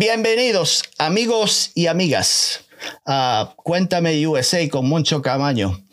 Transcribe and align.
Bienvenidos, 0.00 0.82
amigos 0.96 1.72
y 1.74 1.86
amigas, 1.86 2.64
a 3.04 3.52
Cuéntame 3.54 4.26
USA 4.26 4.66
con 4.70 4.88
Moncho 4.88 5.20
Camaño. 5.20 5.86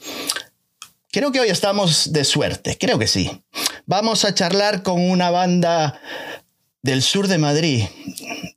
Creo 1.12 1.34
que 1.34 1.42
hoy 1.42 1.50
estamos 1.50 2.14
de 2.14 2.24
suerte, 2.24 2.78
creo 2.78 2.98
que 2.98 3.08
sí. 3.08 3.44
Vamos 3.86 4.24
a 4.24 4.34
charlar 4.34 4.82
con 4.82 5.02
una 5.02 5.30
banda 5.30 6.00
del 6.82 7.02
sur 7.02 7.28
de 7.28 7.38
Madrid, 7.38 7.84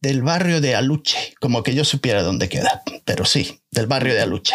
del 0.01 0.23
barrio 0.23 0.61
de 0.61 0.77
Aluche, 0.77 1.35
como 1.41 1.65
que 1.65 1.75
yo 1.75 1.85
supiera 1.85 2.23
dónde 2.23 2.49
queda, 2.49 2.85
pero 3.05 3.25
sí, 3.25 3.61
del 3.73 3.89
barrio 3.89 4.15
de 4.15 4.21
Aluche. 4.21 4.55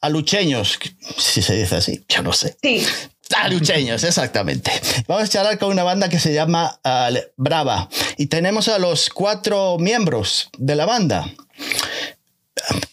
Alucheños, 0.00 0.78
si 1.18 1.42
se 1.42 1.56
dice 1.56 1.74
así, 1.74 2.04
yo 2.08 2.22
no 2.22 2.32
sé. 2.32 2.56
Sí. 2.62 2.86
Alucheños, 3.34 4.04
exactamente. 4.04 4.70
Vamos 5.08 5.24
a 5.24 5.28
charlar 5.28 5.58
con 5.58 5.70
una 5.70 5.82
banda 5.82 6.08
que 6.08 6.20
se 6.20 6.32
llama 6.32 6.78
uh, 6.84 7.16
Brava 7.36 7.88
y 8.16 8.26
tenemos 8.26 8.68
a 8.68 8.78
los 8.78 9.10
cuatro 9.10 9.78
miembros 9.78 10.50
de 10.58 10.76
la 10.76 10.86
banda. 10.86 11.28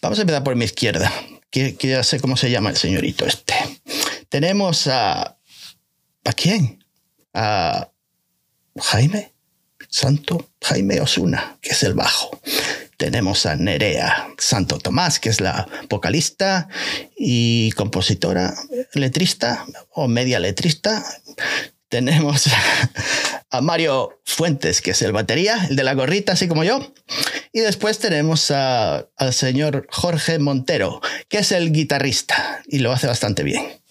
Vamos 0.02 0.18
a 0.18 0.22
empezar 0.22 0.42
por 0.42 0.56
mi 0.56 0.64
izquierda, 0.64 1.12
que, 1.50 1.76
que 1.76 1.88
ya 1.88 2.02
sé 2.02 2.20
cómo 2.20 2.36
se 2.36 2.50
llama 2.50 2.70
el 2.70 2.76
señorito 2.76 3.26
este. 3.26 3.54
Tenemos 4.28 4.86
a... 4.86 5.36
¿A 6.26 6.32
quién? 6.32 6.84
A 7.34 7.90
Jaime 8.80 9.34
Santo 9.94 10.50
Jaime 10.60 11.00
Osuna, 11.00 11.56
que 11.60 11.70
es 11.70 11.82
el 11.84 11.94
bajo. 11.94 12.40
Tenemos 12.96 13.46
a 13.46 13.56
Nerea 13.56 14.28
Santo 14.38 14.78
Tomás, 14.78 15.18
que 15.18 15.28
es 15.28 15.40
la 15.40 15.68
vocalista 15.88 16.68
y 17.16 17.72
compositora, 17.72 18.54
letrista 18.94 19.64
o 19.90 20.08
media 20.08 20.38
letrista. 20.38 21.04
Tenemos 21.88 22.48
a 23.50 23.60
Mario 23.60 24.20
Fuentes, 24.24 24.80
que 24.80 24.92
es 24.92 25.02
el 25.02 25.12
batería, 25.12 25.66
el 25.68 25.76
de 25.76 25.84
la 25.84 25.94
gorrita, 25.94 26.32
así 26.32 26.48
como 26.48 26.64
yo. 26.64 26.92
Y 27.52 27.60
después 27.60 27.98
tenemos 28.00 28.50
a, 28.50 29.06
al 29.16 29.32
señor 29.32 29.86
Jorge 29.90 30.38
Montero, 30.38 31.00
que 31.28 31.38
es 31.38 31.52
el 31.52 31.72
guitarrista 31.72 32.62
y 32.66 32.80
lo 32.80 32.92
hace 32.92 33.06
bastante 33.06 33.44
bien. 33.44 33.83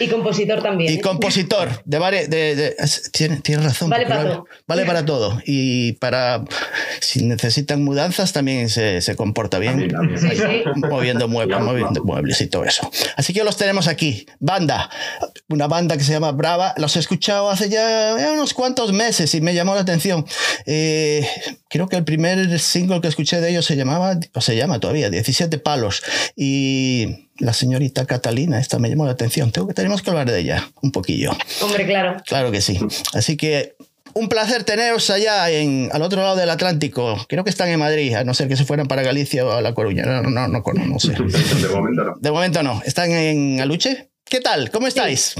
Y 0.00 0.08
compositor 0.08 0.62
también. 0.62 0.92
Y 0.92 0.96
¿eh? 0.96 1.00
compositor 1.00 1.82
de 1.84 1.98
varios. 1.98 2.30
De, 2.30 2.54
de, 2.56 2.76
tienes, 3.12 3.42
tiene 3.42 3.62
razón. 3.62 3.90
Vale 3.90 4.06
para 4.06 4.22
todo. 4.24 4.46
Vale 4.66 4.84
para 4.84 5.04
todo. 5.04 5.42
Y 5.44 5.92
para. 5.94 6.44
Si 7.00 7.24
necesitan 7.24 7.82
mudanzas, 7.82 8.32
también 8.32 8.68
se, 8.68 9.00
se 9.00 9.16
comporta 9.16 9.58
bien. 9.58 9.88
También, 9.88 9.92
también. 9.92 10.18
Sí, 10.18 10.36
sí. 10.36 10.62
Moviendo 10.76 11.28
muebles, 11.28 11.60
moviendo 11.60 12.04
muebles 12.04 12.40
y 12.40 12.46
todo 12.46 12.64
eso. 12.64 12.90
Así 13.16 13.32
que 13.32 13.44
los 13.44 13.56
tenemos 13.56 13.88
aquí. 13.88 14.26
Banda. 14.40 14.90
Una 15.48 15.66
banda 15.66 15.96
que 15.96 16.04
se 16.04 16.12
llama 16.12 16.32
Brava. 16.32 16.74
Los 16.76 16.96
he 16.96 17.00
escuchado 17.00 17.50
hace 17.50 17.68
ya 17.68 18.16
unos 18.32 18.54
cuantos 18.54 18.92
meses 18.92 19.34
y 19.34 19.40
me 19.40 19.54
llamó 19.54 19.74
la 19.74 19.80
atención. 19.82 20.26
Eh, 20.66 21.26
creo 21.68 21.88
que 21.88 21.96
el 21.96 22.04
primer 22.04 22.58
single 22.58 23.00
que 23.00 23.08
escuché 23.08 23.40
de 23.40 23.50
ellos 23.50 23.64
se 23.64 23.76
llamaba, 23.76 24.18
o 24.34 24.40
se 24.40 24.56
llama 24.56 24.80
todavía, 24.80 25.10
17 25.10 25.58
palos. 25.58 26.02
Y 26.36 27.27
la 27.38 27.52
señorita 27.52 28.04
Catalina, 28.06 28.58
esta 28.58 28.78
me 28.78 28.88
llamó 28.88 29.04
la 29.06 29.12
atención. 29.12 29.50
Tengo 29.52 29.68
que, 29.68 29.74
tenemos 29.74 30.02
que 30.02 30.10
hablar 30.10 30.30
de 30.30 30.38
ella 30.40 30.68
un 30.82 30.90
poquillo. 30.92 31.30
Hombre, 31.62 31.86
claro. 31.86 32.16
Claro 32.26 32.50
que 32.50 32.60
sí. 32.60 32.78
Así 33.14 33.36
que 33.36 33.76
un 34.14 34.28
placer 34.28 34.64
teneros 34.64 35.08
allá 35.10 35.48
en, 35.50 35.90
al 35.92 36.02
otro 36.02 36.20
lado 36.20 36.34
del 36.36 36.50
Atlántico. 36.50 37.16
Creo 37.28 37.44
que 37.44 37.50
están 37.50 37.68
en 37.68 37.78
Madrid, 37.78 38.14
a 38.14 38.24
no 38.24 38.34
ser 38.34 38.48
que 38.48 38.56
se 38.56 38.64
fueran 38.64 38.88
para 38.88 39.02
Galicia 39.02 39.46
o 39.46 39.52
a 39.52 39.62
La 39.62 39.74
Coruña. 39.74 40.04
No, 40.04 40.22
no, 40.22 40.48
no, 40.48 40.48
no, 40.48 40.62
no 40.86 40.98
sé. 40.98 41.12
De 41.12 41.68
momento 41.68 42.04
no. 42.04 42.14
De 42.18 42.30
momento 42.30 42.62
no. 42.62 42.82
¿Están 42.84 43.10
en 43.12 43.60
Aluche? 43.60 44.08
¿Qué 44.24 44.40
tal? 44.40 44.70
¿Cómo 44.70 44.86
estáis? 44.88 45.34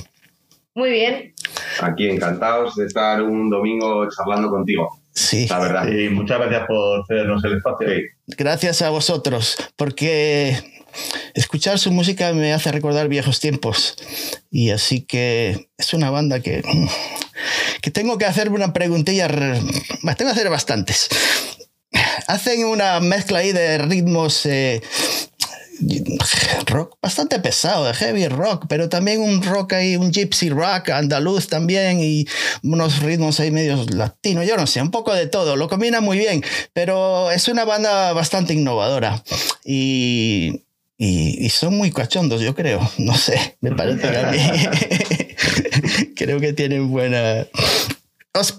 Muy 0.75 0.91
bien. 0.91 1.35
Aquí 1.81 2.09
encantados 2.09 2.77
de 2.77 2.87
estar 2.87 3.21
un 3.23 3.51
domingo 3.51 4.09
charlando 4.11 4.49
contigo, 4.49 5.01
Sí. 5.13 5.49
la 5.49 5.59
verdad. 5.59 5.89
Y 5.89 6.09
muchas 6.11 6.39
gracias 6.39 6.67
por 6.69 7.05
cedernos 7.09 7.43
el 7.45 7.57
espacio. 7.57 7.89
Sí. 7.89 8.03
Gracias 8.37 8.83
a 8.83 8.91
vosotros, 8.91 9.57
porque 9.75 10.57
escuchar 11.35 11.79
su 11.79 11.93
música 11.93 12.33
me 12.33 12.53
hace 12.53 12.73
recordar 12.73 13.09
viejos 13.09 13.41
tiempos. 13.41 13.97
Y 14.51 14.71
así 14.71 15.03
que 15.03 15.71
es 15.77 15.93
una 15.95 16.11
banda 16.11 16.41
que, 16.41 16.63
que 17.81 17.91
tengo 17.91 18.19
que 18.19 18.27
hacerme 18.27 18.57
una 18.57 18.73
preguntilla. 18.73 19.29
tengo 19.29 20.15
que 20.17 20.25
hacer 20.25 20.51
bastantes. 20.51 21.09
Hacen 22.27 22.65
una 22.67 23.01
mezcla 23.01 23.39
ahí 23.39 23.53
de 23.53 23.79
ritmos 23.79 24.45
eh, 24.47 24.83
rock 26.67 26.97
bastante 27.01 27.39
pesado, 27.39 27.87
de 27.87 27.95
heavy 27.95 28.29
rock, 28.29 28.67
pero 28.69 28.89
también 28.89 29.21
un 29.21 29.43
rock 29.43 29.75
ahí, 29.75 29.97
un 29.97 30.13
gypsy 30.13 30.51
rock 30.51 30.91
andaluz 30.91 31.49
también 31.49 32.01
y 32.01 32.27
unos 32.63 33.01
ritmos 33.01 33.41
ahí 33.41 33.51
medios 33.51 33.95
latinos, 33.95 34.47
yo 34.47 34.57
no 34.57 34.67
sé, 34.67 34.83
un 34.83 34.91
poco 34.91 35.15
de 35.15 35.27
todo, 35.27 35.57
lo 35.57 35.69
combina 35.69 36.01
muy 36.01 36.19
bien, 36.19 36.45
pero 36.73 37.31
es 37.31 37.49
una 37.49 37.65
banda 37.65 38.13
bastante 38.13 38.55
innovadora 38.55 39.23
y, 39.65 40.65
y, 41.01 41.49
son 41.51 41.77
muy 41.77 41.93
cachondos, 41.93 42.41
yo 42.41 42.55
creo, 42.57 42.81
no 42.99 43.15
sé, 43.15 43.57
me 43.61 43.71
parece 43.71 44.17
a 44.17 44.31
mí 44.33 44.39
creo 46.17 46.41
que 46.41 46.53
tienen 46.53 46.91
buena... 46.91 47.47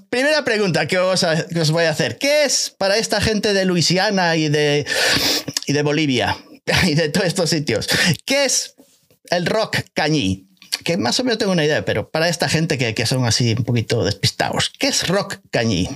Primera 0.09 0.44
pregunta 0.44 0.88
que 0.88 0.97
os, 0.97 1.23
os 1.23 1.72
voy 1.72 1.85
a 1.85 1.91
hacer. 1.91 2.17
¿Qué 2.17 2.44
es 2.44 2.75
para 2.77 2.97
esta 2.97 3.22
gente 3.22 3.53
de 3.53 3.63
Luisiana 3.63 4.35
y 4.35 4.50
de, 4.50 4.85
y 5.67 5.72
de 5.72 5.83
Bolivia 5.83 6.35
y 6.85 6.95
de 6.95 7.07
todos 7.07 7.27
estos 7.27 7.50
sitios? 7.50 7.88
¿Qué 8.25 8.44
es 8.44 8.75
el 9.29 9.45
rock 9.45 9.77
cañí? 9.94 10.47
Que 10.83 10.97
más 10.97 11.17
o 11.21 11.23
menos 11.23 11.38
tengo 11.38 11.53
una 11.53 11.63
idea, 11.63 11.85
pero 11.85 12.09
para 12.09 12.27
esta 12.27 12.50
gente 12.50 12.77
que, 12.77 12.94
que 12.94 13.06
son 13.06 13.23
así 13.25 13.53
un 13.57 13.63
poquito 13.63 14.03
despistados, 14.03 14.69
¿qué 14.77 14.88
es 14.88 15.07
rock 15.07 15.38
cañí? 15.50 15.88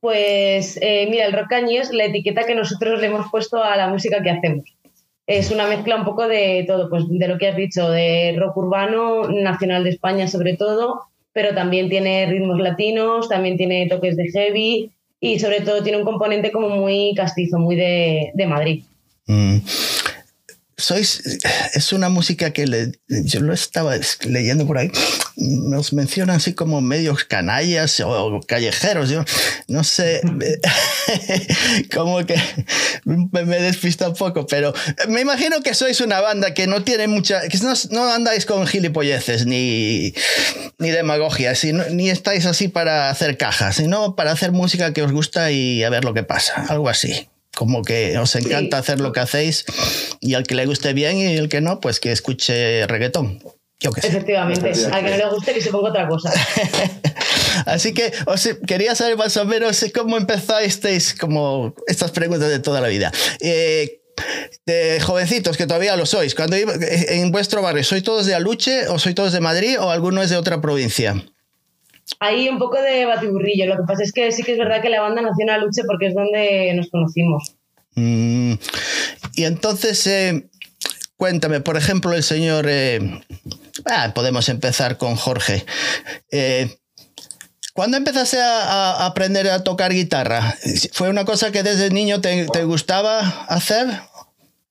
Pues 0.00 0.78
eh, 0.80 1.06
mira, 1.10 1.26
el 1.26 1.32
rock 1.32 1.48
cañí 1.50 1.76
es 1.76 1.90
la 1.90 2.04
etiqueta 2.04 2.44
que 2.46 2.54
nosotros 2.54 3.00
le 3.00 3.08
hemos 3.08 3.30
puesto 3.30 3.62
a 3.62 3.76
la 3.76 3.88
música 3.88 4.22
que 4.22 4.30
hacemos. 4.30 4.64
Es 5.28 5.50
una 5.50 5.66
mezcla 5.66 5.94
un 5.94 6.06
poco 6.06 6.26
de 6.26 6.64
todo, 6.66 6.88
pues 6.88 7.04
de 7.06 7.28
lo 7.28 7.36
que 7.36 7.48
has 7.48 7.56
dicho, 7.56 7.90
de 7.90 8.34
rock 8.38 8.56
urbano, 8.56 9.28
nacional 9.28 9.84
de 9.84 9.90
España 9.90 10.26
sobre 10.26 10.56
todo, 10.56 11.02
pero 11.34 11.54
también 11.54 11.90
tiene 11.90 12.24
ritmos 12.24 12.58
latinos, 12.58 13.28
también 13.28 13.58
tiene 13.58 13.86
toques 13.90 14.16
de 14.16 14.30
heavy 14.30 14.90
y 15.20 15.38
sobre 15.38 15.60
todo 15.60 15.82
tiene 15.82 15.98
un 15.98 16.04
componente 16.06 16.50
como 16.50 16.70
muy 16.70 17.12
castizo, 17.14 17.58
muy 17.58 17.76
de, 17.76 18.30
de 18.32 18.46
Madrid. 18.46 18.84
Mm. 19.26 19.58
Sois, 20.78 21.22
es 21.74 21.92
una 21.92 22.08
música 22.08 22.52
que 22.52 22.64
yo 23.08 23.40
lo 23.40 23.52
estaba 23.52 23.96
leyendo 24.26 24.66
por 24.66 24.78
ahí. 24.78 24.90
Nos 25.40 25.92
mencionan 25.92 26.36
así 26.36 26.52
como 26.52 26.80
medios 26.80 27.22
canallas 27.24 28.00
o 28.00 28.40
callejeros. 28.46 29.08
Yo 29.08 29.24
no 29.68 29.84
sé, 29.84 30.20
como 31.94 32.24
que 32.26 32.34
me, 33.04 33.44
me 33.44 33.60
despista 33.60 34.08
un 34.08 34.14
poco, 34.14 34.46
pero 34.46 34.74
me 35.08 35.20
imagino 35.20 35.60
que 35.62 35.74
sois 35.74 36.00
una 36.00 36.20
banda 36.20 36.54
que 36.54 36.66
no 36.66 36.82
tiene 36.82 37.06
mucha, 37.06 37.40
que 37.48 37.58
no, 37.58 37.72
no 37.90 38.12
andáis 38.12 38.46
con 38.46 38.66
gilipolleces 38.66 39.46
ni, 39.46 40.12
ni 40.78 40.90
demagogia, 40.90 41.54
sino, 41.54 41.84
ni 41.90 42.10
estáis 42.10 42.44
así 42.46 42.68
para 42.68 43.10
hacer 43.10 43.36
cajas, 43.36 43.76
sino 43.76 44.16
para 44.16 44.32
hacer 44.32 44.52
música 44.52 44.92
que 44.92 45.02
os 45.02 45.12
gusta 45.12 45.50
y 45.52 45.84
a 45.84 45.90
ver 45.90 46.04
lo 46.04 46.14
que 46.14 46.24
pasa, 46.24 46.66
algo 46.68 46.88
así. 46.88 47.28
Como 47.54 47.82
que 47.82 48.16
os 48.18 48.36
encanta 48.36 48.76
Sí. 48.76 48.80
hacer 48.80 49.00
lo 49.00 49.12
que 49.12 49.20
hacéis 49.20 49.64
y 50.20 50.34
al 50.34 50.44
que 50.44 50.54
le 50.54 50.66
guste 50.66 50.92
bien 50.92 51.16
y 51.18 51.36
el 51.36 51.48
que 51.48 51.60
no, 51.60 51.80
pues 51.80 51.98
que 51.98 52.12
escuche 52.12 52.86
reggaetón. 52.86 53.42
Yo 53.80 53.92
qué 53.92 54.00
sé. 54.00 54.08
Efectivamente, 54.08 54.72
al 54.92 55.04
que 55.04 55.10
no 55.10 55.16
le 55.16 55.28
guste 55.30 55.54
que 55.54 55.60
se 55.60 55.70
ponga 55.70 55.90
otra 55.90 56.08
cosa. 56.08 56.32
Así 57.66 57.92
que 57.94 58.12
os 58.26 58.48
quería 58.66 58.94
saber 58.94 59.16
más 59.16 59.36
o 59.36 59.44
menos 59.44 59.84
cómo 59.94 60.16
empezasteis 60.16 61.14
como 61.14 61.74
estas 61.86 62.10
preguntas 62.10 62.48
de 62.48 62.58
toda 62.58 62.80
la 62.80 62.88
vida. 62.88 63.12
Eh, 63.40 64.00
de 64.66 64.98
jovencitos 65.00 65.56
que 65.56 65.66
todavía 65.66 65.94
lo 65.96 66.06
sois, 66.06 66.34
cuando 66.34 66.56
iba- 66.56 66.72
en 66.80 67.30
vuestro 67.30 67.62
barrio, 67.62 67.84
¿sois 67.84 68.02
todos 68.02 68.26
de 68.26 68.34
Aluche 68.34 68.88
o 68.88 68.98
sois 68.98 69.14
todos 69.14 69.32
de 69.32 69.40
Madrid 69.40 69.78
o 69.80 69.90
alguno 69.90 70.22
es 70.22 70.30
de 70.30 70.36
otra 70.36 70.60
provincia? 70.60 71.14
Hay 72.20 72.48
un 72.48 72.58
poco 72.58 72.80
de 72.82 73.04
batiburrillo. 73.06 73.66
Lo 73.66 73.76
que 73.76 73.82
pasa 73.86 74.02
es 74.02 74.12
que 74.12 74.32
sí 74.32 74.42
que 74.42 74.52
es 74.52 74.58
verdad 74.58 74.82
que 74.82 74.88
la 74.88 75.00
banda 75.02 75.22
nació 75.22 75.44
en 75.44 75.50
Aluche 75.50 75.82
porque 75.86 76.06
es 76.08 76.14
donde 76.14 76.72
nos 76.74 76.88
conocimos. 76.90 77.54
Mm, 77.94 78.54
y 79.34 79.44
entonces, 79.44 80.04
eh, 80.08 80.48
cuéntame, 81.16 81.60
por 81.60 81.76
ejemplo, 81.76 82.12
el 82.14 82.22
señor... 82.24 82.66
eh, 82.68 82.98
ah, 83.86 84.12
podemos 84.14 84.48
empezar 84.48 84.98
con 84.98 85.16
Jorge. 85.16 85.64
Eh, 86.30 86.76
¿Cuándo 87.72 87.96
empezaste 87.96 88.40
a, 88.40 88.92
a 88.92 89.06
aprender 89.06 89.48
a 89.48 89.62
tocar 89.62 89.92
guitarra? 89.92 90.54
¿Fue 90.92 91.08
una 91.08 91.24
cosa 91.24 91.52
que 91.52 91.62
desde 91.62 91.90
niño 91.90 92.20
te, 92.20 92.46
te 92.52 92.64
gustaba 92.64 93.20
hacer? 93.48 93.86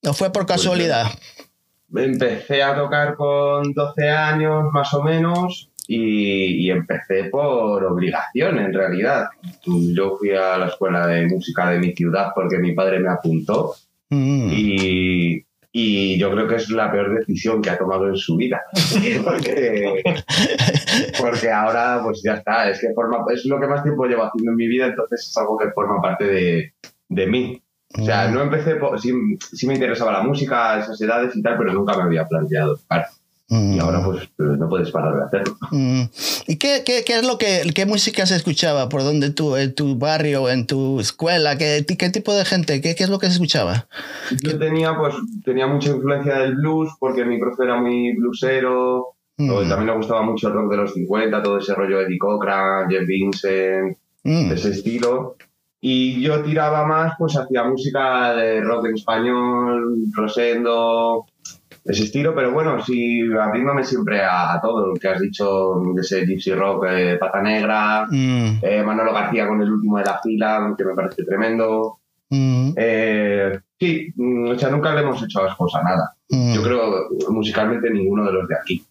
¿O 0.04 0.14
fue 0.14 0.32
por 0.32 0.46
casualidad? 0.46 1.08
Empecé 1.96 2.62
a 2.62 2.76
tocar 2.76 3.16
con 3.16 3.74
12 3.74 4.10
años 4.10 4.66
más 4.74 4.94
o 4.94 5.04
menos 5.04 5.70
y, 5.88 6.66
y 6.66 6.70
empecé 6.70 7.26
por 7.26 7.84
obligación 7.86 8.60
en 8.60 8.74
realidad. 8.74 9.28
Yo 9.66 10.18
fui 10.18 10.32
a 10.32 10.58
la 10.58 10.68
escuela 10.68 11.08
de 11.08 11.28
música 11.28 11.70
de 11.70 11.80
mi 11.80 11.94
ciudad 11.94 12.32
porque 12.36 12.58
mi 12.58 12.74
padre 12.74 13.00
me 13.00 13.10
apuntó 13.10 13.76
Mm, 14.10 14.50
y, 14.52 15.46
y 15.80 16.18
yo 16.18 16.32
creo 16.32 16.48
que 16.48 16.56
es 16.56 16.72
la 16.72 16.92
peor 16.92 17.20
decisión 17.20 17.62
que 17.62 17.70
ha 17.70 17.78
tomado 17.78 18.08
en 18.08 18.18
su 18.18 18.36
vida. 18.36 18.64
porque, 19.24 20.02
porque 21.20 21.52
ahora, 21.52 22.02
pues 22.04 22.24
ya 22.24 22.34
está, 22.34 22.68
es 22.68 22.80
que 22.80 22.94
forma, 22.96 23.20
es 23.32 23.46
lo 23.46 23.60
que 23.60 23.68
más 23.68 23.84
tiempo 23.84 24.06
llevo 24.06 24.24
haciendo 24.24 24.52
en 24.52 24.58
mi 24.58 24.68
vida, 24.68 24.88
entonces 24.88 25.28
es 25.30 25.38
algo 25.38 25.56
que 25.56 25.70
forma 25.70 26.02
parte 26.02 26.26
de, 26.26 26.74
de 27.10 27.28
mí. 27.28 27.62
O 28.00 28.04
sea, 28.04 28.28
Mm. 28.28 28.34
no 28.34 28.42
empecé, 28.42 28.76
por, 28.76 29.00
sí, 29.00 29.14
sí 29.40 29.68
me 29.68 29.76
interesaba 29.76 30.12
la 30.14 30.24
música 30.24 30.80
esas 30.80 31.00
edades 31.00 31.36
y 31.36 31.44
tal, 31.44 31.58
pero 31.60 31.74
nunca 31.74 31.96
me 31.96 32.04
había 32.04 32.28
planteado. 32.28 32.80
Y 33.50 33.80
ahora 33.80 34.04
pues 34.04 34.30
no 34.38 34.68
puedes 34.68 34.92
parar 34.92 35.16
de 35.16 35.24
hacerlo. 35.24 35.58
Mm. 35.72 36.04
¿Y 36.48 36.58
qué, 36.58 36.84
qué, 36.86 37.04
qué 37.06 37.20
es 37.20 37.26
lo 37.26 37.38
que, 37.38 37.62
qué 37.74 37.86
música 37.86 38.26
se 38.26 38.36
escuchaba 38.36 38.90
por 38.90 39.04
donde 39.04 39.30
tú, 39.30 39.56
en 39.56 39.74
tu 39.74 39.98
barrio, 39.98 40.50
en 40.50 40.68
tu 40.68 41.00
escuela? 41.00 41.58
¿Qué, 41.58 41.86
qué 41.98 42.10
tipo 42.10 42.34
de 42.34 42.44
gente? 42.44 42.82
¿Qué, 42.82 42.94
qué 42.96 43.04
es 43.06 43.10
lo 43.10 43.20
que 43.20 43.28
se 43.28 43.34
escuchaba? 43.34 43.88
Yo 44.44 44.60
tenía, 44.60 44.98
pues, 44.98 45.16
tenía 45.46 45.66
mucha 45.66 45.92
influencia 45.92 46.40
del 46.40 46.56
blues 46.56 46.90
porque 47.00 47.24
mi 47.24 47.40
profe 47.40 47.64
era 47.64 47.80
muy 47.80 48.14
bluesero. 48.18 49.16
Mm. 49.38 49.70
También 49.70 49.86
me 49.86 49.98
gustaba 49.98 50.24
mucho 50.24 50.50
el 50.50 50.54
rock 50.54 50.72
de 50.72 50.78
los 50.78 50.94
50, 50.94 51.42
todo 51.42 51.60
ese 51.60 51.74
rollo 51.74 52.00
de 52.00 52.06
Eddie 52.06 52.18
Cochran, 52.18 52.90
Jeff 52.90 53.08
Vincent, 53.08 53.98
de 54.24 54.54
ese 54.56 54.72
estilo. 54.72 55.38
Y 55.80 56.20
yo 56.22 56.42
tiraba 56.42 56.86
más 56.86 57.14
pues 57.18 57.38
hacia 57.38 57.64
música 57.64 58.34
de 58.34 58.62
rock 58.62 58.88
en 58.88 58.96
español, 58.96 59.96
Rosendo, 60.12 61.28
ese 61.88 62.04
estilo, 62.04 62.36
pero 62.36 62.52
bueno, 62.52 62.84
sí, 62.84 63.22
abriéndome 63.42 63.84
siempre 63.84 64.22
a, 64.22 64.54
a 64.54 64.62
todo 64.62 64.88
lo 64.88 64.94
que 64.96 65.08
has 65.08 65.22
dicho, 65.22 65.82
de 65.96 66.02
ese 66.02 66.26
Gypsy 66.26 66.54
Rock, 66.54 66.86
eh, 66.90 67.18
Pata 67.20 67.42
Negra, 67.42 68.06
Mm. 68.10 68.60
eh, 68.62 68.84
Manolo 68.86 69.14
García 69.14 69.48
con 69.48 69.62
el 69.62 69.72
último 69.72 69.98
de 69.98 70.04
la 70.06 70.20
fila, 70.22 70.74
que 70.78 70.84
me 70.86 70.94
parece 70.94 71.24
tremendo. 71.24 72.00
Mm. 72.30 72.72
Eh, 72.76 73.60
sí, 73.80 74.12
mm, 74.16 74.50
o 74.50 74.60
sea, 74.60 74.70
nunca 74.70 74.94
le 74.94 75.02
hemos 75.02 75.24
hecho 75.24 75.40
a 75.42 75.84
nada. 75.84 76.14
Mm. 76.30 76.54
Yo 76.56 76.64
creo 76.64 77.08
musicalmente 77.30 77.90
ninguno 77.90 78.26
de 78.26 78.34
los 78.34 78.48
de 78.48 78.56
aquí, 78.56 78.84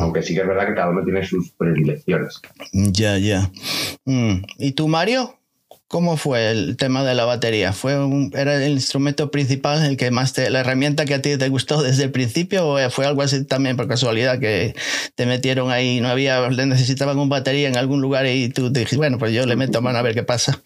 aunque 0.00 0.22
sí 0.22 0.34
que 0.34 0.42
es 0.42 0.46
verdad 0.46 0.66
que 0.66 0.74
cada 0.74 0.90
uno 0.90 1.02
tiene 1.04 1.24
sus 1.24 1.50
predilecciones. 1.52 2.40
Ya, 2.72 3.18
ya. 3.18 3.50
¿Y 4.58 4.72
tú, 4.72 4.86
Mario? 4.88 5.34
¿Cómo 5.92 6.16
fue 6.16 6.50
el 6.50 6.78
tema 6.78 7.04
de 7.04 7.14
la 7.14 7.26
batería? 7.26 7.74
¿Fue 7.74 8.02
un- 8.02 8.32
¿Era 8.34 8.56
el 8.64 8.72
instrumento 8.72 9.30
principal, 9.30 9.84
el 9.84 9.98
que 9.98 10.10
más 10.10 10.32
te, 10.32 10.48
la 10.48 10.60
herramienta 10.60 11.04
que 11.04 11.12
a 11.12 11.20
ti 11.20 11.36
te 11.36 11.50
gustó 11.50 11.82
desde 11.82 12.04
el 12.04 12.10
principio? 12.10 12.66
¿O 12.66 12.90
fue 12.90 13.04
algo 13.04 13.20
así 13.20 13.44
también 13.44 13.76
por 13.76 13.88
casualidad 13.88 14.38
que 14.40 14.74
te 15.16 15.26
metieron 15.26 15.70
ahí? 15.70 16.00
¿No 16.00 16.08
había, 16.08 16.48
necesitaban 16.48 17.18
un 17.18 17.28
batería 17.28 17.68
en 17.68 17.76
algún 17.76 18.00
lugar 18.00 18.24
y 18.26 18.48
tú 18.48 18.70
dijiste, 18.72 18.96
bueno, 18.96 19.18
pues 19.18 19.34
yo 19.34 19.44
le 19.44 19.54
meto 19.54 19.82
mano 19.82 19.98
a 19.98 20.02
ver 20.02 20.14
qué 20.14 20.22
pasa? 20.22 20.62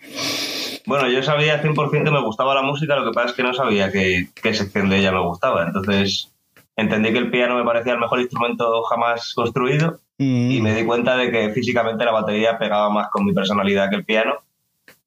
Bueno, 0.86 1.10
yo 1.10 1.20
sabía 1.24 1.60
100% 1.60 2.04
que 2.04 2.10
me 2.12 2.22
gustaba 2.22 2.54
la 2.54 2.62
música, 2.62 2.94
lo 2.94 3.04
que 3.10 3.12
pasa 3.12 3.30
es 3.30 3.34
que 3.34 3.42
no 3.42 3.52
sabía 3.52 3.90
qué, 3.90 4.28
qué 4.40 4.54
sección 4.54 4.88
de 4.90 4.98
ella 4.98 5.10
me 5.10 5.22
gustaba. 5.26 5.66
Entonces 5.66 6.30
entendí 6.76 7.10
que 7.12 7.18
el 7.18 7.32
piano 7.32 7.56
me 7.56 7.64
parecía 7.64 7.94
el 7.94 7.98
mejor 7.98 8.20
instrumento 8.20 8.82
jamás 8.84 9.32
construido 9.34 9.98
Mm. 10.18 10.50
y 10.50 10.60
me 10.62 10.72
di 10.74 10.84
cuenta 10.86 11.14
de 11.16 11.30
que 11.32 11.50
físicamente 11.50 12.02
la 12.04 12.12
batería 12.12 12.56
pegaba 12.58 12.88
más 12.90 13.08
con 13.10 13.24
mi 13.26 13.34
personalidad 13.34 13.90
que 13.90 13.96
el 13.96 14.04
piano. 14.04 14.32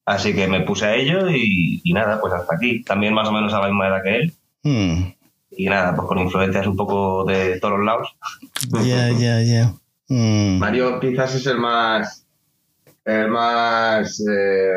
Así 0.10 0.34
que 0.34 0.48
me 0.48 0.62
puse 0.62 0.88
a 0.88 0.96
ello 0.96 1.30
y, 1.30 1.82
y 1.84 1.94
nada, 1.94 2.20
pues 2.20 2.34
hasta 2.34 2.56
aquí. 2.56 2.84
También 2.84 3.14
más 3.14 3.28
o 3.28 3.32
menos 3.32 3.54
a 3.54 3.60
la 3.60 3.68
misma 3.68 3.90
edad 3.90 4.02
que 4.04 4.16
él. 4.16 4.34
Mm. 4.64 5.04
Y 5.52 5.66
nada, 5.66 5.96
pues 5.96 6.08
con 6.08 6.18
influencias 6.18 6.66
un 6.66 6.76
poco 6.76 7.26
de 7.26 7.60
todos 7.60 7.78
los 7.78 7.86
lados. 7.86 8.16
Ya, 8.84 9.12
ya, 9.12 9.40
ya. 9.44 9.72
Mm. 10.08 10.58
Mario 10.58 11.00
quizás 11.00 11.36
es 11.36 11.46
el 11.46 11.60
más, 11.60 12.26
el 13.06 13.28
más 13.28 14.20
eh, 14.28 14.72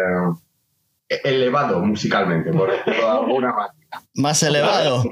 elevado 1.25 1.81
musicalmente, 1.81 2.53
por 2.53 2.71
decirlo 2.71 3.03
de 3.03 3.19
alguna 3.19 3.55
manera. 3.55 3.75
Más 4.17 4.43
elevado. 4.43 5.03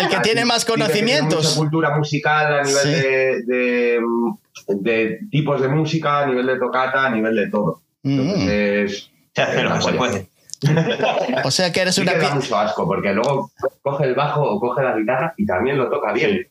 El 0.00 0.08
que 0.08 0.20
tiene 0.20 0.46
más 0.46 0.64
que 0.64 0.72
tiene 0.72 0.84
conocimientos. 0.86 1.44
mucha 1.44 1.58
cultura 1.58 1.98
musical 1.98 2.60
a 2.60 2.62
nivel 2.62 2.82
Sí. 2.82 2.88
de, 2.90 3.42
de, 3.46 4.00
de 4.80 5.18
tipos 5.30 5.60
de 5.60 5.68
música, 5.68 6.20
a 6.20 6.26
nivel 6.26 6.46
de 6.46 6.58
tocata, 6.58 7.04
a 7.04 7.10
nivel 7.10 7.36
de 7.36 7.50
todo. 7.50 7.82
Mm. 8.02 8.18
Entonces, 8.20 9.10
que 9.46 9.82
se 9.82 9.92
puede. 9.92 10.28
O 11.44 11.50
sea 11.50 11.70
que 11.72 11.80
eres 11.82 11.94
Sí 11.94 12.00
una... 12.02 12.12
que 12.14 12.18
da 12.18 12.34
mucho 12.34 12.56
asco, 12.58 12.86
porque 12.86 13.12
luego 13.12 13.52
coge 13.82 14.04
el 14.04 14.14
bajo 14.14 14.42
o 14.42 14.58
coge 14.60 14.82
la 14.82 14.96
guitarra 14.96 15.32
y 15.36 15.46
también 15.46 15.78
lo 15.78 15.88
toca 15.88 16.12
bien. 16.12 16.48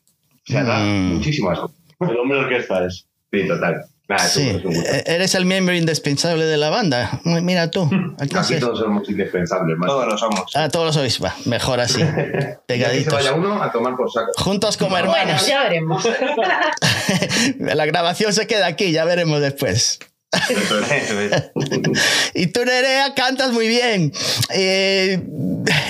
O 0.47 0.51
sea, 0.51 0.63
da 0.63 0.79
Mm. 0.79 1.15
muchísimo 1.15 1.49
asco. 1.51 1.71
El 1.99 2.17
hombre 2.17 2.39
orquesta 2.39 2.85
es. 2.85 3.05
Sí, 3.31 3.45
total. 3.47 3.85
Nada, 4.07 4.25
es 4.25 4.37
un- 4.37 4.43
Sí, 4.71 4.79
es 4.79 4.93
e- 4.93 5.03
eres 5.15 5.35
el 5.35 5.43
miembro 5.43 5.75
indispensable 5.75 6.45
de 6.45 6.55
la 6.55 6.69
banda. 6.69 7.19
Mira 7.25 7.69
tú. 7.69 7.89
Aquí 8.21 8.37
Aquí 8.37 8.53
sí. 8.53 8.59
todos 8.61 8.79
somos 8.79 9.09
indispensables, 9.09 9.77
macho. 9.77 9.91
Todos 9.91 10.07
lo 10.07 10.17
somos. 10.17 10.55
Ah, 10.55 10.69
todos 10.69 10.85
lo 10.85 10.93
sois. 10.93 11.21
Va, 11.21 11.35
mejor 11.45 11.81
así. 11.81 11.99
Ya 12.03 12.05
que 12.07 12.41
se 12.51 12.59
Pegaditos. 12.67 13.13
vaya 13.13 13.33
uno 13.33 13.61
a 13.61 13.69
tomar 13.71 13.97
por 13.97 14.09
saco. 14.09 14.31
Juntos 14.37 14.77
como 14.77 14.91
Bueno, 14.91 15.13
hermanos. 15.13 15.45
ya 15.45 15.63
veremos. 15.63 16.07
La 17.59 17.85
grabación 17.85 18.31
se 18.33 18.47
queda 18.47 18.67
aquí, 18.67 18.91
ya 18.93 19.03
veremos 19.03 19.41
después. 19.41 19.99
Y 22.33 22.47
tú, 22.47 22.63
Nerea, 22.65 23.13
cantas 23.15 23.51
muy 23.51 23.67
bien. 23.67 24.11
Eh, 24.53 25.19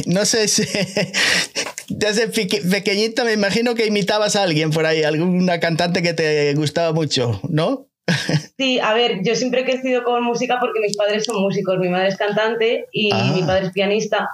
no 0.06 0.26
sé 0.26 0.48
si. 0.48 0.64
Desde 1.90 2.28
peque- 2.28 2.62
pequeñita 2.70 3.24
me 3.24 3.34
imagino 3.34 3.74
que 3.74 3.86
imitabas 3.86 4.36
a 4.36 4.44
alguien 4.44 4.72
por 4.72 4.86
ahí, 4.86 5.04
alguna 5.04 5.60
cantante 5.60 6.02
que 6.04 6.14
te 6.14 6.54
gustaba 6.56 6.92
mucho, 6.94 7.40
¿no? 7.50 7.86
Sí, 8.58 8.80
a 8.80 8.94
ver, 8.94 9.20
yo 9.24 9.36
siempre 9.36 9.62
he 9.62 9.66
crecido 9.66 10.04
con 10.04 10.24
música 10.24 10.58
porque 10.60 10.80
mis 10.80 10.98
padres 10.98 11.26
son 11.26 11.40
músicos. 11.42 11.78
Mi 11.78 11.90
madre 11.90 12.08
es 12.10 12.18
cantante 12.18 12.86
y 12.92 13.10
Ah. 13.14 13.32
mi 13.36 13.44
padre 13.44 13.68
es 13.68 13.72
pianista. 13.72 14.30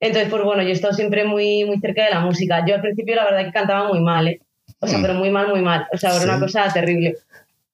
Entonces, 0.00 0.30
pues 0.30 0.42
bueno, 0.42 0.62
yo 0.62 0.68
he 0.70 0.72
estado 0.72 0.94
siempre 0.94 1.24
muy, 1.24 1.64
muy 1.64 1.78
cerca 1.78 2.04
de 2.04 2.10
la 2.10 2.20
música. 2.20 2.64
Yo 2.66 2.74
al 2.74 2.80
principio 2.80 3.14
la 3.16 3.24
verdad 3.24 3.44
que 3.46 3.52
cantaba 3.52 3.88
muy 3.88 4.00
mal, 4.00 4.26
¿eh? 4.28 4.40
O 4.80 4.86
sea, 4.86 4.98
Mm. 4.98 5.02
pero 5.02 5.14
muy 5.14 5.30
mal, 5.30 5.48
muy 5.48 5.60
mal. 5.60 5.86
O 5.92 5.96
sea, 5.98 6.10
era 6.10 6.20
Sí. 6.20 6.24
una 6.28 6.40
cosa 6.40 6.72
terrible. 6.72 7.16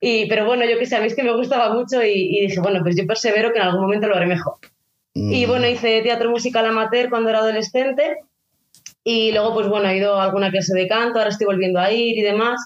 Y, 0.01 0.27
pero 0.29 0.45
bueno, 0.47 0.65
yo 0.67 0.79
que 0.79 0.87
sé, 0.87 0.97
a 0.97 1.01
mí 1.01 1.07
es 1.07 1.15
que 1.15 1.23
me 1.23 1.35
gustaba 1.35 1.73
mucho 1.73 2.03
y, 2.05 2.11
y 2.39 2.47
dije, 2.47 2.61
bueno, 2.61 2.81
pues 2.83 2.97
yo 2.97 3.07
persevero 3.07 3.53
que 3.53 3.59
en 3.59 3.65
algún 3.65 3.83
momento 3.83 4.07
lo 4.09 4.17
haré 4.17 4.27
mejor. 4.27 4.55
Y 5.15 5.47
Mm. 5.47 5.49
bueno, 5.49 5.69
hice 5.69 6.03
teatro 6.03 6.31
musical 6.31 6.67
amateur 6.67 7.09
cuando 7.09 7.31
era 7.31 7.39
adolescente. 7.39 8.17
Y 9.05 9.33
luego, 9.33 9.55
pues 9.55 9.69
bueno, 9.69 9.89
he 9.89 9.97
ido 9.97 10.15
a 10.19 10.25
alguna 10.25 10.51
clase 10.51 10.75
de 10.75 10.89
canto, 10.89 11.19
ahora 11.19 11.31
estoy 11.31 11.47
volviendo 11.47 11.79
a 11.79 11.93
ir 11.93 12.19
y 12.19 12.23
demás. 12.23 12.61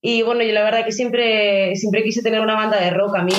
Y 0.00 0.22
bueno, 0.22 0.42
yo 0.44 0.52
la 0.52 0.62
verdad 0.62 0.84
que 0.84 0.92
siempre, 0.92 1.74
siempre 1.76 2.02
quise 2.04 2.22
tener 2.22 2.40
una 2.40 2.54
banda 2.54 2.80
de 2.80 2.90
rock. 2.90 3.16
A 3.16 3.22
mí, 3.24 3.32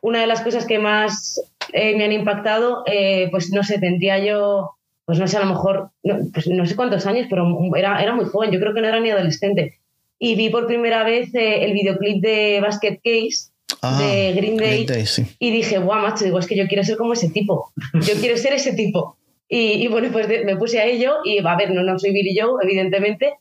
una 0.00 0.20
de 0.20 0.26
las 0.26 0.40
cosas 0.40 0.66
que 0.66 0.78
más 0.78 1.40
eh, 1.72 1.94
me 1.96 2.04
han 2.04 2.12
impactado, 2.12 2.84
eh, 2.86 3.28
pues 3.30 3.50
no 3.52 3.62
sé, 3.62 3.78
tendría 3.78 4.18
yo, 4.18 4.70
pues 5.04 5.18
no 5.18 5.26
sé, 5.26 5.36
a 5.36 5.40
lo 5.40 5.46
mejor, 5.50 5.90
no, 6.02 6.16
pues 6.32 6.46
no 6.48 6.64
sé 6.64 6.76
cuántos 6.76 7.06
años, 7.06 7.26
pero 7.28 7.46
era, 7.76 8.02
era 8.02 8.14
muy 8.14 8.24
joven, 8.24 8.50
yo 8.50 8.60
creo 8.60 8.72
que 8.72 8.80
no 8.80 8.88
era 8.88 9.00
ni 9.00 9.10
adolescente. 9.10 9.78
Y 10.18 10.34
vi 10.36 10.48
por 10.50 10.66
primera 10.66 11.04
vez 11.04 11.34
eh, 11.34 11.64
el 11.64 11.72
videoclip 11.72 12.22
de 12.22 12.60
Basket 12.60 13.00
Case 13.02 13.50
Ah, 13.82 13.98
de 14.00 14.32
Green 14.34 14.56
Day. 14.56 14.84
Green 14.84 14.86
Day, 14.86 15.06
sí. 15.06 15.26
y 15.38 15.50
dije, 15.50 15.78
guau, 15.78 16.00
macho, 16.00 16.24
digo, 16.24 16.38
es 16.38 16.46
que 16.46 16.56
yo 16.56 16.66
quiero 16.66 16.84
ser 16.84 16.96
como 16.96 17.12
ese 17.12 17.28
tipo. 17.30 17.72
Yo 17.94 18.14
quiero 18.20 18.36
ser 18.38 18.52
ese 18.54 18.72
tipo. 18.72 19.18
Y, 19.48 19.72
y 19.84 19.88
bueno, 19.88 20.08
pues 20.12 20.26
de- 20.28 20.44
me 20.44 20.56
puse 20.56 20.78
a 20.80 20.86
ello 20.86 21.16
y, 21.24 21.38
a 21.46 21.56
ver, 21.56 21.70
no, 21.72 21.82
no 21.82 21.98
soy 21.98 22.12
Billy 22.12 22.34
Joe, 22.38 22.54
evidentemente, 22.62 23.34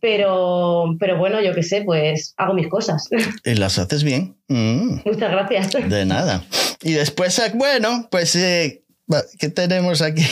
pero, 0.00 0.96
pero 0.98 1.18
bueno, 1.18 1.40
yo 1.42 1.54
qué 1.54 1.62
sé, 1.62 1.82
pues 1.82 2.34
hago 2.36 2.54
mis 2.54 2.68
cosas. 2.68 3.08
Y 3.44 3.54
las 3.54 3.78
haces 3.78 4.02
bien. 4.04 4.36
Mm. 4.48 5.00
Muchas 5.04 5.30
gracias. 5.30 5.88
De 5.90 6.06
nada. 6.06 6.44
Y 6.82 6.92
después, 6.92 7.38
eh, 7.38 7.52
bueno, 7.54 8.08
pues, 8.10 8.34
eh, 8.36 8.82
va, 9.12 9.22
¿qué 9.38 9.48
tenemos 9.50 10.00
aquí? 10.02 10.22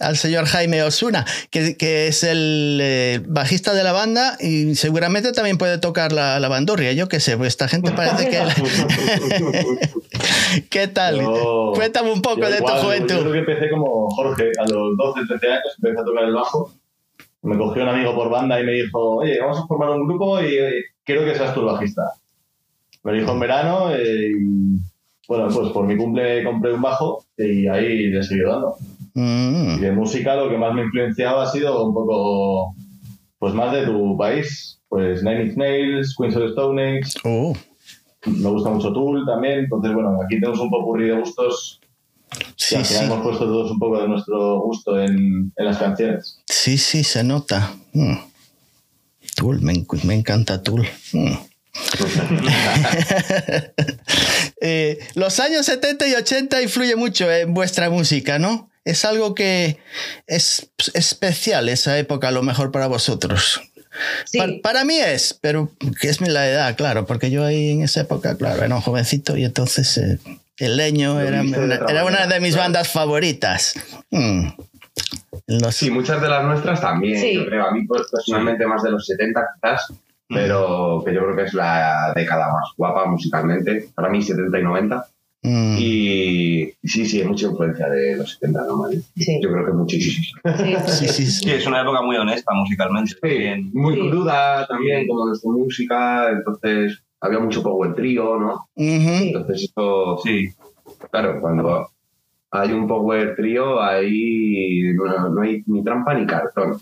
Al 0.00 0.16
señor 0.16 0.46
Jaime 0.46 0.82
Osuna, 0.82 1.24
que, 1.50 1.76
que 1.76 2.08
es 2.08 2.24
el 2.24 2.78
eh, 2.82 3.20
bajista 3.26 3.74
de 3.74 3.84
la 3.84 3.92
banda 3.92 4.36
y 4.40 4.74
seguramente 4.74 5.32
también 5.32 5.56
puede 5.56 5.78
tocar 5.78 6.12
la, 6.12 6.40
la 6.40 6.48
bandurria. 6.48 6.92
Yo 6.92 7.08
qué 7.08 7.20
sé, 7.20 7.36
pues 7.36 7.48
esta 7.48 7.68
gente 7.68 7.92
parece 7.92 8.28
que. 8.28 8.38
¿Qué 10.70 10.88
tal? 10.88 11.20
Yo- 11.20 11.72
Cuéntame 11.74 12.12
un 12.12 12.22
poco 12.22 12.40
Yo 12.40 12.50
de 12.50 12.56
igual, 12.58 12.74
tu 12.74 12.78
Yo 12.80 12.84
juventud. 12.86 13.20
creo 13.20 13.32
que 13.32 13.38
empecé 13.38 13.70
como 13.70 14.08
Jorge, 14.10 14.50
a 14.58 14.62
los 14.68 14.96
12, 14.96 15.20
13 15.28 15.46
años, 15.48 15.62
empecé 15.78 16.00
a 16.00 16.04
tocar 16.04 16.24
el 16.24 16.34
bajo. 16.34 16.72
Me 17.42 17.58
cogió 17.58 17.82
un 17.82 17.88
amigo 17.90 18.14
por 18.14 18.30
banda 18.30 18.60
y 18.60 18.64
me 18.64 18.72
dijo, 18.72 19.16
oye, 19.16 19.38
vamos 19.40 19.58
a 19.58 19.66
formar 19.66 19.90
un 19.90 20.06
grupo 20.06 20.40
y 20.40 20.54
eh, 20.56 20.72
quiero 21.04 21.24
que 21.24 21.34
seas 21.34 21.52
tú 21.54 21.60
el 21.60 21.66
bajista. 21.66 22.02
Me 23.02 23.12
lo 23.12 23.18
dijo 23.18 23.32
en 23.32 23.40
verano 23.40 23.94
eh, 23.94 24.30
y, 24.40 24.78
bueno, 25.28 25.48
pues 25.54 25.68
por 25.72 25.86
mi 25.86 25.96
cumple 25.96 26.42
compré 26.42 26.72
un 26.72 26.80
bajo 26.80 27.24
y 27.36 27.66
ahí 27.68 28.08
le 28.08 28.22
seguí 28.22 28.40
dando. 28.42 28.76
Y 29.14 29.20
Mm, 29.20 29.80
de 29.80 29.92
música 29.92 30.34
lo 30.34 30.50
que 30.50 30.58
más 30.58 30.74
me 30.74 30.82
ha 30.82 30.84
influenciado 30.84 31.40
ha 31.40 31.50
sido 31.50 31.86
un 31.86 31.94
poco, 31.94 32.74
pues 33.38 33.54
más 33.54 33.72
de 33.72 33.86
tu 33.86 34.16
país. 34.16 34.80
Pues 34.88 35.22
Nine 35.22 35.44
Inch 35.44 35.56
Nails, 35.56 36.14
Queens 36.16 36.36
of 36.36 36.42
the 36.42 36.48
Stone 36.50 36.82
Age, 36.82 37.12
oh, 37.24 37.52
me 38.26 38.48
gusta 38.48 38.70
mucho 38.70 38.92
Tool 38.92 39.24
también. 39.26 39.60
Entonces, 39.60 39.92
bueno, 39.92 40.18
aquí 40.24 40.40
tenemos 40.40 40.60
un 40.60 40.70
popurrí 40.70 41.08
de 41.08 41.18
gustos 41.18 41.80
y 42.32 42.44
sí, 42.56 42.84
sí. 42.84 43.04
hemos 43.04 43.20
puesto 43.22 43.44
todos 43.44 43.70
un 43.70 43.78
poco 43.78 44.00
de 44.00 44.08
nuestro 44.08 44.60
gusto 44.60 44.98
en, 45.00 45.52
en 45.56 45.64
las 45.64 45.78
canciones. 45.78 46.40
Sí, 46.46 46.78
sí, 46.78 47.04
se 47.04 47.22
nota. 47.22 47.72
Mm. 47.92 48.14
Tool, 49.36 49.60
me, 49.62 49.84
me 50.04 50.14
encanta 50.14 50.62
Tool. 50.62 50.86
Mm. 51.12 51.32
Eh, 54.66 54.98
los 55.14 55.40
años 55.40 55.66
70 55.66 56.08
y 56.08 56.14
80 56.14 56.62
influye 56.62 56.96
mucho 56.96 57.30
en 57.30 57.52
vuestra 57.52 57.90
música, 57.90 58.38
¿no? 58.38 58.70
Es 58.84 59.04
algo 59.04 59.34
que 59.34 59.78
es 60.26 60.70
especial 60.94 61.68
esa 61.68 61.98
época 61.98 62.28
a 62.28 62.32
lo 62.32 62.42
mejor 62.42 62.70
para 62.72 62.86
vosotros. 62.86 63.60
Sí, 64.24 64.38
para 64.62 64.84
mí 64.84 64.98
es, 64.98 65.38
pero 65.40 65.70
que 66.00 66.08
es 66.08 66.20
la 66.20 66.48
edad, 66.48 66.76
claro, 66.76 67.06
porque 67.06 67.30
yo 67.30 67.44
ahí 67.44 67.70
en 67.70 67.82
esa 67.82 68.00
época, 68.00 68.36
claro, 68.36 68.62
era 68.64 68.74
un 68.74 68.80
jovencito 68.80 69.36
y 69.36 69.44
entonces 69.44 69.96
eh, 69.98 70.18
el 70.58 70.76
leño 70.76 71.20
era, 71.20 71.42
era 71.88 72.04
una 72.04 72.26
de 72.26 72.40
mis 72.40 72.54
claro. 72.54 72.64
bandas 72.64 72.88
favoritas. 72.88 73.74
Mm. 74.10 74.48
Los- 75.46 75.76
Sí, 75.76 75.90
muchas 75.90 76.20
de 76.20 76.28
las 76.28 76.44
nuestras 76.44 76.80
también, 76.80 77.20
Sí. 77.20 77.34
yo 77.34 77.46
creo. 77.46 77.66
A 77.66 77.70
mí 77.72 77.84
pues, 77.86 78.02
personalmente 78.10 78.66
más 78.66 78.82
de 78.82 78.90
los 78.90 79.06
70 79.06 79.40
quizás, 79.54 79.92
pero 80.28 81.02
que 81.04 81.14
yo 81.14 81.20
creo 81.22 81.36
que 81.36 81.42
es 81.44 81.54
la 81.54 82.12
década 82.16 82.52
más 82.52 82.64
guapa 82.76 83.06
musicalmente. 83.06 83.88
Para 83.94 84.08
mí 84.08 84.22
70 84.22 84.58
y 84.58 84.62
90. 84.62 85.06
Mm. 85.44 85.76
Y 85.78 86.74
y 86.84 86.88
sí, 86.88 87.06
sí, 87.06 87.20
hay 87.22 87.26
mucha 87.28 87.46
influencia 87.46 87.88
de 87.88 88.16
los 88.18 88.32
70, 88.34 88.66
¿no? 88.66 88.76
Mari? 88.76 89.00
Sí. 89.16 89.38
Yo 89.42 89.50
creo 89.50 89.64
que 89.64 89.72
muchísimo. 89.72 90.38
sí, 90.58 90.76
Sí, 90.86 91.08
sí, 91.08 91.26
sí. 91.26 91.44
Sí, 91.44 91.50
es 91.50 91.66
una 91.66 91.80
época 91.80 92.02
muy 92.02 92.16
honesta 92.16 92.52
musicalmente. 92.52 93.12
Sí, 93.12 93.18
también. 93.20 93.70
muy 93.72 93.94
Sí. 93.94 94.10
cruda 94.10 94.66
también, 94.66 95.06
como 95.06 95.26
nuestra 95.26 95.50
música, 95.50 96.30
entonces 96.30 97.02
había 97.20 97.38
mucho 97.38 97.62
power 97.62 97.94
trío, 97.94 98.38
¿no? 98.38 98.68
Entonces 98.76 99.70
eso, 99.70 100.18
Sí, 100.22 100.48
claro, 101.10 101.40
cuando 101.40 101.88
hay 102.50 102.72
un 102.72 102.86
power 102.86 103.34
trío, 103.34 103.80
ahí 103.82 104.92
no, 104.94 105.30
no 105.30 105.40
hay 105.40 105.62
ni 105.66 105.82
trampa 105.82 106.12
ni 106.14 106.26
cartón. 106.26 106.72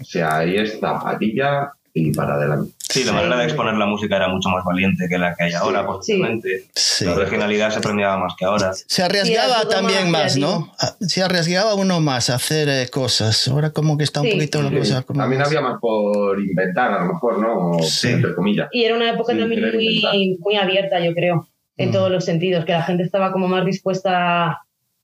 O 0.00 0.04
sea, 0.04 0.38
ahí 0.38 0.56
es 0.56 0.78
zapatilla 0.78 1.72
y 1.94 2.12
para 2.12 2.34
adelante. 2.34 2.72
sí, 2.80 3.04
la 3.04 3.12
manera 3.12 3.36
de 3.38 3.44
exponer 3.44 3.74
la 3.74 3.86
música 3.86 4.16
era 4.16 4.28
mucho 4.28 4.48
más 4.50 4.64
valiente 4.64 5.06
que 5.08 5.18
la 5.18 5.34
que 5.34 5.44
hay 5.44 5.52
ahora, 5.52 5.84
posiblemente. 5.86 6.64
Sí. 6.74 7.04
La 7.04 7.14
originalidad 7.14 7.70
se 7.70 7.80
premiaba 7.80 8.16
más 8.18 8.34
que 8.38 8.44
ahora. 8.44 8.72
Se 8.72 9.02
arriesgaba 9.02 9.62
Sí, 9.62 9.68
también 9.70 10.10
más 10.10 10.22
más, 10.22 10.36
¿no? 10.36 10.72
Ah, 10.80 10.94
Se 11.00 11.22
arriesgaba 11.22 11.74
uno 11.74 12.00
más 12.00 12.30
a 12.30 12.36
hacer 12.36 12.68
eh, 12.68 12.88
cosas. 12.90 13.48
Ahora 13.48 13.70
como 13.70 13.96
que 13.98 14.04
está 14.04 14.20
un 14.20 14.26
Sí. 14.28 14.32
poquito 14.34 14.62
la 14.62 14.70
cosa 14.78 15.02
como 15.02 15.20
También 15.20 15.40
más- 15.40 15.48
había 15.48 15.60
más 15.60 15.78
por 15.80 16.40
inventar, 16.40 16.92
a 16.92 17.04
lo 17.04 17.12
mejor, 17.12 17.38
¿no? 17.40 17.70
O, 17.78 17.82
Sí. 17.82 18.08
Entre 18.08 18.34
comillas. 18.34 18.68
Y 18.72 18.84
era 18.84 18.94
una 18.96 19.10
época 19.10 19.32
Sí, 19.32 19.38
también 19.38 19.62
muy, 19.72 20.36
muy 20.40 20.56
abierta, 20.56 20.98
yo 21.04 21.12
creo, 21.14 21.48
en 21.76 21.90
Mm. 21.90 21.92
todos 21.92 22.10
los 22.10 22.24
sentidos, 22.24 22.64
que 22.64 22.72
la 22.72 22.82
gente 22.82 23.02
estaba 23.02 23.32
como 23.32 23.48
más 23.48 23.64
dispuesta 23.64 24.60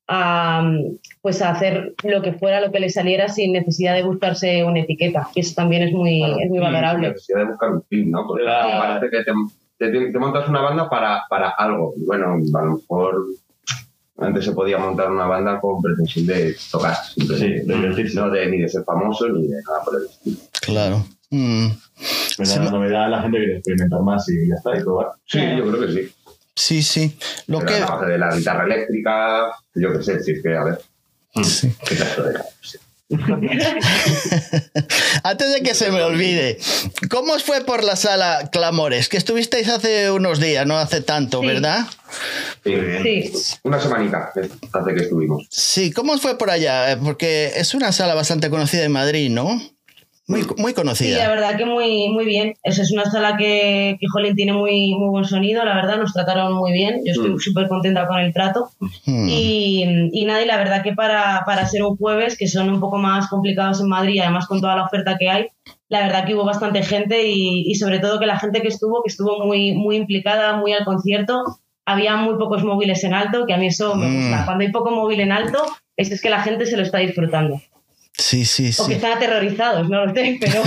a, 0.08 0.70
pues 1.22 1.40
a 1.42 1.50
hacer 1.50 1.94
lo 2.04 2.22
que 2.22 2.32
fuera, 2.34 2.60
lo 2.60 2.70
que 2.70 2.80
le 2.80 2.90
saliera 2.90 3.28
sin 3.28 3.52
necesidad 3.52 3.94
de 3.94 4.02
buscarse 4.02 4.62
una 4.64 4.80
etiqueta. 4.80 5.28
Y 5.34 5.40
eso 5.40 5.54
también 5.54 5.82
es 5.82 5.92
muy, 5.92 6.18
Claro, 6.20 6.36
es 6.40 6.50
muy 6.50 6.58
valorable. 6.58 7.08
necesidad 7.08 7.38
de 7.40 7.44
buscar 7.46 7.70
un 7.72 7.82
fin, 7.84 8.10
¿no? 8.10 8.26
Porque 8.26 8.42
Era- 8.44 8.78
parece 8.78 9.10
que 9.10 9.24
te, 9.24 9.90
te- 9.90 10.12
te 10.12 10.18
montas 10.18 10.48
una 10.48 10.60
banda 10.60 10.88
para, 10.88 11.22
para 11.28 11.50
algo. 11.50 11.94
Bueno, 12.06 12.26
a 12.34 12.64
lo 12.64 12.74
mejor 12.76 13.24
antes 14.18 14.44
se 14.44 14.52
podía 14.52 14.78
montar 14.78 15.10
una 15.10 15.26
banda 15.26 15.60
con 15.60 15.80
pretensión 15.82 16.26
de 16.26 16.54
tocar. 16.70 16.94
Sí, 17.16 17.48
de 17.48 17.62
divertirse. 17.74 18.16
No 18.20 18.30
de, 18.30 18.46
ni 18.48 18.58
de 18.58 18.68
ser 18.68 18.84
famoso 18.84 19.28
ni 19.28 19.48
de 19.48 19.56
nada 19.66 19.82
por 19.84 19.98
el 19.98 20.04
estilo. 20.06 20.36
Claro. 20.60 21.04
Mm. 21.30 21.66
Pero 22.36 22.46
Sí, 22.48 22.58
la 22.58 22.64
no- 22.66 22.70
novedad, 22.72 23.10
la 23.10 23.22
gente 23.22 23.38
quiere 23.38 23.54
experimentar 23.56 24.00
más 24.02 24.28
y 24.28 24.48
ya 24.48 24.54
está, 24.56 24.78
y 24.78 24.82
probar. 24.82 25.08
Sí, 25.26 25.38
Claro. 25.38 25.56
yo 25.64 25.70
creo 25.72 25.86
que 25.86 25.92
sí. 25.92 26.14
Sí, 26.56 26.82
sí. 26.82 27.16
Lo 27.46 27.58
Pero 27.60 27.72
que... 27.72 27.80
la 27.80 27.86
base 27.86 28.06
de 28.12 28.18
la 28.18 28.36
guitarra 28.36 28.64
eléctrica, 28.64 29.46
yo 29.74 29.92
qué 29.92 30.02
sé, 30.02 30.22
si 30.22 30.32
es 30.32 30.42
que, 30.42 30.56
a 30.56 30.64
ver, 30.64 30.80
Sí. 31.44 31.72
qué 31.86 31.94
la- 31.96 32.44
sí. 32.62 32.78
Antes 35.22 35.52
de 35.52 35.62
que 35.62 35.74
se 35.74 35.90
me 35.90 36.02
olvide, 36.02 36.58
¿cómo 37.10 37.34
os 37.34 37.44
fue 37.44 37.62
por 37.64 37.84
la 37.84 37.96
sala 37.96 38.48
Clamores? 38.50 39.08
Que 39.08 39.16
estuvisteis 39.18 39.68
hace 39.68 40.10
unos 40.10 40.40
días, 40.40 40.66
no 40.66 40.78
hace 40.78 41.00
tanto, 41.02 41.40
Sí. 41.40 41.46
¿verdad? 41.46 41.86
Sí. 42.64 42.70
Muy 42.70 42.80
bien. 42.80 43.02
Sí, 43.02 43.32
Una 43.62 43.80
semanita 43.80 44.32
hace 44.72 44.94
que 44.94 45.02
estuvimos. 45.02 45.46
Sí, 45.50 45.92
¿cómo 45.92 46.12
os 46.14 46.20
fue 46.20 46.38
por 46.38 46.50
allá? 46.50 46.92
Eh, 46.92 46.96
Porque 46.96 47.52
es 47.56 47.74
una 47.74 47.92
sala 47.92 48.14
bastante 48.14 48.48
conocida 48.50 48.84
en 48.84 48.92
Madrid, 48.92 49.30
¿no? 49.30 49.60
Muy, 50.26 50.40
muy 50.40 50.46
sí, 50.46 50.62
la 50.64 50.74
conocida. 50.74 51.28
verdad 51.28 51.56
que 51.58 51.66
muy, 51.66 52.08
muy 52.08 52.24
bien. 52.24 52.54
Esa 52.62 52.80
es 52.82 52.90
una 52.92 53.04
sala 53.04 53.36
que, 53.36 53.98
que 54.00 54.06
jolín, 54.08 54.34
tiene 54.34 54.54
muy, 54.54 54.94
muy 54.94 55.08
buen 55.10 55.24
sonido, 55.26 55.62
la 55.64 55.74
verdad, 55.74 55.98
nos 55.98 56.14
trataron 56.14 56.54
muy 56.54 56.72
bien. 56.72 57.02
Yo 57.04 57.12
estoy 57.12 57.30
Mm. 57.32 57.38
súper 57.38 57.68
contenta 57.68 58.06
con 58.06 58.18
el 58.18 58.32
trato. 58.32 58.70
Mm. 59.04 59.28
Y, 59.28 60.08
y 60.12 60.24
nada, 60.24 60.42
y 60.42 60.46
la 60.46 60.56
verdad 60.56 60.82
que 60.82 60.94
para, 60.94 61.42
para 61.44 61.66
ser 61.66 61.82
un 61.82 61.96
jueves, 61.98 62.38
que 62.38 62.48
son 62.48 62.70
un 62.70 62.80
poco 62.80 62.96
más 62.98 63.28
complicados 63.28 63.80
en 63.82 63.88
Madrid, 63.88 64.20
además 64.22 64.46
con 64.46 64.60
toda 64.62 64.76
la 64.76 64.84
oferta 64.86 65.16
que 65.18 65.28
hay, 65.28 65.48
la 65.90 66.00
verdad 66.00 66.24
que 66.24 66.34
hubo 66.34 66.44
bastante 66.46 66.82
gente 66.82 67.28
y, 67.28 67.64
y 67.70 67.74
sobre 67.74 67.98
todo 67.98 68.18
que 68.18 68.26
la 68.26 68.38
gente 68.38 68.62
que 68.62 68.68
estuvo, 68.68 69.02
que 69.02 69.10
estuvo 69.10 69.44
muy, 69.44 69.72
muy 69.72 69.96
implicada, 69.96 70.56
muy 70.56 70.72
al 70.72 70.86
concierto, 70.86 71.42
había 71.84 72.16
muy 72.16 72.38
pocos 72.38 72.64
móviles 72.64 73.04
en 73.04 73.12
alto, 73.12 73.44
que 73.46 73.52
a 73.52 73.58
mí 73.58 73.66
eso 73.66 73.94
me 73.94 74.06
Mm. 74.06 74.16
gusta. 74.22 74.44
Cuando 74.46 74.64
hay 74.64 74.72
poco 74.72 74.90
móvil 74.90 75.20
en 75.20 75.32
alto, 75.32 75.62
es, 75.98 76.10
es 76.10 76.22
que 76.22 76.30
la 76.30 76.40
gente 76.40 76.64
se 76.64 76.78
lo 76.78 76.82
está 76.82 76.96
disfrutando. 76.98 77.60
Sí, 78.16 78.44
sí, 78.44 78.70
O 78.78 78.86
que 78.86 78.92
sí. 78.92 78.92
están 78.94 79.12
aterrorizados, 79.18 79.88
no 79.88 80.06
lo 80.06 80.14
sé, 80.14 80.38
pero... 80.40 80.62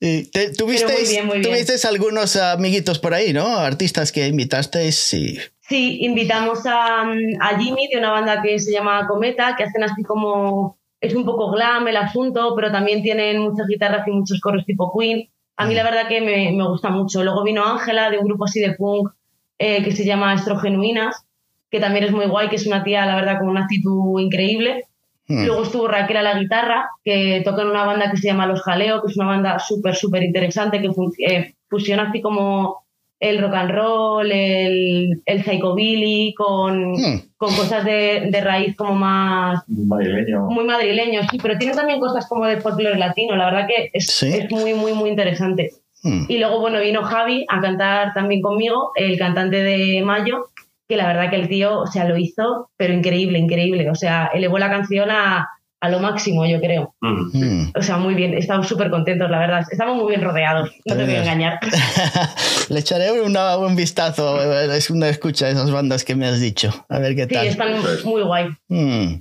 Y 0.00 0.24
te- 0.30 0.52
tuvisteis, 0.54 1.10
bien, 1.10 1.26
muy 1.26 1.38
bien. 1.38 1.50
tuvisteis 1.50 1.84
algunos 1.84 2.36
amiguitos 2.36 2.98
por 2.98 3.14
ahí, 3.14 3.32
¿no? 3.32 3.46
Artistas 3.56 4.12
que 4.12 4.26
invitasteis, 4.28 4.96
sí. 4.96 5.38
Sí, 5.68 5.98
invitamos 6.02 6.66
a, 6.66 7.02
a 7.02 7.58
Jimmy 7.58 7.88
de 7.88 7.98
una 7.98 8.10
banda 8.10 8.42
que 8.42 8.58
se 8.58 8.72
llama 8.72 9.06
Cometa, 9.06 9.54
que 9.56 9.64
hacen 9.64 9.82
así 9.82 10.02
como. 10.02 10.78
Es 11.00 11.14
un 11.16 11.24
poco 11.24 11.50
glam 11.50 11.88
el 11.88 11.96
asunto, 11.96 12.52
pero 12.54 12.70
también 12.70 13.02
tienen 13.02 13.40
muchas 13.40 13.66
guitarras 13.66 14.06
y 14.06 14.12
muchos 14.12 14.40
coros 14.40 14.64
tipo 14.64 14.92
Queen. 14.96 15.28
A 15.56 15.66
mí 15.66 15.74
la 15.74 15.82
verdad 15.82 16.06
que 16.08 16.20
me, 16.20 16.52
me 16.52 16.68
gusta 16.68 16.90
mucho. 16.90 17.24
Luego 17.24 17.42
vino 17.42 17.64
Ángela 17.66 18.08
de 18.08 18.18
un 18.18 18.24
grupo 18.26 18.44
así 18.44 18.60
de 18.60 18.74
punk 18.74 19.10
eh, 19.58 19.82
que 19.82 19.90
se 19.90 20.04
llama 20.04 20.32
Estrogenuinas, 20.34 21.24
que 21.72 21.80
también 21.80 22.04
es 22.04 22.12
muy 22.12 22.26
guay, 22.26 22.48
que 22.48 22.54
es 22.56 22.66
una 22.68 22.84
tía, 22.84 23.04
la 23.04 23.16
verdad, 23.16 23.38
con 23.40 23.48
una 23.48 23.62
actitud 23.64 24.20
increíble. 24.20 24.84
Mm. 25.32 25.46
Luego 25.46 25.62
estuvo 25.62 25.88
Raquel 25.88 26.16
a 26.18 26.22
la 26.22 26.38
guitarra, 26.38 26.88
que 27.04 27.42
toca 27.44 27.62
en 27.62 27.68
una 27.68 27.84
banda 27.84 28.10
que 28.10 28.16
se 28.18 28.28
llama 28.28 28.46
Los 28.46 28.62
Jaleo, 28.62 29.00
que 29.02 29.10
es 29.10 29.16
una 29.16 29.26
banda 29.26 29.58
súper, 29.58 29.94
súper 29.94 30.22
interesante, 30.22 30.80
que 30.80 30.90
eh, 31.26 31.54
fusiona 31.68 32.04
así 32.08 32.20
como 32.20 32.82
el 33.20 33.40
rock 33.40 33.54
and 33.54 33.70
roll, 33.70 34.32
el, 34.32 35.22
el 35.24 35.44
psychobilly, 35.44 36.34
con, 36.34 36.92
Mm. 36.92 37.20
con 37.36 37.54
cosas 37.54 37.84
de, 37.84 38.28
de 38.32 38.40
raíz 38.40 38.74
como 38.76 38.94
más 38.96 39.62
madrileño. 39.68 40.40
muy 40.50 40.64
madrileños, 40.64 41.26
sí, 41.30 41.38
pero 41.40 41.56
tiene 41.56 41.74
también 41.74 42.00
cosas 42.00 42.26
como 42.28 42.46
de 42.46 42.60
folclore 42.60 42.98
latino, 42.98 43.36
la 43.36 43.44
verdad 43.46 43.66
que 43.68 43.90
es, 43.92 44.06
Sí. 44.06 44.26
es 44.32 44.50
muy, 44.50 44.74
muy, 44.74 44.92
muy 44.92 45.08
interesante. 45.10 45.70
Mm. 46.02 46.24
Y 46.28 46.38
luego, 46.38 46.58
bueno, 46.60 46.80
vino 46.80 47.02
Javi 47.04 47.46
a 47.48 47.60
cantar 47.60 48.12
también 48.12 48.42
conmigo, 48.42 48.90
el 48.96 49.16
cantante 49.16 49.62
de 49.62 50.02
Mayo, 50.02 50.46
que 50.92 50.98
la 50.98 51.06
verdad 51.06 51.30
que 51.30 51.36
el 51.36 51.48
tío, 51.48 51.80
o 51.80 51.86
sea, 51.86 52.04
lo 52.04 52.18
hizo, 52.18 52.70
pero 52.76 52.92
increíble, 52.92 53.38
increíble. 53.38 53.88
O 53.88 53.94
sea, 53.94 54.26
elevó 54.34 54.58
la 54.58 54.68
canción 54.68 55.10
a, 55.10 55.48
a 55.80 55.88
lo 55.88 56.00
máximo, 56.00 56.44
yo 56.44 56.60
creo. 56.60 56.94
Mm. 57.00 57.30
Mm. 57.32 57.72
O 57.74 57.80
sea, 57.82 57.96
muy 57.96 58.14
bien, 58.14 58.34
estamos 58.34 58.68
súper 58.68 58.90
contentos, 58.90 59.30
la 59.30 59.38
verdad. 59.38 59.64
Estamos 59.70 59.96
muy 59.96 60.10
bien 60.10 60.20
rodeados, 60.22 60.70
no 60.84 60.94
te 60.94 61.04
voy 61.06 61.14
a 61.14 61.20
engañar. 61.22 61.58
Le 62.68 62.78
echaré 62.80 63.10
una- 63.22 63.56
un 63.56 63.74
vistazo, 63.74 64.40
es 64.72 64.90
una 64.90 65.08
escucha 65.08 65.46
de 65.46 65.52
esas 65.52 65.70
bandas 65.70 66.04
que 66.04 66.14
me 66.14 66.26
has 66.26 66.40
dicho. 66.40 66.70
A 66.90 66.98
ver 66.98 67.14
qué 67.16 67.22
Sí, 67.24 67.34
tal. 67.34 67.46
están 67.46 67.72
muy 68.04 68.22
guay. 68.22 68.48
Mm. 68.68 69.14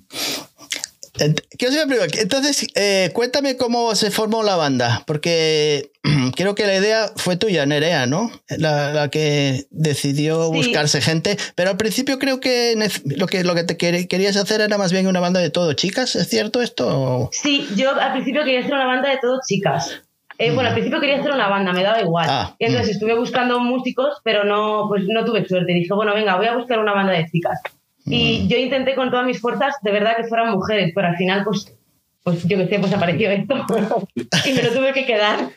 Ent- 1.16 1.42
¿Qué 1.58 1.68
os 1.68 1.74
iba 1.74 1.84
a 1.84 1.88
preguntar? 1.88 2.20
Entonces, 2.22 2.68
eh, 2.76 3.10
cuéntame 3.14 3.58
cómo 3.58 3.94
se 3.96 4.12
formó 4.12 4.44
la 4.44 4.56
banda, 4.56 5.04
porque 5.06 5.92
creo 6.38 6.56
que 6.56 6.66
la 6.66 6.76
idea 6.78 7.12
fue 7.18 7.36
tuya, 7.36 7.66
Nerea, 7.66 8.06
¿no? 8.06 8.32
La, 8.50 8.94
la 8.94 9.10
que 9.10 9.66
decidió 9.72 10.46
Sí. 10.52 10.58
buscarse 10.58 11.02
gente, 11.02 11.38
pero 11.56 11.70
al 11.72 11.78
principio 11.78 12.18
creo 12.18 12.40
que 12.40 12.76
lo 13.18 13.28
que, 13.28 13.44
lo 13.44 13.56
que 13.56 13.64
te 13.64 13.78
quer- 13.78 14.08
querías 14.08 14.38
hacer 14.38 14.62
era 14.62 14.78
más 14.78 14.92
bien 14.94 15.06
una 15.08 15.20
banda 15.20 15.40
de 15.42 15.50
todo 15.50 15.74
chicas, 15.74 16.16
¿es 16.16 16.30
cierto 16.30 16.62
esto? 16.62 17.30
Sí, 17.34 17.68
yo 17.76 17.92
al 18.00 18.14
principio 18.14 18.44
quería 18.44 18.62
hacer 18.62 18.74
una 18.74 18.86
banda 18.88 19.10
de 19.10 19.18
todo 19.18 19.40
chicas. 19.46 20.02
Eh, 20.38 20.52
Bueno, 20.52 20.70
al 20.70 20.74
principio 20.74 21.00
quería 21.00 21.20
hacer 21.20 21.32
una 21.34 21.50
banda, 21.50 21.72
me 21.72 21.84
daba 21.84 22.02
igual. 22.02 22.26
Ah, 22.28 22.56
y 22.58 22.66
entonces 22.66 22.96
estuve 22.96 23.14
buscando 23.16 23.60
músicos, 23.60 24.16
pero 24.24 24.44
no, 24.44 24.86
pues 24.88 25.04
no 25.08 25.24
tuve 25.24 25.46
suerte. 25.48 25.72
Dije, 25.74 25.94
bueno, 25.94 26.16
venga, 26.16 26.36
voy 26.38 26.48
a 26.48 26.56
buscar 26.56 26.80
una 26.80 26.94
banda 26.94 27.12
de 27.14 27.28
chicas. 27.30 27.60
Y 28.06 28.48
yo 28.48 28.58
intenté 28.58 28.96
con 28.96 29.10
todas 29.12 29.26
mis 29.26 29.40
fuerzas, 29.40 29.76
de 29.82 29.92
verdad, 29.92 30.18
que 30.18 30.24
fueran 30.24 30.52
mujeres, 30.52 30.92
pero 30.96 31.08
al 31.08 31.18
final, 31.18 31.44
pues, 31.44 31.74
pues 32.24 32.44
yo 32.44 32.58
qué 32.58 32.68
sé, 32.68 32.80
pues 32.80 32.94
apareció 32.94 33.30
esto. 33.32 33.56
y 34.46 34.54
me 34.54 34.64
lo 34.64 34.72
tuve 34.72 34.94
que 34.94 35.06
quedar. 35.06 35.50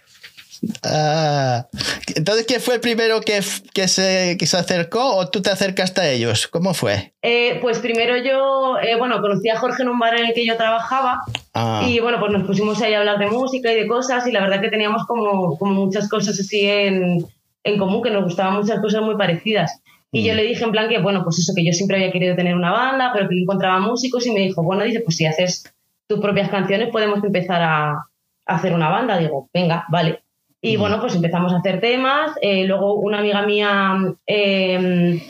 Ah, 0.82 1.66
entonces, 2.14 2.46
¿quién 2.46 2.60
fue 2.60 2.74
el 2.76 2.80
primero 2.80 3.20
que, 3.20 3.40
que, 3.72 3.88
se, 3.88 4.36
que 4.38 4.46
se 4.46 4.56
acercó 4.56 5.16
o 5.16 5.28
tú 5.28 5.42
te 5.42 5.50
acercaste 5.50 6.00
a 6.00 6.10
ellos? 6.10 6.46
¿Cómo 6.48 6.74
fue? 6.74 7.14
Eh, 7.22 7.58
pues 7.60 7.78
primero 7.80 8.16
yo, 8.16 8.78
eh, 8.78 8.96
bueno, 8.96 9.20
conocí 9.20 9.48
a 9.48 9.58
Jorge 9.58 9.82
en 9.82 9.88
un 9.88 9.98
bar 9.98 10.14
en 10.18 10.26
el 10.26 10.34
que 10.34 10.46
yo 10.46 10.56
trabajaba 10.56 11.22
Ah, 11.56 11.86
y 11.86 12.00
bueno, 12.00 12.18
pues 12.18 12.32
nos 12.32 12.42
pusimos 12.42 12.82
ahí 12.82 12.94
a 12.94 12.98
hablar 12.98 13.18
de 13.18 13.28
música 13.28 13.72
y 13.72 13.76
de 13.76 13.86
cosas 13.86 14.26
y 14.26 14.32
la 14.32 14.40
verdad 14.40 14.60
que 14.60 14.70
teníamos 14.70 15.06
como, 15.06 15.56
como 15.56 15.72
muchas 15.72 16.08
cosas 16.08 16.38
así 16.38 16.62
en, 16.62 17.24
en 17.62 17.78
común, 17.78 18.02
que 18.02 18.10
nos 18.10 18.24
gustaban 18.24 18.54
muchas 18.54 18.80
cosas 18.80 19.02
muy 19.02 19.16
parecidas. 19.16 19.80
Y 20.14 20.24
yo 20.24 20.34
le 20.34 20.44
dije 20.44 20.64
en 20.64 20.70
plan 20.70 20.88
que, 20.88 20.98
bueno, 21.00 21.22
pues 21.24 21.38
eso, 21.38 21.52
que 21.54 21.64
yo 21.66 21.72
siempre 21.72 21.96
había 21.96 22.12
querido 22.12 22.36
tener 22.36 22.54
una 22.54 22.70
banda, 22.72 23.10
pero 23.12 23.28
que 23.28 23.38
encontraba 23.40 23.80
músicos 23.80 24.26
y 24.26 24.32
me 24.32 24.40
dijo, 24.40 24.62
bueno, 24.62 24.84
dice, 24.84 25.00
pues 25.00 25.16
si 25.16 25.26
haces 25.26 25.74
tus 26.06 26.20
propias 26.20 26.48
canciones 26.50 26.88
podemos 26.90 27.22
empezar 27.24 27.60
a, 27.62 27.90
a 27.92 28.06
hacer 28.46 28.72
una 28.72 28.88
banda. 28.88 29.18
Digo, 29.18 29.48
venga, 29.52 29.84
vale. 29.90 30.20
Y 30.62 30.76
bueno, 30.78 30.98
pues 31.00 31.14
empezamos 31.14 31.52
a 31.52 31.58
hacer 31.58 31.80
temas. 31.80 32.30
eh, 32.40 32.64
luego 32.66 32.94
una 32.94 33.18
amiga 33.18 33.42
mía 33.42 33.96
eh, 34.26 35.20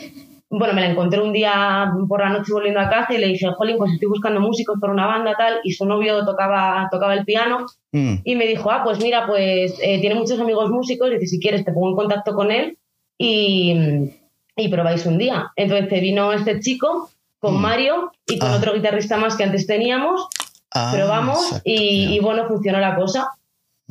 bueno, 0.51 0.75
me 0.75 0.81
la 0.83 0.91
encontré 0.91 1.21
un 1.21 1.33
día 1.33 1.91
por 2.09 2.21
la 2.21 2.29
noche 2.29 2.53
volviendo 2.53 2.79
a 2.79 2.89
casa 2.89 3.13
y 3.15 3.19
le 3.19 3.27
dije, 3.29 3.49
Jolín, 3.57 3.77
pues 3.77 3.93
estoy 3.95 4.09
buscando 4.09 4.41
músicos 4.41 4.79
para 4.81 4.93
una 4.93 5.07
banda 5.07 5.35
tal, 5.37 5.59
y 5.65 5.73
su 5.73 5.85
novio 5.85 6.25
tocaba, 6.25 6.87
tocaba 6.91 7.15
el 7.15 7.25
piano, 7.25 7.67
Mm. 7.93 8.17
y 8.25 8.35
me 8.37 8.47
dijo, 8.47 8.71
ah, 8.73 8.83
pues 8.85 9.01
mira, 9.01 9.25
pues 9.27 9.79
eh, 9.83 10.01
tiene 10.01 10.17
muchos 10.17 10.39
amigos 10.41 10.69
músicos, 10.71 11.11
dice, 11.11 11.27
si 11.27 11.41
quieres 11.41 11.65
te 11.65 11.73
pongo 11.73 11.91
en 11.91 11.97
contacto 11.97 12.35
con 12.35 12.51
él 12.51 12.77
y, 13.19 14.11
y 14.57 14.69
probáis 14.69 15.05
un 15.07 15.19
día. 15.19 15.51
Entonces 15.57 15.89
te 15.89 16.01
vino 16.01 16.33
este 16.33 16.61
chico 16.61 17.11
con 17.41 17.55
Mm. 17.57 17.61
Mario 17.61 18.13
y 18.27 18.39
con 18.39 18.51
Ah. 18.53 18.57
otro 18.57 18.73
guitarrista 18.75 19.17
más 19.17 19.37
que 19.37 19.45
antes 19.45 19.67
teníamos, 19.67 20.29
Ah, 20.73 20.91
probamos 20.95 21.39
exacto, 21.47 21.63
y, 21.67 22.19
bueno, 22.21 22.47
funcionó 22.49 22.81
la 22.81 22.97
cosa. 22.97 23.29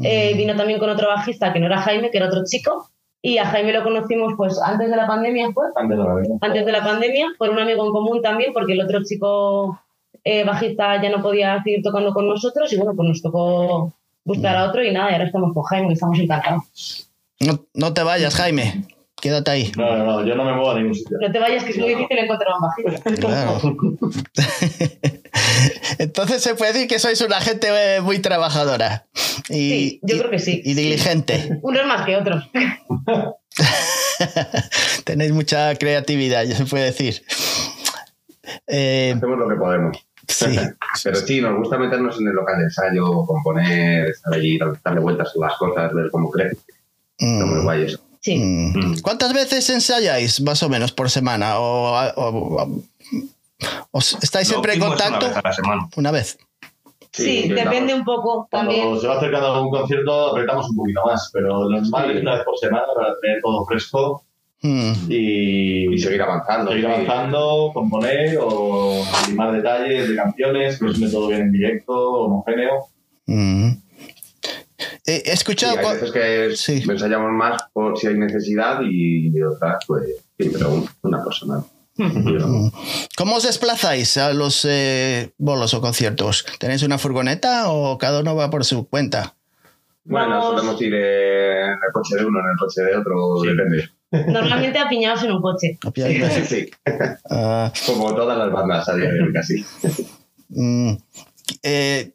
Eh, 0.04 0.32
Mm. 0.34 0.38
vino 0.38 0.56
también 0.56 0.80
con 0.80 0.90
otro 0.90 1.08
bajista 1.08 1.54
que 1.54 1.60
no 1.60 1.68
era 1.68 1.78
Jaime, 1.82 2.10
que 2.12 2.18
era 2.18 2.28
otro 2.28 2.44
chico, 2.46 2.90
y 3.22 3.38
a 3.38 3.46
Jaime 3.46 3.72
lo 3.74 3.84
conocimos 3.84 4.34
pues 4.36 4.60
antes 4.62 4.90
de 4.90 4.96
la 4.98 5.06
pandemia, 5.08 5.46
Antes 5.76 5.98
de 5.98 6.04
la 6.04 6.16
vida. 6.16 6.36
antes 6.42 6.66
de 6.66 6.72
la 6.72 6.84
pandemia, 6.84 7.28
por 7.38 7.50
un 7.52 7.60
amigo 7.60 7.86
en 7.86 7.92
común 7.92 8.22
también, 8.22 8.52
porque 8.54 8.74
el 8.74 8.82
otro 8.82 9.04
chico 9.04 9.80
eh, 10.26 10.44
bajista 10.46 11.02
ya 11.02 11.10
no 11.10 11.22
podía 11.22 11.62
seguir 11.64 11.84
tocando 11.84 12.14
con 12.14 12.28
nosotros 12.28 12.72
y 12.74 12.78
bueno, 12.78 12.94
pues 12.96 13.08
nos 13.10 13.22
tocó 13.22 13.94
buscar 14.26 14.56
a 14.56 14.70
otro 14.70 14.84
y 14.84 14.92
nada, 14.92 15.12
y 15.12 15.14
ahora 15.14 15.26
estamos 15.26 15.54
con 15.54 15.64
Jaime, 15.64 15.90
y 15.90 15.94
estamos 15.94 16.18
encantados. 16.20 17.10
No, 17.40 17.60
no 17.74 17.94
te 17.94 18.04
vayas, 18.04 18.34
Jaime. 18.36 18.86
Quédate 19.24 19.52
ahí. 19.52 19.72
No, 19.78 19.96
no, 19.98 20.04
no, 20.06 20.26
yo 20.28 20.36
no 20.36 20.44
me 20.44 20.52
muevo 20.52 20.72
a 20.72 20.76
ningún 20.78 20.94
sitio. 20.94 21.18
No 21.22 21.32
te 21.32 21.40
vayas, 21.40 21.64
que 21.64 21.70
es 21.70 21.78
muy 21.78 21.88
difícil 21.96 22.18
encontrar 22.18 22.50
un 22.56 22.62
bajista. 22.62 23.12
Claro. 23.22 23.58
Entonces 25.98 26.42
se 26.44 26.56
puede 26.56 26.74
decir 26.74 26.90
que 26.90 27.00
sois 27.00 27.22
una 27.22 27.40
gente 27.40 27.68
eh, 27.72 28.02
muy 28.02 28.20
trabajadora. 28.20 29.06
Y, 29.48 29.54
Sí, 29.54 30.00
yo 30.04 30.16
y- 30.16 30.20
creo 30.20 30.30
que 30.32 30.40
sí. 30.40 30.62
Y 30.66 30.74
diligente. 30.74 31.58
Unos 31.62 31.86
más 31.86 32.06
que 32.06 32.18
otros. 32.18 32.50
Tenéis 35.06 35.32
mucha 35.32 35.74
creatividad, 35.76 36.44
ya 36.44 36.58
se 36.58 36.66
puede 36.66 36.84
decir. 36.86 37.24
Eh, 38.68 39.14
Hacemos 39.16 39.40
lo 39.40 39.48
que 39.48 39.56
podemos. 39.56 40.06
sí. 40.28 40.60
Pero 41.04 41.16
sí, 41.16 41.40
nos 41.40 41.56
gusta 41.60 41.78
meternos 41.78 42.20
en 42.20 42.28
el 42.28 42.34
local 42.34 42.58
de 42.58 42.64
ensayo, 42.66 43.26
componer, 43.26 44.10
estar 44.10 44.34
allí, 44.34 44.60
darle 44.84 45.00
vueltas 45.00 45.32
a 45.34 45.40
las 45.40 45.54
cosas, 45.58 45.94
ver 45.94 46.10
cómo 46.12 46.30
crece. 46.30 46.58
Está 47.18 47.46
muy 47.46 47.60
Mm, 47.60 47.64
guay 47.64 47.84
eso. 47.84 48.00
Sí. 48.24 48.38
mm. 48.40 49.02
¿Cuántas 49.02 49.34
veces 49.34 49.70
ensayáis, 49.70 50.42
más 50.42 50.64
o 50.64 50.70
menos, 50.70 50.92
por 50.94 51.10
semana? 51.10 51.60
¿O, 51.60 51.92
o- 52.16 52.62
o- 52.64 52.82
os- 53.92 54.18
estáis 54.24 54.48
Lo 54.48 54.54
siempre 54.54 54.74
en 54.74 54.80
contacto? 54.80 55.26
Una 55.26 55.28
vez 55.28 55.38
a 55.38 55.42
la 55.44 55.54
semana. 55.54 55.90
Una 55.98 56.12
vez. 56.12 56.38
Sí, 57.12 57.48
depende 57.50 57.94
un 57.94 58.04
poco 58.04 58.48
Cuando 58.50 58.72
también. 58.74 59.00
se 59.00 59.08
va 59.08 59.18
acercando 59.18 59.48
a 59.48 59.62
un 59.62 59.70
concierto 59.70 60.28
apretamos 60.32 60.68
un 60.72 60.76
poquito 60.78 61.02
más, 61.06 61.30
pero 61.32 61.70
lo 61.70 61.80
normal 61.82 62.06
Sí. 62.10 62.16
es 62.18 62.22
una 62.24 62.36
vez 62.36 62.44
por 62.44 62.58
semana 62.58 62.84
para 62.96 63.10
tener 63.22 63.40
todo 63.42 63.66
fresco 63.66 64.24
Mm, 64.66 64.94
y, 65.10 65.94
Y 65.94 66.00
seguir 66.00 66.22
avanzando. 66.22 66.72
seguir 66.72 66.86
sí. 66.86 66.92
avanzando, 66.94 67.72
componer 67.74 68.38
o 68.42 69.04
limar 69.28 69.52
detalles 69.52 70.08
de 70.08 70.16
canciones, 70.16 70.80
que 70.80 70.88
suene 70.94 71.12
todo 71.12 71.28
bien 71.28 71.42
en 71.42 71.52
directo, 71.52 71.94
homogéneo. 71.94 72.88
mm. 73.28 73.72
Eh, 75.06 75.22
He 75.26 75.30
Sí, 75.30 75.32
escuchado... 75.34 75.78
hay 75.78 75.86
cua- 75.86 75.94
veces 75.94 76.12
que 76.12 76.56
Sí. 76.56 76.84
ensayamos 76.90 77.32
más 77.32 77.62
por 77.74 77.98
si 77.98 78.08
hay 78.08 78.16
necesidad 78.18 78.80
y 78.84 79.42
otras, 79.42 79.84
pues, 79.88 80.04
sí, 80.40 80.50
pero 80.52 80.70
un- 80.74 80.90
una 81.02 81.24
persona. 81.24 81.64
¿Cómo 83.18 83.36
os 83.36 83.44
desplazáis 83.44 84.18
a 84.18 84.34
los 84.34 84.66
eh, 84.68 85.32
bolos 85.38 85.74
o 85.74 85.82
conciertos? 85.82 86.46
¿Tenéis 86.60 86.84
una 86.84 86.98
furgoneta 86.98 87.70
o 87.72 87.98
cada 87.98 88.22
uno 88.22 88.36
va 88.36 88.50
por 88.50 88.66
su 88.66 88.88
cuenta? 88.88 89.36
Bueno, 90.06 90.30
Vamos- 90.40 90.46
solemos 90.60 90.82
ir 90.82 90.94
en 90.96 91.72
el 91.72 91.92
coche 91.94 92.16
de 92.18 92.26
uno, 92.26 92.40
en 92.40 92.46
el 92.52 92.58
coche 92.58 92.82
de 92.82 92.96
otro, 92.96 93.42
depende. 93.42 93.90
Normalmente 94.32 94.78
apiñados 94.80 95.24
en 95.24 95.32
un 95.32 95.42
coche. 95.42 95.78
Sí, 95.96 96.46
sí, 96.46 96.72
Ah, 97.30 97.72
como 97.86 98.14
todas 98.16 98.38
las 98.38 98.52
bandas 98.52 98.88
a 98.90 98.96
día 98.96 99.12
de 99.12 99.22
hoy 99.22 99.34
casi. 99.34 99.66
mm, 100.50 100.94
eh, 101.64 102.12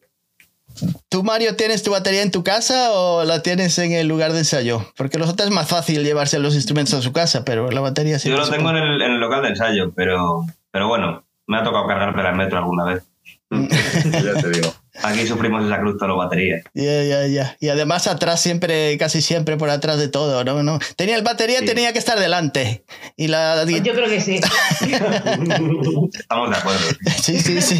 ¿Tú, 1.08 1.22
Mario, 1.22 1.56
tienes 1.56 1.82
tu 1.82 1.90
batería 1.90 2.22
en 2.22 2.30
tu 2.30 2.44
casa 2.44 2.92
o 2.92 3.24
la 3.24 3.42
tienes 3.42 3.78
en 3.78 3.92
el 3.92 4.08
lugar 4.08 4.32
de 4.32 4.38
ensayo? 4.38 4.84
Porque 4.96 5.18
los 5.18 5.28
otros 5.28 5.48
es 5.48 5.54
más 5.54 5.68
fácil 5.68 6.04
llevarse 6.04 6.38
los 6.38 6.54
instrumentos 6.54 6.94
a 6.94 7.02
su 7.02 7.12
casa, 7.12 7.44
pero 7.44 7.70
la 7.70 7.80
batería 7.80 8.18
sí. 8.18 8.28
Yo 8.28 8.36
lo 8.36 8.48
tengo 8.48 8.70
en 8.70 8.76
el, 8.76 9.02
en 9.02 9.12
el 9.12 9.20
local 9.20 9.42
de 9.42 9.48
ensayo, 9.48 9.92
pero, 9.94 10.44
pero 10.70 10.88
bueno, 10.88 11.24
me 11.46 11.58
ha 11.58 11.62
tocado 11.62 11.86
cargármela 11.86 12.30
en 12.30 12.36
metro 12.36 12.58
alguna 12.58 12.84
vez. 12.84 13.04
ya 13.50 14.40
te 14.40 14.50
digo. 14.50 14.74
Aquí 15.02 15.26
sufrimos 15.26 15.64
esa 15.64 15.78
cruz 15.80 15.96
toda 15.96 16.08
la 16.08 16.14
batería. 16.14 16.62
Ya, 16.74 17.02
ya, 17.04 17.26
ya. 17.26 17.56
Y 17.60 17.68
además 17.68 18.06
atrás 18.06 18.40
siempre, 18.40 18.96
casi 18.98 19.22
siempre 19.22 19.56
por 19.56 19.70
atrás 19.70 19.98
de 19.98 20.08
todo, 20.08 20.42
¿no? 20.44 20.62
¿No? 20.62 20.78
Tenía 20.96 21.16
el 21.16 21.22
batería, 21.22 21.60
Sí. 21.60 21.66
tenía 21.66 21.92
que 21.92 21.98
estar 21.98 22.18
delante. 22.18 22.84
Y 23.16 23.28
la... 23.28 23.64
Yo 23.64 23.92
creo 23.94 24.08
que 24.08 24.20
sí. 24.20 24.40
Estamos 24.80 26.50
de 26.50 26.56
acuerdo. 26.56 26.80
Sí, 27.22 27.38
sí, 27.40 27.60
sí. 27.60 27.78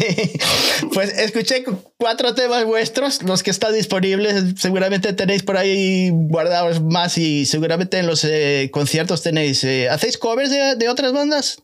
Pues 0.93 1.17
escuché 1.17 1.63
cu- 1.63 1.81
cuatro 1.97 2.35
temas 2.35 2.65
vuestros, 2.65 3.23
los 3.23 3.41
que 3.43 3.49
están 3.51 3.73
disponibles. 3.73 4.53
Seguramente 4.57 5.13
tenéis 5.13 5.43
por 5.43 5.57
ahí 5.57 6.09
guardados 6.11 6.81
más 6.81 7.17
y 7.17 7.45
seguramente 7.45 7.97
en 7.99 8.05
los 8.07 8.23
eh, 8.25 8.69
conciertos 8.71 9.23
tenéis. 9.23 9.63
eh, 9.63 9.89
¿Hacéis 9.89 10.17
covers 10.17 10.51
de, 10.51 10.75
de 10.75 10.89
otras 10.89 11.13
bandas? 11.13 11.63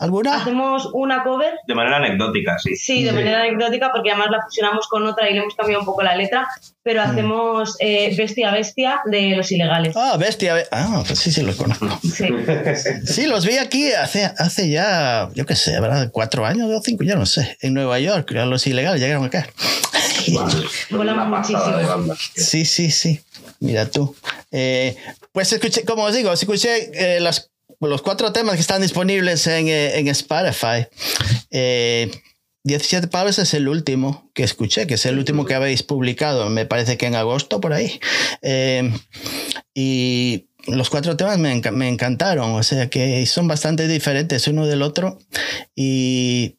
¿Alguna? 0.00 0.34
Hacemos 0.36 0.88
una 0.94 1.22
cover 1.22 1.52
De 1.66 1.74
manera 1.74 1.98
anecdótica, 1.98 2.58
sí. 2.58 2.74
Sí, 2.74 3.02
de 3.04 3.10
Sí. 3.10 3.14
manera 3.14 3.42
anecdótica, 3.42 3.90
porque 3.92 4.10
además 4.10 4.28
la 4.30 4.42
fusionamos 4.42 4.88
con 4.88 5.06
otra 5.06 5.28
y 5.30 5.34
le 5.34 5.40
hemos 5.40 5.54
cambiado 5.54 5.80
un 5.80 5.86
poco 5.86 6.02
la 6.02 6.16
letra, 6.16 6.48
pero 6.82 7.02
hacemos 7.02 7.76
eh, 7.80 8.14
Bestia 8.16 8.50
Bestia 8.50 9.02
de 9.04 9.36
los 9.36 9.52
ilegales. 9.52 9.94
Ah, 9.96 10.16
bestia. 10.18 10.54
be- 10.54 10.66
Ah, 10.72 11.02
pues 11.06 11.18
sí, 11.18 11.30
sí, 11.30 11.42
los 11.42 11.56
conozco. 11.56 11.86
Sí. 12.02 12.26
Sí, 13.06 13.26
los 13.26 13.44
vi 13.46 13.58
aquí 13.58 13.92
hace, 13.92 14.24
hace 14.38 14.70
ya, 14.70 15.28
yo 15.34 15.44
qué 15.46 15.54
sé, 15.54 15.78
¿verdad? 15.80 16.10
Cuatro 16.12 16.46
años 16.46 16.70
o 16.70 16.80
cinco, 16.82 17.04
ya 17.04 17.16
no 17.16 17.26
sé. 17.26 17.56
En 17.60 17.74
Nueva 17.74 17.98
York, 18.00 18.30
los 18.32 18.66
ilegales 18.66 19.00
llegaron 19.00 19.24
acá. 19.26 19.46
Volamos 20.90 21.28
muchísimo. 21.28 21.76
de 21.76 21.84
banda. 21.84 22.16
Sí, 22.34 22.64
sí, 22.64 22.90
sí. 22.90 23.20
Mira 23.60 23.86
tú. 23.90 24.14
Eh, 24.50 24.96
pues 25.32 25.52
escuché, 25.52 25.84
como 25.84 26.04
os 26.04 26.14
digo, 26.14 26.32
escuché 26.32 26.90
eh, 27.16 27.20
las, 27.20 27.49
los 27.88 28.02
cuatro 28.02 28.32
temas 28.32 28.56
que 28.56 28.60
están 28.60 28.82
disponibles 28.82 29.46
en, 29.46 29.68
eh, 29.68 29.98
en 29.98 30.08
Spotify. 30.08 30.86
Eh, 31.50 32.10
17 32.64 33.08
pavos 33.08 33.38
es 33.38 33.54
el 33.54 33.68
último 33.68 34.30
que 34.34 34.42
escuché, 34.42 34.86
que 34.86 34.94
es 34.94 35.06
el 35.06 35.18
último 35.18 35.46
que 35.46 35.54
habéis 35.54 35.82
publicado, 35.82 36.50
me 36.50 36.66
parece 36.66 36.98
que 36.98 37.06
en 37.06 37.14
agosto 37.14 37.60
por 37.60 37.72
ahí. 37.72 37.98
Eh, 38.42 38.92
y 39.74 40.48
los 40.66 40.90
cuatro 40.90 41.16
temas 41.16 41.38
me, 41.38 41.58
me 41.72 41.88
encantaron, 41.88 42.50
o 42.50 42.62
sea 42.62 42.90
que 42.90 43.24
son 43.24 43.48
bastante 43.48 43.88
diferentes 43.88 44.46
uno 44.46 44.66
del 44.66 44.82
otro 44.82 45.18
y 45.74 46.58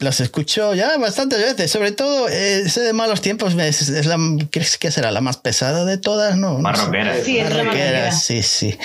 los 0.00 0.20
escucho 0.20 0.74
ya 0.74 0.96
bastantes 0.98 1.40
veces, 1.40 1.70
sobre 1.72 1.90
todo 1.92 2.28
eh, 2.28 2.62
ese 2.66 2.80
de 2.82 2.92
malos 2.92 3.20
tiempos 3.20 3.54
es, 3.54 3.88
es 3.88 4.06
la, 4.06 4.16
¿crees 4.50 4.78
que 4.78 4.92
será 4.92 5.10
la 5.10 5.20
más 5.20 5.38
pesada 5.38 5.84
de 5.84 5.98
todas? 5.98 6.36
No, 6.36 6.52
no 6.54 6.58
Más 6.60 6.78
sé. 6.78 6.84
rockera. 6.86 7.14
Sí, 7.24 7.42
rockera. 7.42 8.12
sí, 8.12 8.42
sí. 8.44 8.78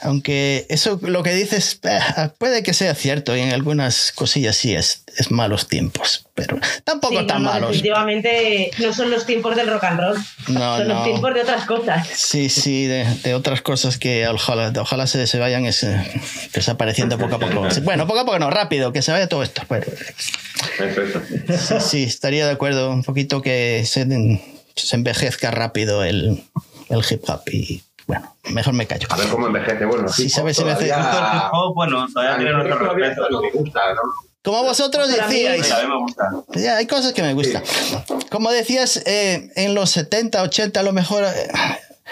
Aunque 0.00 0.66
eso 0.68 0.98
lo 1.02 1.22
que 1.22 1.34
dices 1.34 1.78
eh, 1.84 1.98
puede 2.38 2.62
que 2.64 2.74
sea 2.74 2.94
cierto 2.96 3.36
y 3.36 3.40
en 3.40 3.52
algunas 3.52 4.10
cosillas 4.12 4.56
sí 4.56 4.74
es, 4.74 5.04
es 5.16 5.30
malos 5.30 5.68
tiempos, 5.68 6.26
pero 6.34 6.58
tampoco 6.84 7.20
Sí, 7.20 7.26
tan 7.26 7.42
no, 7.42 7.48
no, 7.48 7.54
malos. 7.54 7.68
Definitivamente 7.70 8.70
no 8.78 8.92
son 8.92 9.10
los 9.10 9.24
tiempos 9.26 9.56
del 9.56 9.68
rock 9.68 9.84
and 9.84 10.00
roll, 10.00 10.16
No, 10.48 10.76
son 10.78 10.88
no. 10.88 10.94
los 10.94 11.04
tiempos 11.04 11.34
de 11.34 11.40
otras 11.42 11.64
cosas. 11.64 12.06
Sí, 12.08 12.48
sí, 12.48 12.86
de, 12.86 13.04
de 13.22 13.34
otras 13.34 13.62
cosas 13.62 13.98
que 13.98 14.26
ojalá, 14.28 14.72
ojalá 14.80 15.06
se, 15.06 15.26
se 15.26 15.38
vayan 15.38 15.64
es, 15.66 15.82
eh, 15.82 16.20
desapareciendo 16.52 17.18
poco 17.18 17.36
a 17.36 17.38
poco. 17.38 17.66
Bueno, 17.82 18.06
poco 18.06 18.20
a 18.20 18.24
poco 18.26 18.38
no, 18.38 18.50
rápido, 18.50 18.92
que 18.92 19.02
se 19.02 19.12
vaya 19.12 19.28
todo 19.28 19.42
esto. 19.42 19.62
Pero, 19.68 19.86
Perfecto. 20.78 21.22
sí, 21.56 21.74
sí, 21.80 22.02
estaría 22.04 22.46
de 22.46 22.52
acuerdo 22.52 22.90
un 22.90 23.02
poquito 23.02 23.42
que 23.42 23.82
se, 23.86 24.06
se 24.74 24.96
envejezca 24.96 25.50
rápido 25.50 26.04
el, 26.04 26.42
el 26.88 27.00
hip 27.10 27.22
hop 27.28 27.40
y 27.50 27.82
bueno, 28.06 28.36
mejor 28.50 28.74
me 28.74 28.86
callo. 28.86 29.06
A 29.10 29.16
ver 29.16 29.28
cómo 29.28 29.46
envejece. 29.48 29.84
Bueno, 29.84 30.04
hop 30.06 30.30
sabes 30.30 30.56
si 30.56 30.64
me 30.64 30.72
hace- 30.72 30.92
bueno, 31.74 32.06
todavía 32.12 32.36
tiene 32.36 32.52
nuestro 32.52 32.78
respeto. 32.78 33.24
es 33.26 33.30
lo 33.30 33.40
que 33.40 33.46
me 33.48 33.52
gusta, 33.52 33.80
¿no? 33.94 34.00
Como 34.42 34.62
vosotros 34.62 35.08
decíais, 35.08 35.72
A 35.72 35.82
mí 35.82 35.88
me 35.88 35.98
gusta. 35.98 36.30
ya, 36.54 36.76
hay 36.76 36.86
cosas 36.86 37.12
que 37.12 37.22
me 37.22 37.34
gustan. 37.34 37.64
Como 38.30 38.50
decías, 38.52 39.02
eh, 39.04 39.50
en 39.56 39.74
los 39.74 39.90
70, 39.90 40.40
80 40.42 40.78
a 40.78 40.82
lo 40.84 40.92
mejor 40.92 41.24
eh, 41.24 41.48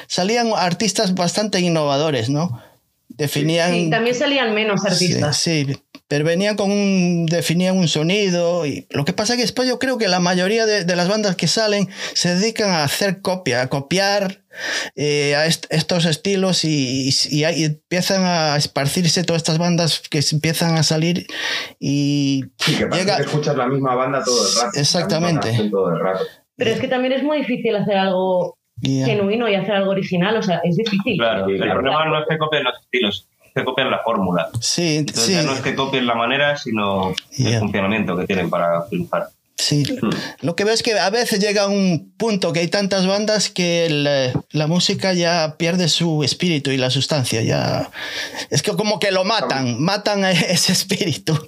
salían 0.09 0.51
artistas 0.57 1.15
bastante 1.15 1.61
innovadores, 1.61 2.29
¿no? 2.31 2.61
Definían... 3.09 3.73
Sí, 3.73 3.91
también 3.91 4.17
salían 4.17 4.53
menos 4.55 4.85
artistas. 4.85 5.37
Sí, 5.37 5.65
sí, 5.67 5.81
pero 6.09 6.25
venían 6.25 6.57
con 6.57 6.73
un, 6.73 7.27
definían 7.27 7.77
un 7.79 7.87
sonido 7.87 8.67
y 8.67 8.87
lo 8.91 9.05
que 9.05 9.13
pasa 9.13 9.35
es 9.35 9.37
que 9.37 9.43
después 9.45 9.69
yo 9.69 9.79
creo 9.79 9.97
que 9.99 10.09
la 10.09 10.19
mayoría 10.19 10.67
de, 10.67 10.85
de 10.85 10.97
las 10.97 11.07
bandas 11.09 11.37
que 11.37 11.47
salen 11.47 11.89
se 12.15 12.35
dedican 12.35 12.71
a 12.71 12.83
hacer 12.83 13.21
copia, 13.23 13.63
a 13.63 13.69
copiar 13.69 14.43
eh, 14.97 15.35
a 15.37 15.47
est- 15.47 15.67
estos 15.71 16.05
estilos 16.05 16.65
y, 16.65 17.09
y- 17.09 17.37
y 17.39 17.45
ahí 17.45 17.65
empiezan 17.65 18.23
a 18.25 18.57
esparcirse 18.57 19.25
todas 19.25 19.41
estas 19.43 19.59
bandas 19.59 20.01
que 20.11 20.21
empiezan 20.33 20.77
a 20.77 20.83
salir 20.83 21.27
y 21.81 22.45
Sí, 22.59 22.77
que 22.77 22.85
llega... 22.97 23.17
que 23.17 23.23
escuchas 23.23 23.57
la 23.57 23.67
misma 23.67 23.95
banda 23.95 24.23
todo 24.25 24.47
el 24.47 24.55
rato. 24.65 24.79
Exactamente. 24.79 25.69
Todo 25.71 25.91
el 25.91 26.01
rato. 26.01 26.25
Pero 26.57 26.71
es 26.71 26.81
que 26.81 26.89
también 26.89 27.13
es 27.13 27.23
muy 27.23 27.39
difícil 27.39 27.75
hacer 27.77 27.97
algo 27.97 28.57
Ya. 28.81 29.07
genuino 29.07 29.49
y 29.49 29.55
hacer 29.55 29.73
algo 29.75 29.91
original, 29.91 30.37
o 30.37 30.43
sea, 30.43 30.61
es 30.65 30.77
difícil. 30.77 31.17
Claro, 31.19 31.47
Sí, 31.47 31.53
el 31.53 31.59
claro. 31.59 31.75
problema 31.81 32.05
no 32.07 32.21
es 32.21 32.27
que 32.29 32.39
copien 32.39 32.65
los 32.65 32.75
estilos, 32.81 33.27
que 33.55 33.65
copian 33.65 33.91
la 33.91 33.99
fórmula. 34.05 34.49
Sí, 34.61 34.97
Entonces 34.99 35.25
sí. 35.27 35.33
ya 35.33 35.43
no 35.43 35.53
es 35.53 35.61
que 35.61 35.75
copien 35.75 36.07
la 36.07 36.15
manera, 36.15 36.57
sino 36.57 37.13
Ya. 37.37 37.51
el 37.55 37.59
funcionamiento 37.61 38.17
que 38.17 38.27
tienen 38.27 38.51
para 38.51 38.87
triunfar. 38.87 39.29
Sí, 39.57 39.85
lo 40.43 40.57
que 40.57 40.65
veo 40.65 40.75
es 40.75 40.83
que 40.83 40.99
a 40.99 41.11
veces 41.11 41.39
llega 41.39 41.69
un 41.69 42.13
punto 42.17 42.53
que 42.53 42.61
hay 42.61 42.69
tantas 42.69 43.07
bandas 43.07 43.51
que 43.51 43.87
el, 43.87 44.33
la 44.51 44.67
música 44.67 45.13
ya 45.13 45.57
pierde 45.57 45.89
su 45.89 46.25
espíritu 46.25 46.71
y 46.71 46.77
la 46.77 46.91
sustancia. 46.91 47.41
Ya 47.43 47.91
es 48.51 48.63
que 48.63 48.73
como 48.73 48.99
que 48.99 49.13
lo 49.13 49.25
matan, 49.25 49.81
matan 49.81 50.25
a 50.25 50.31
ese 50.33 50.73
espíritu. 50.73 51.39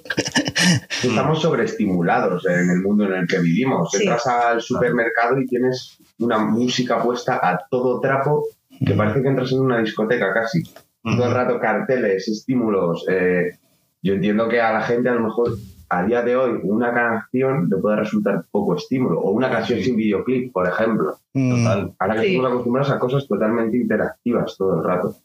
Estamos 1.03 1.41
sobreestimulados 1.41 2.45
en 2.45 2.69
el 2.69 2.81
mundo 2.81 3.05
en 3.05 3.13
el 3.13 3.27
que 3.27 3.39
vivimos. 3.39 3.91
Sí. 3.91 3.97
Entras 4.03 4.25
al 4.25 4.61
supermercado 4.61 5.39
y 5.39 5.45
tienes 5.45 5.97
una 6.19 6.39
música 6.39 7.03
puesta 7.03 7.39
a 7.43 7.67
todo 7.69 7.99
trapo 7.99 8.47
que 8.85 8.93
parece 8.93 9.21
que 9.21 9.27
entras 9.27 9.51
en 9.51 9.59
una 9.59 9.79
discoteca 9.79 10.33
casi. 10.33 10.63
Todo 11.03 11.25
el 11.25 11.33
rato 11.33 11.59
carteles, 11.59 12.27
estímulos. 12.27 13.05
eh, 13.09 13.57
yo 14.01 14.13
entiendo 14.13 14.47
que 14.47 14.61
a 14.61 14.71
la 14.71 14.81
gente 14.81 15.09
a 15.09 15.13
lo 15.13 15.21
mejor 15.21 15.57
a 15.89 16.03
día 16.03 16.21
de 16.21 16.35
hoy 16.35 16.59
una 16.63 16.93
canción 16.93 17.69
le 17.69 17.77
puede 17.77 17.95
resultar 17.97 18.43
poco 18.51 18.75
estímulo 18.75 19.19
o 19.21 19.31
una 19.31 19.49
canción 19.49 19.79
sin 19.81 19.95
videoclip, 19.95 20.51
por 20.51 20.67
ejemplo. 20.67 21.17
Mm, 21.33 21.49
Total. 21.63 21.91
Ahora 21.99 22.15
que 22.15 22.21
Sí. 22.21 22.27
estamos 22.35 22.51
acostumbrados 22.51 22.91
a 22.91 22.99
cosas 22.99 23.27
totalmente 23.27 23.77
interactivas 23.77 24.55
todo 24.57 24.77
el 24.79 24.83
rato. 24.83 25.15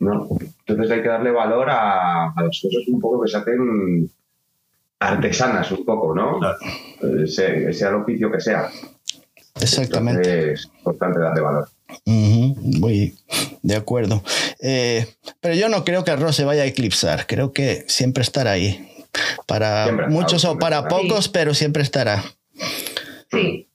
¿no? 0.00 0.28
Entonces 0.66 0.90
hay 0.92 1.02
que 1.02 1.08
darle 1.08 1.30
valor 1.32 1.68
a, 1.70 2.26
a 2.30 2.42
las 2.42 2.60
cosas 2.60 2.86
un 2.86 3.00
poco 3.00 3.22
que 3.22 3.30
se 3.30 3.36
hacen 3.38 4.10
artesanas 5.00 5.70
un 5.72 5.84
poco, 5.84 6.14
¿no? 6.14 6.38
Claro. 6.38 7.26
Sea, 7.26 7.72
sea 7.72 7.88
el 7.90 7.94
oficio 7.96 8.30
que 8.30 8.40
sea. 8.40 8.68
exactamente. 9.60 10.20
Entonces, 10.28 10.60
es 10.60 10.70
importante 10.78 11.20
darle 11.20 11.40
valor. 11.40 11.68
Ujú, 12.04 12.54
Muy 12.80 13.14
de 13.62 13.76
acuerdo. 13.76 14.22
Eh, 14.60 15.06
pero 15.40 15.54
yo 15.54 15.68
no 15.68 15.84
creo 15.84 16.04
que 16.04 16.14
Ross 16.16 16.36
se 16.36 16.44
vaya 16.44 16.62
a 16.62 16.66
eclipsar. 16.66 17.26
Creo 17.26 17.52
que 17.52 17.84
siempre 17.88 18.22
estará 18.22 18.52
ahí. 18.52 18.86
Para 19.46 19.84
Siempre 19.84 20.08
muchos 20.08 20.44
o 20.44 20.58
para 20.58 20.78
estará. 20.80 20.88
pocos, 20.96 21.28
pero 21.28 21.54
siempre 21.54 21.82
estará. 21.82 22.22
Sí. 23.30 23.66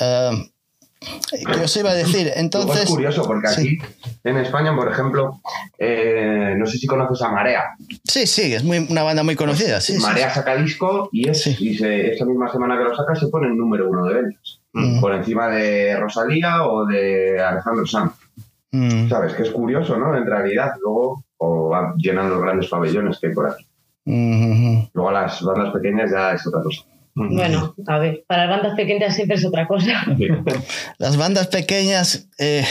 ¿Qué 0.00 1.60
os 1.62 1.76
iba 1.76 1.90
a 1.90 1.94
decir? 1.94 2.32
Entonces, 2.34 2.84
es 2.84 2.88
curioso 2.90 3.24
porque 3.26 3.48
sí. 3.48 3.78
aquí 3.78 3.92
en 4.24 4.38
España, 4.38 4.74
por 4.74 4.90
ejemplo, 4.90 5.38
eh, 5.78 6.54
no 6.56 6.64
sé 6.66 6.78
si 6.78 6.86
conoces 6.86 7.20
a 7.22 7.30
Marea. 7.30 7.62
sí, 8.04 8.26
sí, 8.26 8.54
es 8.54 8.64
muy, 8.64 8.78
una 8.88 9.02
banda 9.02 9.22
muy 9.22 9.36
conocida. 9.36 9.80
Sí, 9.82 9.96
sí, 9.96 10.02
Marea 10.02 10.32
saca 10.32 10.56
disco 10.56 11.10
y, 11.12 11.28
es, 11.28 11.42
Sí. 11.42 11.56
y 11.60 11.76
se- 11.76 12.12
esa 12.14 12.24
misma 12.24 12.50
semana 12.50 12.78
que 12.78 12.84
lo 12.84 12.96
saca 12.96 13.14
se 13.14 13.28
pone 13.28 13.48
el 13.48 13.56
número 13.56 13.90
uno 13.90 14.06
de 14.06 14.14
ventas. 14.14 14.60
Mm. 14.72 15.00
Por 15.00 15.14
encima 15.14 15.48
de 15.48 15.94
Rosalía 16.00 16.64
o 16.64 16.86
de 16.86 17.38
Alejandro 17.40 17.86
Sanz. 17.86 18.12
Mm, 18.72 19.08
¿Sabes? 19.08 19.34
Que 19.34 19.42
es 19.42 19.50
curioso, 19.50 19.96
¿no? 19.98 20.16
En 20.16 20.26
realidad, 20.26 20.72
luego 20.82 21.22
o 21.36 21.68
van- 21.68 21.94
llenan 21.96 22.30
los 22.30 22.40
grandes 22.40 22.68
pabellones 22.68 23.18
que 23.20 23.26
hay 23.28 23.34
por 23.34 23.50
aquí. 23.50 23.66
Mhm. 24.04 24.88
Luego 24.92 25.10
las 25.10 25.42
bandas 25.42 25.72
pequeñas 25.72 26.10
ya 26.10 26.32
es 26.32 26.46
otra 26.46 26.62
cosa. 26.62 26.82
Bueno, 27.16 27.76
a 27.86 27.98
ver, 27.98 28.24
para 28.26 28.46
las 28.46 28.56
bandas 28.58 28.76
pequeñas 28.76 29.14
siempre 29.14 29.36
es 29.36 29.44
otra 29.44 29.68
cosa. 29.68 30.04
Las 30.98 31.16
bandas 31.16 31.46
pequeñas, 31.46 32.26
eh, 32.38 32.64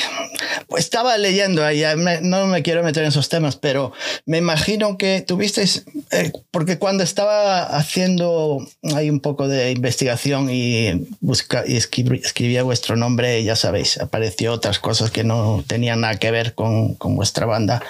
pues 0.67 0.84
estaba 0.84 1.17
leyendo 1.17 1.63
ahí, 1.63 1.84
me- 1.95 2.19
no 2.21 2.45
me 2.47 2.62
quiero 2.62 2.84
meter 2.84 3.03
en 3.03 3.10
esos 3.10 3.29
temas, 3.29 3.56
pero 3.56 3.93
me 4.25 4.38
imagino 4.39 4.97
que 4.97 5.21
tuvisteis, 5.21 5.86
eh, 6.12 6.32
porque 6.51 6.77
cuando 6.77 7.03
estaba 7.03 7.63
haciendo 7.77 8.65
ahí 8.95 9.10
un 9.10 9.21
poco 9.21 9.47
de 9.47 9.71
investigación 9.71 10.49
y, 10.51 11.08
busca, 11.21 11.63
y 11.65 11.77
escribí- 11.77 12.19
escribía 12.23 12.63
vuestro 12.63 12.97
nombre, 12.97 13.41
ya 13.45 13.56
sabéis, 13.56 13.97
apareció 13.99 14.51
otras 14.51 14.77
cosas 14.79 15.10
que 15.10 15.23
no 15.23 15.63
tenían 15.67 16.01
nada 16.01 16.15
que 16.15 16.32
ver 16.32 16.53
con, 16.53 16.95
con 16.95 17.15
vuestra 17.15 17.45
banda 17.45 17.82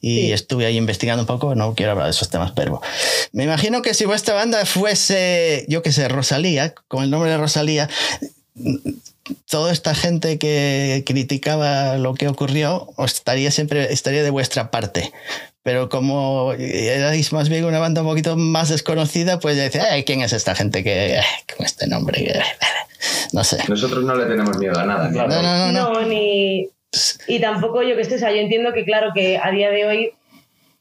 y 0.00 0.18
Sí. 0.28 0.32
estuve 0.32 0.64
ahí 0.64 0.76
investigando 0.78 1.22
un 1.24 1.26
poco, 1.26 1.54
no 1.54 1.74
quiero 1.74 1.92
hablar 1.92 2.06
de 2.06 2.12
esos 2.12 2.30
temas, 2.30 2.52
pero 2.52 2.80
me 3.32 3.44
imagino 3.44 3.82
que 3.82 3.92
si 3.92 4.06
vuestra 4.06 4.34
banda 4.34 4.64
fuese, 4.64 5.66
yo 5.68 5.82
qué 5.82 5.92
sé, 5.92 5.97
Rosalía, 6.06 6.74
con 6.86 7.02
el 7.02 7.10
nombre 7.10 7.30
de 7.30 7.38
Rosalía, 7.38 7.88
toda 9.50 9.72
esta 9.72 9.94
gente 9.94 10.38
que 10.38 11.02
criticaba 11.04 11.96
lo 11.96 12.14
que 12.14 12.28
ocurrió 12.28 12.88
estaría 12.98 13.50
siempre 13.50 13.92
estaría 13.92 14.22
de 14.22 14.30
vuestra 14.30 14.70
parte. 14.70 15.12
Pero 15.62 15.88
como 15.88 16.52
erais 16.54 17.32
más 17.32 17.48
bien 17.48 17.64
una 17.64 17.78
banda 17.78 18.02
un 18.02 18.08
poquito 18.08 18.36
más 18.36 18.68
desconocida, 18.68 19.38
pues 19.38 19.56
ya 19.56 19.64
decía, 19.64 19.86
"Ay, 19.90 20.04
¿quién 20.04 20.22
es 20.22 20.32
esta 20.32 20.54
gente 20.54 20.82
que 20.84 21.20
con 21.56 21.66
este 21.66 21.86
nombre? 21.86 22.24
que-". 22.24 22.40
No 23.32 23.44
sé. 23.44 23.58
Nosotros 23.68 24.04
no 24.04 24.14
le 24.14 24.26
tenemos 24.26 24.56
miedo 24.56 24.78
a 24.78 24.84
nada. 24.84 25.08
No, 25.10 25.26
no, 25.26 25.42
no, 25.42 25.72
no. 25.72 25.92
No, 25.92 26.02
ni. 26.06 26.68
Y 27.26 27.40
tampoco 27.40 27.82
yo 27.82 27.96
que 27.96 28.04
sé, 28.04 28.14
o 28.16 28.18
sea, 28.18 28.30
yo 28.30 28.38
entiendo 28.38 28.72
que, 28.72 28.84
claro, 28.84 29.10
que 29.14 29.38
a 29.38 29.50
día 29.50 29.70
de 29.70 29.86
hoy, 29.86 30.12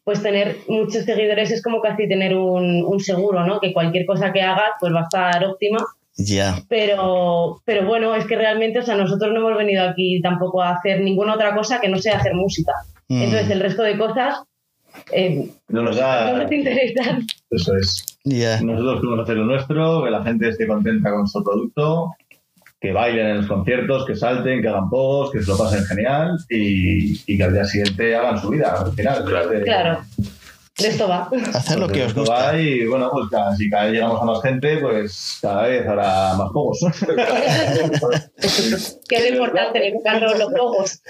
pues 0.07 0.23
tener 0.23 0.55
muchos 0.69 1.03
seguidores 1.03 1.51
es 1.51 1.61
como 1.61 1.81
casi 1.81 2.07
tener 2.07 2.33
un, 2.33 2.81
un 2.81 2.97
seguro, 3.01 3.45
¿no? 3.45 3.59
Que 3.59 3.73
cualquier 3.73 4.05
cosa 4.05 4.31
que 4.31 4.41
hagas, 4.41 4.69
pues 4.79 4.93
va 4.93 5.01
a 5.01 5.03
estar 5.03 5.43
óptima. 5.43 5.79
Ya. 6.15 6.63
Pero, 6.69 7.61
pero 7.65 7.85
bueno, 7.85 8.15
es 8.15 8.25
que 8.25 8.37
realmente, 8.37 8.79
o 8.79 8.83
sea, 8.83 8.95
nosotros 8.95 9.33
no 9.33 9.41
hemos 9.41 9.57
venido 9.57 9.83
aquí 9.83 10.21
tampoco 10.21 10.61
a 10.61 10.75
hacer 10.75 11.01
ninguna 11.01 11.33
otra 11.33 11.53
cosa 11.53 11.81
que 11.81 11.89
no 11.89 11.97
sea 11.97 12.19
hacer 12.19 12.33
música. 12.35 12.71
Mm. 13.09 13.21
Entonces, 13.21 13.49
el 13.49 13.59
resto 13.59 13.83
de 13.83 13.97
cosas 13.97 14.43
eh, 15.11 15.49
No 15.67 15.81
nos 15.81 15.97
no 15.97 16.01
da. 16.01 16.31
nos 16.41 16.51
interesan. 16.53 17.27
Eso 17.51 17.75
es. 17.75 18.05
Ya. 18.23 18.61
Nosotros 18.61 19.01
queremos 19.01 19.19
hacer 19.23 19.35
lo 19.35 19.43
nuestro, 19.43 20.03
que 20.05 20.09
la 20.09 20.23
gente 20.23 20.47
esté 20.47 20.67
contenta 20.67 21.09
con 21.09 21.19
nuestro 21.19 21.43
producto, 21.43 22.11
que 22.79 22.91
bailen 22.91 23.27
en 23.27 23.37
los 23.37 23.47
conciertos, 23.47 24.05
que 24.05 24.15
salten, 24.15 24.61
que 24.61 24.67
hagan 24.67 24.89
pogos, 24.89 25.31
que 25.31 25.41
se 25.41 25.49
lo 25.49 25.57
pasen 25.57 25.83
genial 25.85 26.37
y, 26.49 27.19
y 27.25 27.37
que 27.37 27.43
al 27.43 27.53
día 27.53 27.65
siguiente 27.65 28.15
hagan 28.15 28.39
su 28.39 28.49
vida 28.49 28.75
al 28.79 28.93
final. 28.93 29.25
Claro, 29.63 30.03
de 30.77 30.89
esto 30.89 31.07
va. 31.07 31.27
Hacer 31.55 31.79
lo 31.79 31.87
que 31.87 32.03
os 32.03 32.13
gusta. 32.13 32.51
va 32.51 32.59
Y 32.59 32.85
bueno, 32.85 33.09
pues 33.11 33.29
cada, 33.31 33.55
si 33.55 33.67
cada 33.67 33.85
vez 33.85 33.93
llegamos 33.93 34.21
a 34.21 34.25
más 34.25 34.41
gente, 34.43 34.77
pues 34.77 35.39
cada 35.41 35.63
vez 35.63 35.87
habrá 35.87 36.35
más 36.35 36.51
pogos. 36.53 36.79
es 38.37 38.99
lo 39.09 39.27
importante, 39.27 39.91
buscarnos 39.91 40.37
los 40.37 40.53
ojos. 40.59 41.01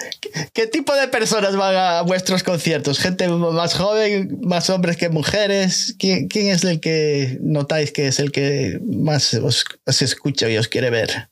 ¿Qué 0.53 0.67
tipo 0.67 0.95
de 0.95 1.09
personas 1.09 1.57
van 1.57 1.75
a 1.75 2.01
vuestros 2.03 2.43
conciertos? 2.43 2.99
¿Gente 2.99 3.27
más 3.27 3.73
joven, 3.73 4.39
más 4.41 4.69
hombres 4.69 4.95
que 4.95 5.09
mujeres? 5.09 5.95
¿Quién, 5.99 6.29
quién 6.29 6.47
es 6.47 6.63
el 6.63 6.79
que 6.79 7.37
notáis 7.41 7.91
que 7.91 8.07
es 8.07 8.19
el 8.19 8.31
que 8.31 8.79
más 8.85 9.33
os, 9.33 9.65
os 9.85 10.01
escucha 10.01 10.49
y 10.49 10.57
os 10.57 10.69
quiere 10.69 10.89
ver? 10.91 11.27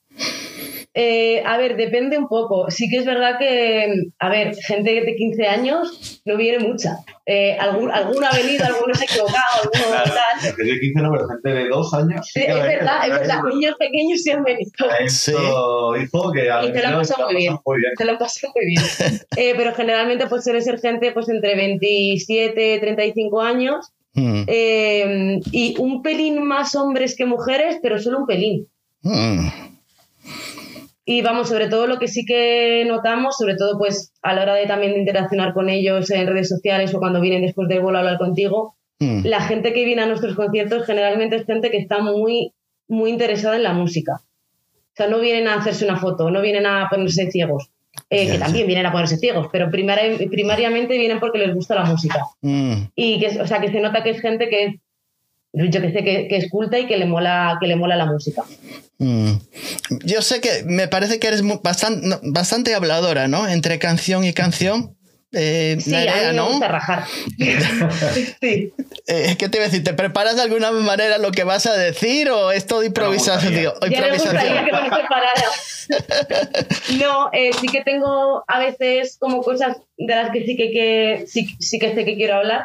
Eh, 0.97 1.43
a 1.45 1.57
ver, 1.57 1.75
depende 1.75 2.17
un 2.17 2.29
poco. 2.29 2.71
Sí 2.71 2.87
que 2.89 2.99
es 2.99 3.05
verdad 3.05 3.37
que, 3.37 3.93
a 4.17 4.29
ver, 4.29 4.55
gente 4.55 5.01
de 5.01 5.15
15 5.15 5.45
años 5.45 6.21
no 6.23 6.37
viene 6.37 6.59
mucha. 6.65 6.99
Eh, 7.25 7.57
algún, 7.59 7.91
alguno 7.91 8.25
ha 8.25 8.33
venido, 8.33 8.63
alguno 8.65 8.93
se 8.95 9.03
ha 9.03 9.05
equivocado, 9.05 9.63
alguno 9.63 9.87
Claro. 10.03 10.11
tal. 10.11 10.49
Porque 10.51 10.63
de 10.71 10.79
15 10.79 11.01
no, 11.01 11.11
pero 11.11 11.27
gente 11.27 11.49
de 11.49 11.67
dos 11.67 11.93
años. 11.93 12.25
sí 12.31 12.39
Sí, 12.39 12.45
que 12.45 12.51
es 12.53 12.63
verdad, 12.63 13.03
es 13.03 13.09
verdad. 13.19 13.43
Niños 13.43 13.75
pequeños 13.77 14.21
sí 14.21 14.31
han 14.31 14.43
venido. 14.45 14.71
Esto 15.01 15.97
hizo 15.97 16.31
que 16.31 16.49
a 16.49 16.63
Y 16.63 16.71
te 16.71 16.81
lo 16.81 16.87
han 16.87 16.93
pasado 16.99 17.25
muy 17.25 17.35
bien. 17.41 17.57
Se 17.97 18.05
lo 18.05 18.11
han 18.13 18.17
pasado 18.17 18.53
muy 18.55 18.65
bien. 18.65 18.83
Eh, 19.37 19.53
pero 19.57 19.73
generalmente 19.73 20.27
pues 20.27 20.45
suele 20.45 20.61
ser 20.61 20.79
gente 20.79 21.11
pues 21.11 21.27
entre 21.27 21.55
27 21.55 22.79
35 22.79 23.41
años 23.41 23.91
Mm, 24.17 24.43
eh, 24.47 25.39
y 25.51 25.75
un 25.77 26.01
pelín 26.01 26.41
más 26.41 26.73
hombres 26.77 27.17
que 27.17 27.25
mujeres, 27.25 27.79
pero 27.83 27.99
solo 27.99 28.19
un 28.19 28.25
pelín. 28.25 28.65
mm, 29.01 29.74
Y 31.07 31.21
vamos, 31.21 31.49
sobre 31.49 31.67
todo 31.67 31.85
lo 31.87 31.99
que 31.99 32.07
sí 32.07 32.25
que 32.25 32.83
notamos, 32.87 33.37
sobre 33.37 33.55
todo 33.55 33.77
pues 33.77 34.11
a 34.23 34.33
la 34.33 34.41
hora 34.41 34.55
de 34.55 34.65
también 34.65 34.93
de 34.93 34.99
interaccionar 34.99 35.53
con 35.53 35.69
ellos 35.69 36.09
en 36.09 36.25
redes 36.27 36.49
sociales 36.49 36.93
o 36.95 36.99
cuando 36.99 37.21
vienen 37.21 37.43
después 37.43 37.67
del 37.67 37.81
vuelo 37.81 37.97
a 37.99 38.01
hablar 38.01 38.17
contigo, 38.17 38.75
mm. 38.99 39.25
la 39.25 39.41
gente 39.41 39.71
que 39.73 39.85
viene 39.85 40.01
a 40.01 40.07
nuestros 40.07 40.35
conciertos 40.35 40.85
generalmente 40.85 41.35
es 41.35 41.45
gente 41.45 41.69
que 41.69 41.77
está 41.77 41.99
muy, 41.99 42.53
muy 42.87 43.11
interesada 43.11 43.55
en 43.55 43.63
la 43.63 43.73
música. 43.73 44.13
O 44.17 44.95
sea, 44.95 45.07
no 45.07 45.19
vienen 45.19 45.47
a 45.47 45.55
hacerse 45.55 45.85
una 45.85 45.97
foto, 45.97 46.31
no 46.31 46.41
vienen 46.41 46.65
a 46.65 46.87
ponerse 46.89 47.29
ciegos, 47.29 47.69
eh, 48.09 48.31
que 48.31 48.37
también 48.39 48.65
vienen 48.65 48.85
a 48.87 48.91
ponerse 48.91 49.17
ciegos, 49.17 49.47
pero 49.51 49.67
primari- 49.69 50.27
primariamente 50.29 50.97
vienen 50.97 51.19
porque 51.19 51.37
les 51.37 51.53
gusta 51.53 51.75
la 51.75 51.83
música. 51.85 52.25
Mm, 52.41 52.73
Y 52.95 53.19
que, 53.19 53.41
o 53.41 53.45
sea, 53.45 53.59
que 53.61 53.71
se 53.71 53.79
nota 53.79 54.01
que 54.03 54.11
es 54.11 54.21
gente 54.21 54.49
que, 54.49 54.79
yo 55.55 55.81
que 55.81 55.91
sé, 55.91 56.03
que, 56.03 56.27
que 56.27 56.37
es 56.37 56.49
culta 56.49 56.77
y 56.79 56.87
que 56.87 56.97
le 56.97 57.05
mola, 57.05 57.57
que 57.59 57.67
le 57.67 57.75
mola 57.75 57.95
la 57.95 58.05
música. 58.05 58.43
mm. 58.99 59.31
Yo 60.03 60.21
sé 60.21 60.41
que 60.41 60.63
me 60.65 60.87
parece 60.87 61.19
que 61.19 61.27
eres 61.27 61.41
bastante, 61.63 62.07
no, 62.07 62.19
bastante 62.23 62.75
habladora, 62.75 63.27
¿no? 63.27 63.47
Entre 63.47 63.79
canción 63.79 64.23
y 64.23 64.33
canción. 64.33 64.95
Eh, 65.37 65.75
Sí, 65.81 65.89
Nerea, 65.91 66.13
a 66.13 66.17
mí 66.19 66.25
me 66.27 66.33
¿no? 66.33 66.47
gusta 66.49 66.67
rajar. 66.69 67.03
sí. 68.41 68.71
Eh, 69.07 69.35
¿Qué 69.37 69.49
te 69.49 69.57
iba 69.57 69.65
a 69.65 69.69
decir? 69.69 69.83
¿Te 69.83 69.93
preparas 69.93 70.37
de 70.37 70.43
alguna 70.43 70.71
manera 70.71 71.17
lo 71.17 71.31
que 71.31 71.43
vas 71.43 71.65
a 71.65 71.73
decir 71.75 72.29
o 72.29 72.51
es 72.51 72.65
todo 72.67 72.83
improvisación? 72.83 73.53
gustaría. 73.53 73.59
Digo, 73.59 73.73
Ya 73.91 74.01
me 74.01 74.13
gustaría 74.17 74.61
improvisación. 74.61 74.65
que 74.65 74.89
me 74.89 74.95
preparara. 74.97 75.43
No, 76.99 77.29
eh, 77.33 77.51
sí 77.59 77.67
que 77.67 77.81
tengo 77.83 78.43
a 78.47 78.59
veces 78.59 79.17
como 79.19 79.41
cosas 79.43 79.77
de 79.97 80.15
las 80.15 80.31
que 80.31 80.45
sí 80.45 80.55
que, 80.55 80.71
que- 80.71 81.25
sí, 81.27 81.55
sí 81.59 81.79
que 81.79 81.93
sé 81.93 82.05
que 82.05 82.15
quiero 82.15 82.35
hablar, 82.35 82.63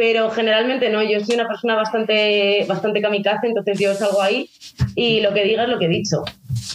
pero 0.00 0.30
generalmente 0.30 0.88
no. 0.88 1.02
Yo 1.02 1.20
soy 1.20 1.34
una 1.34 1.46
persona 1.46 1.74
bastante, 1.74 2.64
bastante 2.66 3.02
kamikaze, 3.02 3.48
entonces 3.48 3.78
yo 3.78 3.92
salgo 3.92 4.22
ahí 4.22 4.48
y 4.94 5.20
lo 5.20 5.34
que 5.34 5.44
diga 5.44 5.64
es 5.64 5.68
lo 5.68 5.78
que 5.78 5.84
he 5.84 5.88
dicho. 5.90 6.24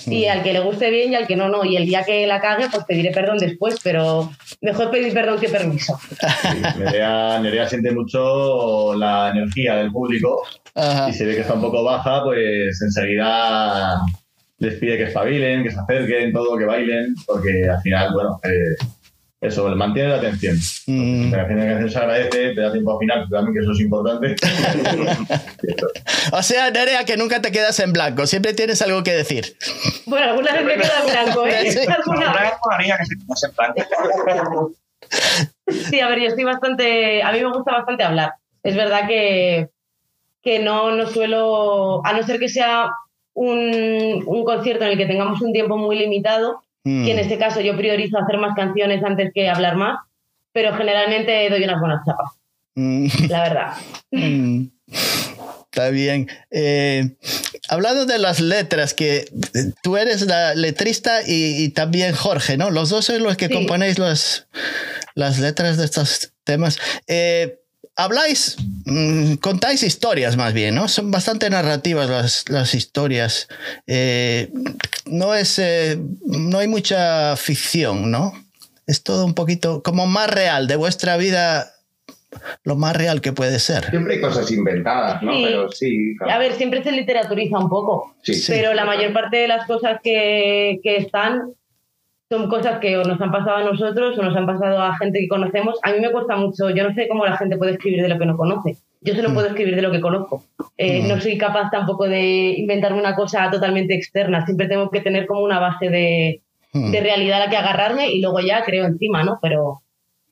Y 0.06 0.26
al 0.26 0.44
que 0.44 0.54
le 0.54 0.60
guste 0.60 0.92
bien 0.92 1.12
y 1.12 1.16
al 1.16 1.26
que 1.26 1.36
no, 1.36 1.50
no. 1.50 1.66
Y 1.66 1.76
el 1.76 1.88
día 1.88 2.04
que 2.04 2.28
la 2.28 2.40
cague, 2.40 2.68
pues 2.72 2.86
pediré 2.86 3.10
perdón 3.10 3.40
después, 3.40 3.80
pero 3.84 4.32
mejor 4.62 4.92
pedir 4.92 5.12
perdón 5.12 5.40
que 5.40 5.50
permiso. 5.50 6.00
Sí, 6.00 6.62
Nerea, 6.78 7.40
Nerea 7.40 7.68
siente 7.68 7.90
mucho 7.90 8.94
la 8.94 9.32
energía 9.32 9.78
del 9.78 9.92
público 9.92 10.44
Ajá. 10.76 11.10
y 11.10 11.14
se 11.14 11.26
ve 11.26 11.34
que 11.34 11.42
está 11.42 11.56
un 11.56 11.62
poco 11.62 11.84
baja, 11.84 12.24
pues 12.24 12.80
enseguida 12.80 14.02
les 14.60 14.76
pide 14.76 14.98
que 14.98 15.06
espabilen, 15.06 15.64
que 15.64 15.72
se 15.72 15.80
acerquen, 15.80 16.32
todo, 16.32 16.56
que 16.60 16.66
bailen, 16.66 17.16
porque 17.26 17.68
al 17.68 17.82
final, 17.82 18.14
bueno, 18.14 18.40
eh, 18.44 18.86
eso, 19.48 19.68
mantiene 19.76 20.10
la 20.10 20.16
atención. 20.16 20.58
Mm. 20.88 21.32
La 21.32 21.38
canción, 21.40 21.60
la 21.60 21.66
canción 21.66 21.90
se 21.90 21.98
agradece, 22.00 22.54
te 22.54 22.62
da 22.62 22.72
tiempo 22.72 22.94
al 22.94 23.00
final, 23.00 23.30
también 23.30 23.54
que 23.54 23.60
eso 23.62 23.72
es 23.72 23.80
importante. 23.80 24.36
O 26.32 26.42
sea, 26.42 26.72
Nerea, 26.72 27.06
que 27.06 27.18
nunca 27.18 27.42
te 27.42 27.52
quedas 27.52 27.80
en 27.80 27.94
blanco, 27.94 28.26
siempre 28.26 28.54
tienes 28.54 28.82
algo 28.82 29.04
que 29.04 29.14
decir. 29.14 29.58
Bueno, 30.06 30.32
alguna 30.32 30.54
vez 30.54 30.66
me 30.66 30.74
queda 30.76 31.02
en 31.02 31.12
blanco, 31.12 31.46
¿eh? 31.46 31.72
Sí. 31.72 31.80
Alguna 31.88 32.34
vez. 32.34 32.54
Molaría 32.64 32.98
que 32.98 33.06
se 33.06 33.16
quedase 33.16 33.48
en 33.48 33.54
blanco. 34.26 34.72
Sí, 35.68 36.00
a 36.00 36.10
ver, 36.10 36.20
yo 36.20 36.28
estoy 36.28 36.44
bastante. 36.44 37.24
A 37.24 37.32
mí 37.32 37.40
me 37.40 37.52
gusta 37.52 37.72
bastante 37.74 38.04
hablar. 38.04 38.34
Es 38.64 38.76
verdad 38.76 39.08
que, 39.08 39.70
que 40.42 40.60
no, 40.60 40.92
no 40.92 41.08
suelo. 41.08 42.06
A 42.06 42.14
no 42.14 42.24
ser 42.24 42.40
que 42.40 42.50
sea 42.50 42.90
un, 43.34 44.24
un 44.26 44.44
concierto 44.46 44.86
en 44.86 44.92
el 44.92 44.98
que 44.98 45.06
tengamos 45.06 45.42
un 45.42 45.54
tiempo 45.54 45.78
muy 45.78 45.98
limitado, 45.98 46.64
Mm. 46.86 47.04
que 47.06 47.12
en 47.12 47.20
este 47.20 47.38
caso 47.38 47.60
yo 47.62 47.76
priorizo 47.76 48.18
hacer 48.18 48.38
más 48.38 48.56
canciones 48.56 49.04
antes 49.04 49.32
que 49.34 49.50
hablar 49.50 49.76
más, 49.76 49.98
pero 50.54 50.74
generalmente 50.78 51.50
doy 51.50 51.64
unas 51.64 51.80
buenas 51.82 52.06
chapas, 52.06 52.32
Mm. 52.76 53.08
la 53.30 53.42
verdad. 53.42 53.74
Mm. 54.12 54.66
Está 55.72 55.90
bien. 55.90 56.30
Eh, 56.52 57.16
hablando 57.70 58.06
de 58.06 58.18
las 58.20 58.40
letras, 58.40 58.94
que 58.94 59.26
tú 59.84 59.98
eres 59.98 60.22
la 60.22 60.56
letrista 60.56 61.22
y, 61.28 61.64
y 61.66 61.70
también 61.70 62.14
Jorge, 62.16 62.56
¿no? 62.58 62.70
Los 62.72 62.90
dos 62.90 63.06
sois 63.06 63.20
los 63.20 63.36
que 63.36 63.48
Sí. 63.48 63.54
componéis 63.54 64.00
los, 64.00 64.48
las 65.16 65.40
letras 65.40 65.78
de 65.78 65.84
estos 65.86 66.32
temas. 66.46 66.78
Eh, 67.08 67.60
habláis, 67.96 68.58
mm, 68.86 69.36
contáis 69.36 69.84
historias 69.84 70.36
más 70.38 70.54
bien, 70.54 70.76
¿no? 70.76 70.88
Son 70.88 71.12
bastante 71.12 71.50
narrativas 71.50 72.10
las, 72.10 72.50
las 72.50 72.74
historias. 72.76 73.48
Eh, 73.88 74.52
no 75.06 75.34
es, 75.34 75.60
eh, 75.60 75.98
no 76.26 76.60
hay 76.60 76.68
mucha 76.68 77.36
ficción, 77.38 78.12
¿no? 78.12 78.34
Es 78.88 79.04
todo 79.04 79.26
un 79.26 79.34
poquito 79.34 79.82
como 79.82 80.06
más 80.08 80.30
real 80.30 80.68
de 80.68 80.76
vuestra 80.76 81.18
vida, 81.18 81.72
lo 82.64 82.76
más 82.76 82.96
real 82.96 83.22
que 83.22 83.32
puede 83.34 83.60
ser. 83.60 83.90
Siempre 83.90 84.16
hay 84.16 84.22
cosas 84.22 84.52
inventadas, 84.52 85.24
¿no? 85.24 85.34
Sí. 85.34 85.44
Pero 85.46 85.72
sí. 85.72 86.16
claro. 86.18 86.34
A 86.34 86.38
ver, 86.38 86.54
siempre 86.56 86.84
se 86.84 86.92
literaturiza 86.92 87.58
un 87.58 87.70
poco, 87.70 88.16
Sí. 88.24 88.34
Sí. 88.36 88.52
pero 88.52 88.74
la 88.74 88.86
mayor 88.86 89.14
parte 89.14 89.38
de 89.38 89.48
las 89.48 89.66
cosas 89.66 90.00
que, 90.04 90.80
que 90.84 90.98
están 90.98 91.54
son 92.30 92.50
cosas 92.50 92.80
que 92.80 92.98
o 92.98 93.04
nos 93.04 93.22
han 93.22 93.32
pasado 93.32 93.58
a 93.58 93.64
nosotros 93.64 94.18
o 94.18 94.22
nos 94.24 94.36
han 94.36 94.46
pasado 94.48 94.82
a 94.82 94.98
gente 94.98 95.20
que 95.20 95.28
conocemos. 95.28 95.78
A 95.84 95.92
mí 95.92 96.00
me 96.00 96.12
cuesta 96.12 96.36
mucho, 96.36 96.70
yo 96.72 96.88
no 96.88 96.94
sé 96.96 97.08
cómo 97.08 97.26
la 97.26 97.38
gente 97.38 97.58
puede 97.58 97.74
escribir 97.74 98.02
de 98.02 98.10
lo 98.10 98.18
que 98.18 98.26
no 98.26 98.36
conoce. 98.36 98.78
Yo 99.02 99.14
solo 99.16 99.34
puedo 99.34 99.48
escribir 99.48 99.76
de 99.76 99.82
lo 99.84 99.92
que 99.92 100.02
conozco. 100.02 100.44
Eh, 100.78 101.04
Mm. 101.04 101.08
No 101.08 101.22
soy 101.22 101.38
capaz 101.38 101.70
tampoco 101.70 102.06
de 102.08 102.56
inventarme 102.58 103.00
una 103.00 103.16
cosa 103.16 103.50
totalmente 103.52 103.94
externa. 103.94 104.44
Siempre 104.46 104.68
tengo 104.68 104.90
que 104.90 105.02
tener 105.02 105.28
como 105.28 105.42
una 105.42 105.60
base 105.60 105.90
de, 105.90 106.42
Mm. 106.74 106.92
de 106.92 107.00
realidad 107.02 107.42
a 107.42 107.46
la 107.46 107.50
que 107.52 107.58
agarrarme 107.58 108.10
y 108.12 108.22
luego 108.22 108.40
ya 108.42 108.64
creo 108.64 108.86
encima, 108.86 109.24
¿no? 109.24 109.38
Pero, 109.42 109.82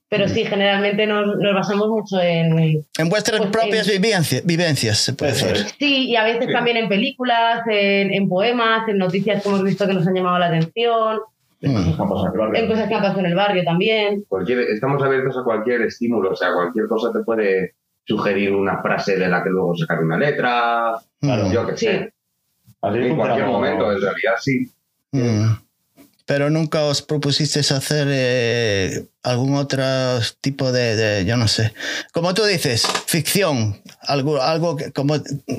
pero 0.10 0.28
sí, 0.28 0.44
generalmente 0.46 1.06
nos, 1.06 1.38
nos 1.38 1.54
basamos 1.54 1.88
mucho 1.90 2.20
en, 2.20 2.84
En 2.98 3.10
vuestras 3.10 3.40
Pues, 3.40 3.52
propias 3.52 3.88
en- 3.88 4.02
vivencias, 4.02 4.46
vivencias, 4.46 4.98
se 4.98 5.14
puede 5.14 5.32
decir. 5.34 5.56
Sí, 5.80 6.10
y 6.10 6.16
a 6.16 6.24
veces 6.24 6.48
Sí. 6.48 6.52
también 6.54 6.78
en 6.78 6.90
películas, 6.90 7.62
en, 7.70 8.12
en 8.14 8.28
poemas, 8.28 8.88
en 8.90 8.98
noticias 8.98 9.42
que 9.44 9.48
hemos 9.50 9.64
visto 9.64 9.86
que 9.88 9.94
nos 9.94 10.06
han 10.08 10.16
llamado 10.16 10.40
la 10.40 10.48
atención, 10.48 11.20
Mm. 11.70 12.56
En 12.56 12.68
cosas 12.68 12.88
que 12.90 12.94
han 12.96 13.02
pasado 13.02 13.20
en 13.22 13.26
el 13.28 13.36
barrio 13.36 13.64
también. 13.64 14.26
Cualquier, 14.28 14.60
estamos 14.60 15.02
abiertos 15.02 15.38
a 15.38 15.44
cualquier 15.44 15.82
estímulo, 15.84 16.32
o 16.32 16.36
sea, 16.36 16.54
cualquier 16.54 16.88
cosa 16.88 17.12
te 17.14 17.20
puede 17.24 17.76
sugerir 18.06 18.54
una 18.54 18.82
frase 18.82 19.18
de 19.18 19.30
la 19.30 19.42
que 19.44 19.50
luego 19.50 19.76
sacar 19.78 20.04
una 20.04 20.18
letra, 20.18 20.96
Claro. 21.22 21.52
yo 21.52 21.66
qué 21.68 21.78
Sí. 21.78 21.86
sé. 21.86 22.14
Así 22.82 22.98
En 23.00 23.16
cualquier 23.16 23.46
momento, 23.48 23.92
en 23.94 24.02
realidad 24.02 24.34
sí. 24.40 24.70
Mm. 25.14 25.54
Pero 26.26 26.50
nunca 26.50 26.84
os 26.86 27.02
propusisteis 27.02 27.72
hacer 27.74 28.08
eh, 28.10 29.04
algún 29.24 29.56
otro 29.56 29.84
tipo 30.40 30.72
de, 30.72 30.96
de, 30.96 31.26
yo 31.26 31.36
no 31.36 31.50
sé, 31.50 31.74
como 32.14 32.34
tú 32.34 32.46
dices, 32.46 32.88
ficción, 33.08 33.82
algo, 34.02 34.42
algo 34.42 34.78
que 34.78 34.94
como 34.94 35.16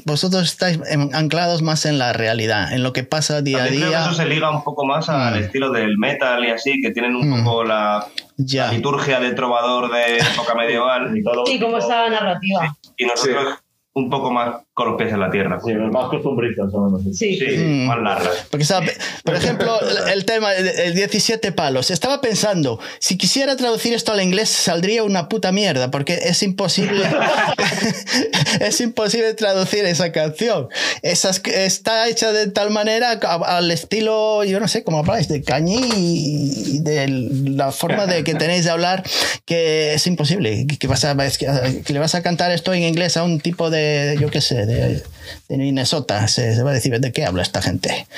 vosotros 0.06 0.42
estáis 0.44 0.78
en- 0.88 1.14
anclados 1.14 1.60
más 1.60 1.84
en 1.84 1.98
la 1.98 2.14
realidad, 2.14 2.72
en 2.72 2.82
lo 2.82 2.94
que 2.94 3.04
pasa 3.04 3.42
día 3.42 3.58
a 3.58 3.60
También 3.64 3.82
creo 3.82 3.90
que 3.92 3.96
día. 3.98 4.06
eso 4.06 4.14
se 4.14 4.24
liga 4.26 4.50
un 4.50 4.64
poco 4.64 4.86
más 4.86 5.10
al 5.10 5.34
Mm. 5.34 5.44
estilo 5.44 5.70
del 5.70 5.98
metal 5.98 6.42
y 6.46 6.50
así, 6.50 6.80
que 6.80 6.92
tienen 6.92 7.14
un 7.14 7.28
Mm. 7.28 7.44
poco 7.44 7.64
la, 7.64 8.06
Ya. 8.38 8.66
la 8.68 8.72
liturgia 8.72 9.20
del 9.20 9.34
trovador 9.34 9.92
de 9.92 10.16
época 10.18 10.54
medieval 10.54 11.10
Mitológico. 11.10 11.50
Sí, 11.52 11.60
como 11.60 11.76
esa 11.76 12.08
narrativa. 12.08 12.74
y 12.96 13.04
nosotros 13.04 13.58
un 13.92 14.08
poco 14.10 14.30
más 14.30 14.56
con 14.74 14.88
los 14.88 14.96
pies 14.98 15.12
en 15.12 15.20
la 15.20 15.30
tierra. 15.30 15.58
Sí, 15.64 15.72
los 15.72 15.90
más 15.92 16.08
costumbristas 16.08 16.66
nosotros. 16.66 17.16
Sí. 17.16 17.38
Sí, 17.38 17.56
Mm. 17.56 17.86
más 17.86 17.98
largas. 18.02 18.46
Porque, 18.50 18.64
sabe, 18.64 18.92
por 19.22 19.36
ejemplo, 19.36 19.78
el, 20.12 20.24
tema, 20.24 20.52
el, 20.52 20.66
el 20.66 20.94
17 20.94 21.52
palos. 21.52 21.92
Estaba 21.92 22.20
pensando, 22.20 22.80
si 22.98 23.16
quisiera 23.16 23.56
traducir 23.56 23.94
esto 23.94 24.12
al 24.12 24.20
inglés, 24.20 24.48
saldría 24.48 25.04
una 25.04 25.28
puta 25.28 25.52
mierda, 25.52 25.90
porque 25.92 26.14
es 26.24 26.42
imposible. 26.42 27.04
es 28.60 28.80
imposible 28.80 29.34
traducir 29.34 29.84
esa 29.84 30.12
canción. 30.12 30.68
Esas, 31.02 31.40
está 31.44 32.08
hecha 32.08 32.32
de 32.32 32.48
tal 32.48 32.70
manera 32.70 33.12
al 33.12 33.70
estilo, 33.70 34.44
yo 34.44 34.60
no 34.60 34.68
sé 34.68 34.82
cómo 34.82 34.98
habláis, 34.98 35.28
de 35.28 35.42
cañí 35.42 35.80
y 35.94 36.80
de 36.80 37.06
la 37.08 37.72
forma 37.72 38.06
de 38.06 38.24
que 38.24 38.34
tenéis 38.34 38.64
de 38.64 38.70
hablar, 38.70 39.04
que 39.44 39.94
es 39.94 40.06
imposible. 40.06 40.66
Que, 40.78 40.86
vas 40.86 41.04
a, 41.04 41.16
que 41.16 41.92
le 41.92 41.98
vas 41.98 42.14
a 42.14 42.22
cantar 42.22 42.50
esto 42.50 42.72
en 42.74 42.82
inglés 42.82 43.16
a 43.16 43.22
un 43.22 43.40
tipo 43.40 43.70
de, 43.70 44.16
yo 44.20 44.30
qué 44.30 44.40
sé, 44.40 44.63
de, 44.66 45.02
de 45.48 45.56
Minnesota. 45.56 46.26
Se, 46.28 46.54
se 46.54 46.62
va 46.62 46.70
a 46.70 46.74
decir, 46.74 46.98
¿de 46.98 47.12
qué 47.12 47.24
habla 47.24 47.42
esta 47.42 47.62
gente? 47.62 48.06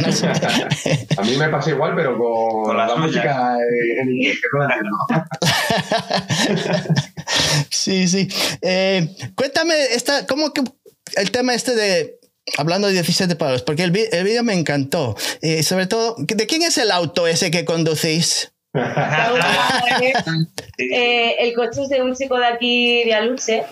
No 0.00 0.10
sé. 0.10 0.28
A 0.28 1.22
mí 1.22 1.36
me 1.36 1.48
pasa 1.48 1.70
igual, 1.70 1.92
pero 1.94 2.16
con, 2.16 2.64
Con 2.64 2.76
la 2.76 2.86
la, 2.86 2.96
música 2.96 3.56
en 4.00 4.10
inglés. 4.10 4.38
Sí, 7.70 8.08
sí. 8.08 8.28
Eh, 8.62 9.08
cuéntame, 9.34 9.74
esta, 9.92 10.26
¿cómo 10.26 10.52
que 10.52 10.62
el 11.16 11.30
tema 11.30 11.54
este 11.54 11.74
de... 11.74 12.18
Hablando 12.58 12.86
de 12.86 12.92
17 12.92 13.34
palos, 13.34 13.62
porque 13.62 13.82
el, 13.82 13.96
el 14.12 14.24
vídeo 14.24 14.44
me 14.44 14.54
encantó. 14.54 15.16
Eh, 15.42 15.64
sobre 15.64 15.88
todo, 15.88 16.14
¿de 16.18 16.46
quién 16.46 16.62
es 16.62 16.78
el 16.78 16.92
auto 16.92 17.26
ese 17.26 17.50
que 17.50 17.64
conducís? 17.64 18.52
Eh, 20.78 21.36
el 21.40 21.54
coche 21.54 21.82
es 21.82 21.88
de 21.88 22.02
un 22.02 22.14
chico 22.14 22.38
de 22.38 22.46
aquí, 22.46 23.04
de 23.04 23.14
Aluche, 23.14 23.64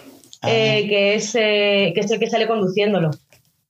eh, 0.48 0.86
que, 0.88 1.14
es, 1.16 1.34
eh, 1.34 1.92
que 1.94 2.00
es 2.00 2.10
el 2.10 2.18
que 2.18 2.28
sale 2.30 2.46
conduciéndolo. 2.46 3.10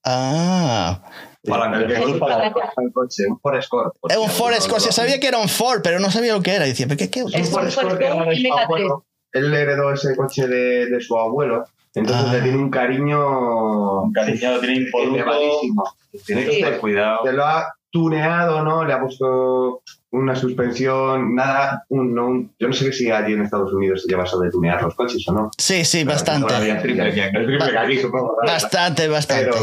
Ah, 0.05 1.01
Para 1.49 1.67
El 1.79 2.19
para- 2.19 2.47
el 2.47 2.93
coche, 2.93 3.25
un 3.29 3.39
Ford 3.41 3.57
Escort. 3.57 3.95
es 4.09 4.17
un 4.17 4.29
Ford 4.31 4.53
Escort. 4.55 4.81
Se 4.81 4.93
sabía 4.93 5.19
que 5.21 5.29
era 5.29 5.39
un 5.39 5.49
Ford, 5.49 5.81
pero 5.83 5.99
no 5.99 6.11
sabía 6.11 6.33
lo 6.35 6.43
que 6.43 6.53
era. 6.55 6.65
Decía, 6.65 6.87
¿pero 6.87 6.99
qué, 6.99 7.11
qué 7.11 7.21
auto? 7.21 7.37
Es 7.37 7.49
Un 7.49 7.55
Ford 7.55 7.67
Escort 7.69 7.99
que 7.99 8.05
era 8.05 8.15
Escort 8.15 8.29
de 8.31 8.37
su 8.37 8.43
Mega 8.43 8.63
abuelo. 8.65 9.05
Él 9.33 9.53
heredó 9.55 9.93
ese 9.93 10.15
coche 10.17 10.47
de, 10.47 10.87
de 10.87 11.01
su 11.01 11.19
abuelo, 11.19 11.65
entonces 11.95 12.25
Ah. 12.29 12.33
le 12.35 12.41
tiene 12.43 12.57
un 12.59 12.71
cariño 12.71 14.03
Un 14.03 14.13
cariño 14.13 14.53
lo 14.53 14.61
tiene 14.61 14.77
impoluto. 14.77 15.25
Tiene 16.27 16.45
que 16.45 16.51
tener 16.63 16.79
cuidado. 16.81 17.19
Se 17.25 17.33
lo 17.33 17.45
ha 17.45 17.75
tuneado, 17.91 18.63
¿no? 18.63 18.85
Le 18.85 18.93
ha 18.93 19.01
puesto 19.01 19.83
una 20.15 20.35
suspensión, 20.37 21.35
nada, 21.35 21.85
un, 21.89 22.15
no, 22.15 22.27
un- 22.29 22.53
yo 22.59 22.69
no 22.69 22.73
sé 22.75 22.93
si 22.93 23.11
allí 23.11 23.33
en 23.33 23.43
Estados 23.43 23.73
Unidos 23.73 24.03
se 24.03 24.09
lleva 24.09 24.25
eso 24.25 24.39
de 24.41 24.51
tunear 24.51 24.83
los 24.83 24.95
coches 24.95 25.27
o 25.29 25.33
no. 25.33 25.51
Sí, 25.59 25.85
sí, 25.85 26.05
bastante. 26.05 26.47
Bastante, 28.47 29.09
bastante. 29.09 29.45
Pero 29.45 29.57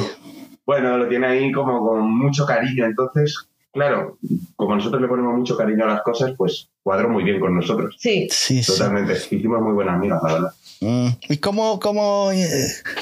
bueno, 0.65 0.97
lo 0.97 1.07
tiene 1.07 1.27
ahí 1.27 1.51
como 1.51 1.85
con 1.87 2.11
mucho 2.11 2.45
cariño. 2.45 2.85
Entonces, 2.85 3.47
claro, 3.71 4.17
como 4.55 4.75
nosotros 4.75 5.01
le 5.01 5.07
ponemos 5.07 5.35
mucho 5.37 5.55
cariño 5.57 5.85
a 5.85 5.87
las 5.87 6.01
cosas, 6.03 6.33
pues 6.37 6.69
cuadró 6.83 7.09
muy 7.09 7.23
bien 7.23 7.39
con 7.39 7.55
nosotros. 7.55 7.95
Sí. 7.99 8.27
Sí, 8.31 8.61
sí. 8.63 8.71
Totalmente. 8.71 9.13
Hicimos 9.13 9.61
muy 9.61 9.73
buenas 9.73 9.95
amigas, 9.95 10.19
la 10.23 10.33
verdad. 10.33 10.51
Mm. 10.81 11.09
¿Y 11.29 11.37
cómo, 11.37 11.79
cómo 11.79 12.31
eh, 12.31 12.47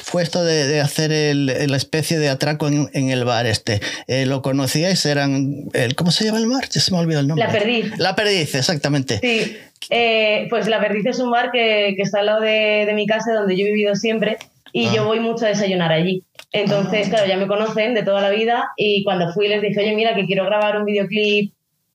fue 0.04 0.22
esto 0.22 0.44
de, 0.44 0.68
de 0.68 0.82
hacer 0.82 1.12
el, 1.14 1.46
la 1.46 1.78
especie 1.78 2.20
de 2.20 2.28
atraco 2.30 2.68
en, 2.68 2.90
en 2.94 3.10
el 3.10 3.24
bar 3.24 3.46
este? 3.46 3.80
Eh, 4.08 4.26
¿Lo 4.26 4.42
conocíais? 4.42 5.06
Eran, 5.06 5.64
el, 5.74 5.96
¿Cómo 5.96 6.12
se 6.12 6.26
llama 6.26 6.40
el 6.40 6.48
bar? 6.48 6.68
Ya 6.70 6.82
se 6.82 6.92
me 6.92 6.98
ha 6.98 7.02
olvidado 7.02 7.22
el 7.22 7.28
nombre. 7.30 7.46
La 7.48 7.52
Perdiz. 7.52 7.98
La 7.98 8.16
Perdiz, 8.16 8.54
exactamente. 8.54 9.20
Sí, 9.24 9.58
eh, 9.90 10.48
pues 10.50 10.68
La 10.68 10.82
Perdiz 10.82 11.06
es 11.06 11.20
un 11.20 11.32
bar 11.32 11.52
que, 11.52 11.94
que 11.96 12.02
está 12.02 12.20
al 12.20 12.26
lado 12.26 12.42
de, 12.42 12.84
de 12.86 12.94
mi 12.94 13.08
casa, 13.08 13.34
donde 13.34 13.56
yo 13.58 13.66
he 13.66 13.70
vivido 13.72 13.96
siempre, 13.96 14.38
y 14.74 14.88
Ah. 14.88 14.92
yo 14.96 15.06
voy 15.06 15.20
mucho 15.22 15.46
a 15.46 15.50
desayunar 15.50 15.92
allí. 15.94 16.24
Entonces, 16.52 17.08
claro, 17.10 17.28
ya 17.28 17.38
me 17.38 17.48
conocen 17.48 17.94
de 17.94 18.04
toda 18.04 18.22
la 18.22 18.30
vida, 18.32 18.72
y 18.76 19.04
cuando 19.06 19.32
fui 19.34 19.48
les 19.48 19.62
dije, 19.62 19.80
oye, 19.80 19.96
mira, 19.96 20.16
que 20.16 20.26
quiero 20.26 20.44
grabar 20.46 20.78
un 20.78 20.86
videoclip, 20.86 21.54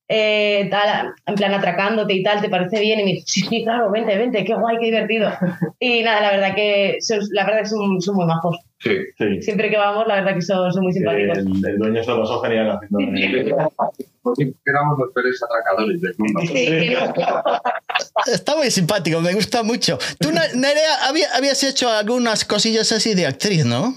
eh, 0.08 0.68
tal, 0.70 1.14
en 1.26 1.34
plan 1.34 1.54
atracándote 1.54 2.12
y 2.14 2.22
tal, 2.22 2.40
¿te 2.40 2.48
parece 2.50 2.80
bien? 2.80 3.00
Y 3.00 3.04
me 3.04 3.10
dijo, 3.12 3.24
sí, 3.26 3.40
sí, 3.42 3.62
claro, 3.64 3.90
vente, 3.90 4.16
vente, 4.18 4.44
qué 4.44 4.54
guay, 4.54 4.76
qué 4.78 4.86
divertido. 4.86 5.30
Y 5.80 6.02
nada, 6.02 6.20
la 6.22 6.30
verdad 6.32 6.54
que 6.54 6.96
son, 7.00 7.20
la 7.32 7.44
verdad 7.44 7.60
que 7.60 7.66
son, 7.68 8.00
son 8.00 8.14
muy 8.16 8.24
majos. 8.26 8.56
Sí. 8.78 8.90
Sí. 9.18 9.42
Siempre 9.42 9.70
que 9.70 9.76
vamos, 9.78 10.06
la 10.06 10.16
verdad 10.16 10.34
que 10.34 10.42
son, 10.42 10.72
son 10.72 10.82
muy 10.84 10.92
simpáticos. 10.92 11.38
El, 11.38 11.46
el 11.66 11.78
dueño 11.78 12.02
se 12.04 12.10
lo 12.10 12.20
pasó 12.22 12.40
genial 12.40 12.70
haciendo. 12.70 12.98
Éramos 14.66 14.98
los 14.98 15.12
peores 15.12 15.40
atracadores 15.42 16.00
del 16.00 16.14
mundo. 16.18 16.40
Sí, 16.40 16.54
que 16.54 16.96
no- 16.98 18.32
Está 18.32 18.56
muy 18.56 18.70
simpático, 18.70 19.20
me 19.20 19.34
gusta 19.34 19.62
mucho. 19.62 19.98
Tú, 20.18 20.30
Nerea, 20.30 21.06
había- 21.06 21.34
habías 21.34 21.62
hecho 21.64 21.90
algunas 21.90 22.44
cosillas 22.44 22.90
así 22.92 23.14
de 23.14 23.26
actriz, 23.26 23.64
¿no? 23.64 23.94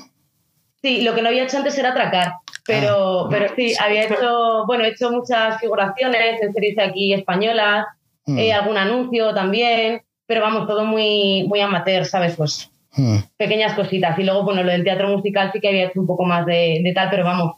Sí, 0.82 1.02
lo 1.02 1.16
que 1.16 1.22
no 1.22 1.30
había 1.30 1.44
hecho 1.44 1.58
antes 1.58 1.78
era 1.78 1.90
atracar, 1.90 2.34
pero, 2.68 3.28
pero 3.32 3.54
sí, 3.56 3.74
había 3.80 4.04
hecho, 4.04 4.66
bueno, 4.68 4.84
he 4.84 4.90
hecho 4.90 5.10
muchas 5.12 5.60
figuraciones 5.60 6.42
en 6.42 6.54
series 6.54 6.78
aquí 6.80 7.14
españolas, 7.14 7.86
Mm. 8.30 8.38
eh, 8.40 8.52
algún 8.54 8.76
anuncio 8.78 9.34
también, 9.34 10.02
pero 10.26 10.42
vamos, 10.42 10.68
todo 10.68 10.84
muy, 10.84 11.46
muy 11.48 11.62
amateur, 11.62 12.06
¿sabes? 12.06 12.36
Pues 12.36 12.70
Mm. 12.98 13.18
pequeñas 13.38 13.74
cositas. 13.74 14.18
Y 14.20 14.24
luego, 14.24 14.44
bueno, 14.44 14.64
lo 14.64 14.72
del 14.72 14.84
teatro 14.84 15.08
musical 15.08 15.52
sí 15.54 15.60
que 15.62 15.70
había 15.70 15.86
hecho 15.86 16.02
un 16.02 16.08
poco 16.08 16.26
más 16.26 16.46
de, 16.46 16.82
de 16.84 16.94
tal, 16.94 17.10
pero 17.10 17.24
vamos, 17.24 17.54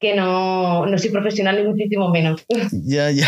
que 0.00 0.14
no, 0.14 0.86
no 0.86 0.96
soy 0.98 1.10
profesional 1.10 1.56
ni 1.56 1.68
muchísimo 1.68 2.08
menos. 2.08 2.44
Ya, 2.84 3.10
ya. 3.10 3.26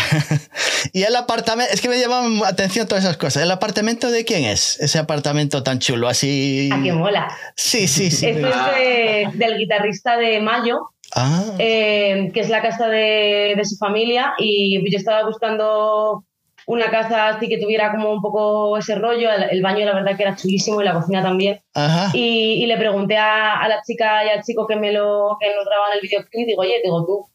Y 0.93 1.03
el 1.03 1.15
apartamento, 1.15 1.71
es 1.73 1.79
que 1.81 1.87
me 1.89 1.99
llaman 1.99 2.41
atención 2.45 2.87
todas 2.87 3.03
esas 3.03 3.17
cosas. 3.17 3.43
¿El 3.43 3.51
apartamento 3.51 4.09
de 4.09 4.25
quién 4.25 4.43
es? 4.45 4.79
Ese 4.81 4.97
apartamento 4.99 5.63
tan 5.63 5.79
chulo, 5.79 6.07
así. 6.07 6.69
¿A 6.73 6.81
qué 6.81 6.91
mola? 6.91 7.27
Sí, 7.55 7.87
sí, 7.87 8.09
sí. 8.11 8.25
Esto 8.27 8.47
es 8.47 8.75
de- 8.75 9.29
del 9.35 9.57
guitarrista 9.57 10.17
de 10.17 10.41
Mayo, 10.41 10.89
Ah, 11.15 11.43
eh, 11.59 12.31
que 12.33 12.39
es 12.39 12.49
la 12.49 12.61
casa 12.61 12.87
de, 12.87 13.53
de 13.57 13.65
su 13.65 13.75
familia 13.77 14.33
y 14.37 14.79
yo 14.89 14.97
estaba 14.97 15.25
buscando 15.25 16.23
una 16.67 16.89
casa 16.89 17.27
así 17.27 17.49
que 17.49 17.57
tuviera 17.57 17.91
como 17.91 18.11
un 18.13 18.21
poco 18.21 18.77
ese 18.77 18.95
rollo, 18.95 19.29
el, 19.31 19.43
el 19.49 19.61
baño 19.61 19.85
la 19.85 19.93
verdad 19.95 20.15
que 20.15 20.23
era 20.23 20.35
chulísimo 20.35 20.79
y 20.81 20.85
la 20.85 20.93
cocina 20.93 21.21
también. 21.21 21.59
Ajá. 21.73 22.11
y, 22.15 22.63
y 22.63 22.65
le 22.65 22.77
pregunté 22.77 23.17
a, 23.17 23.59
a 23.59 23.67
la 23.67 23.81
chica 23.81 24.23
y 24.25 24.29
al 24.29 24.43
chico 24.43 24.67
que 24.67 24.75
me 24.75 24.91
lo 24.93 25.37
que 25.39 25.47
nos 25.55 25.65
graban 25.65 25.93
el 25.95 26.01
videoclip 26.01 26.47
digo 26.47 26.61
oye 26.61 26.79
digo 26.83 27.05
tú 27.05 27.25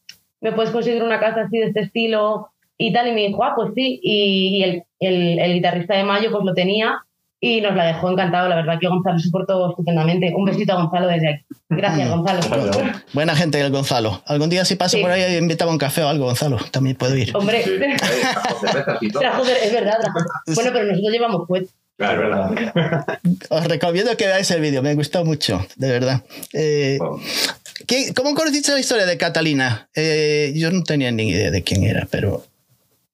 me 0.40 0.52
puedes 0.52 0.70
conseguir 0.70 1.02
una 1.02 1.18
casa 1.20 1.42
así 1.42 1.58
de 1.58 1.66
este 1.66 1.80
estilo 1.80 2.48
y 2.78 2.92
tal 2.92 3.08
y 3.08 3.12
me 3.12 3.26
dijo 3.26 3.42
ah 3.42 3.54
pues 3.56 3.72
sí 3.74 3.98
y, 4.02 4.58
y 4.58 4.62
el, 4.62 4.84
el, 5.00 5.38
el 5.38 5.52
guitarrista 5.54 5.96
de 5.96 6.04
Mayo 6.04 6.30
pues 6.30 6.44
lo 6.44 6.54
tenía 6.54 7.02
y 7.40 7.60
nos 7.60 7.74
la 7.76 7.84
dejó 7.86 8.10
encantado 8.10 8.48
la 8.48 8.56
verdad 8.56 8.78
que 8.80 8.88
Gonzalo 8.88 9.18
se 9.18 9.30
portó 9.30 9.70
estupendamente 9.70 10.32
un 10.34 10.44
besito 10.46 10.72
a 10.72 10.76
Gonzalo 10.82 11.06
desde 11.08 11.28
aquí 11.34 11.44
gracias 11.68 12.08
Gonzalo 12.10 12.40
Buena 13.12 13.36
gente 13.36 13.60
el 13.60 13.70
Gonzalo. 13.70 14.22
Algún 14.26 14.48
día 14.48 14.64
si 14.64 14.76
paso 14.76 14.96
Sí. 14.96 15.02
por 15.02 15.10
ahí 15.10 15.36
invitaba 15.36 15.70
un 15.70 15.78
café 15.78 16.02
o 16.02 16.08
algo, 16.08 16.24
Gonzalo. 16.26 16.58
También 16.70 16.96
puedo 16.96 17.16
ir. 17.16 17.36
hombre 17.36 17.62
Sí. 17.62 17.70
Es 19.02 19.72
verdad, 19.72 19.98
trajo. 20.00 20.18
Bueno, 20.54 20.70
pero 20.72 20.86
nosotros 20.86 21.12
llevamos 21.12 21.42
pues. 21.46 21.64
Claro, 21.98 22.22
es 22.24 22.64
verdad. 22.64 23.18
Os 23.48 23.64
recomiendo 23.66 24.16
que 24.16 24.26
veáis 24.26 24.50
el 24.50 24.60
vídeo, 24.60 24.82
me 24.82 24.94
gustó 24.94 25.24
mucho, 25.24 25.66
de 25.76 25.88
verdad. 25.90 26.22
Eh, 26.52 26.98
¿qué- 27.86 28.12
¿Cómo 28.14 28.34
conociste 28.34 28.72
la 28.72 28.80
historia 28.80 29.06
de 29.06 29.16
Catalina? 29.16 29.88
Eh, 29.94 30.52
yo 30.56 30.70
no 30.70 30.82
tenía 30.82 31.10
ni 31.10 31.28
idea 31.30 31.50
de 31.50 31.62
quién 31.62 31.84
era, 31.84 32.06
pero... 32.10 32.44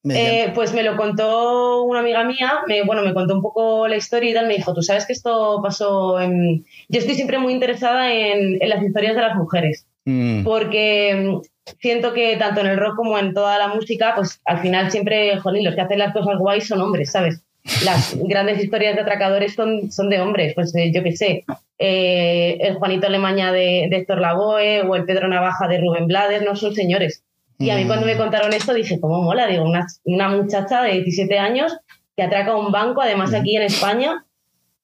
Eh, 0.08 0.50
pues 0.54 0.74
me 0.74 0.82
lo 0.82 0.96
contó 0.96 1.82
una 1.84 2.00
amiga 2.00 2.24
mía, 2.24 2.60
me, 2.66 2.82
bueno, 2.82 3.02
me 3.02 3.14
contó 3.14 3.34
un 3.34 3.42
poco 3.42 3.86
la 3.86 3.96
historia 3.96 4.30
y 4.30 4.34
tal, 4.34 4.48
me 4.48 4.56
dijo, 4.56 4.74
tú 4.74 4.82
sabes 4.82 5.06
que 5.06 5.12
esto 5.12 5.60
pasó 5.62 6.20
en... 6.20 6.64
Yo 6.88 6.98
estoy 6.98 7.14
siempre 7.14 7.38
muy 7.38 7.52
interesada 7.52 8.12
en, 8.12 8.60
en 8.60 8.68
las 8.68 8.82
historias 8.82 9.14
de 9.14 9.22
las 9.22 9.36
mujeres, 9.36 9.86
Mm, 10.04 10.42
porque 10.42 11.14
mm, 11.14 11.40
siento 11.80 12.12
que 12.12 12.36
tanto 12.36 12.60
en 12.60 12.66
el 12.66 12.78
rock 12.78 12.96
como 12.96 13.18
en 13.18 13.34
toda 13.34 13.58
la 13.58 13.68
música, 13.68 14.14
pues 14.14 14.40
al 14.44 14.58
final 14.58 14.90
siempre, 14.90 15.38
jolín, 15.38 15.64
los 15.64 15.74
que 15.74 15.80
hacen 15.80 15.98
las 15.98 16.12
cosas 16.12 16.38
guays 16.38 16.66
son 16.66 16.80
hombres, 16.80 17.12
¿sabes? 17.12 17.42
Las 17.84 18.16
grandes 18.28 18.62
historias 18.62 18.96
de 18.96 19.02
atracadores 19.02 19.54
son, 19.54 19.92
son 19.92 20.10
de 20.10 20.20
hombres, 20.20 20.54
pues 20.54 20.74
eh, 20.74 20.90
yo 20.92 21.02
qué 21.02 21.16
sé, 21.16 21.44
eh, 21.78 22.58
el 22.60 22.74
Juanito 22.74 23.06
Alemaña 23.06 23.52
de, 23.52 23.86
de 23.88 23.96
Héctor 23.96 24.20
Lavoe 24.20 24.82
o 24.82 24.96
el 24.96 25.04
Pedro 25.04 25.28
Navaja 25.28 25.68
de 25.68 25.80
Rubén 25.80 26.06
Blades, 26.06 26.42
no 26.42 26.56
son 26.56 26.74
señores. 26.74 27.22
Y 27.62 27.70
a 27.70 27.77
mí 27.77 27.85
Mm. 27.85 27.87
cuando 27.87 28.07
me 28.07 28.16
contaron 28.16 28.53
esto 28.53 28.75
dije, 28.75 28.98
¿cómo 29.01 29.22
mola? 29.22 29.46
Digo, 29.46 29.64
una, 29.64 29.87
una 30.05 30.29
muchacha 30.29 30.83
de 30.83 30.92
17 31.03 31.38
años 31.38 31.77
que 32.16 32.22
atraca 32.22 32.57
un 32.57 32.70
banco, 32.72 33.01
además 33.01 33.33
aquí 33.35 33.57
en 33.57 33.62
España, 33.62 34.25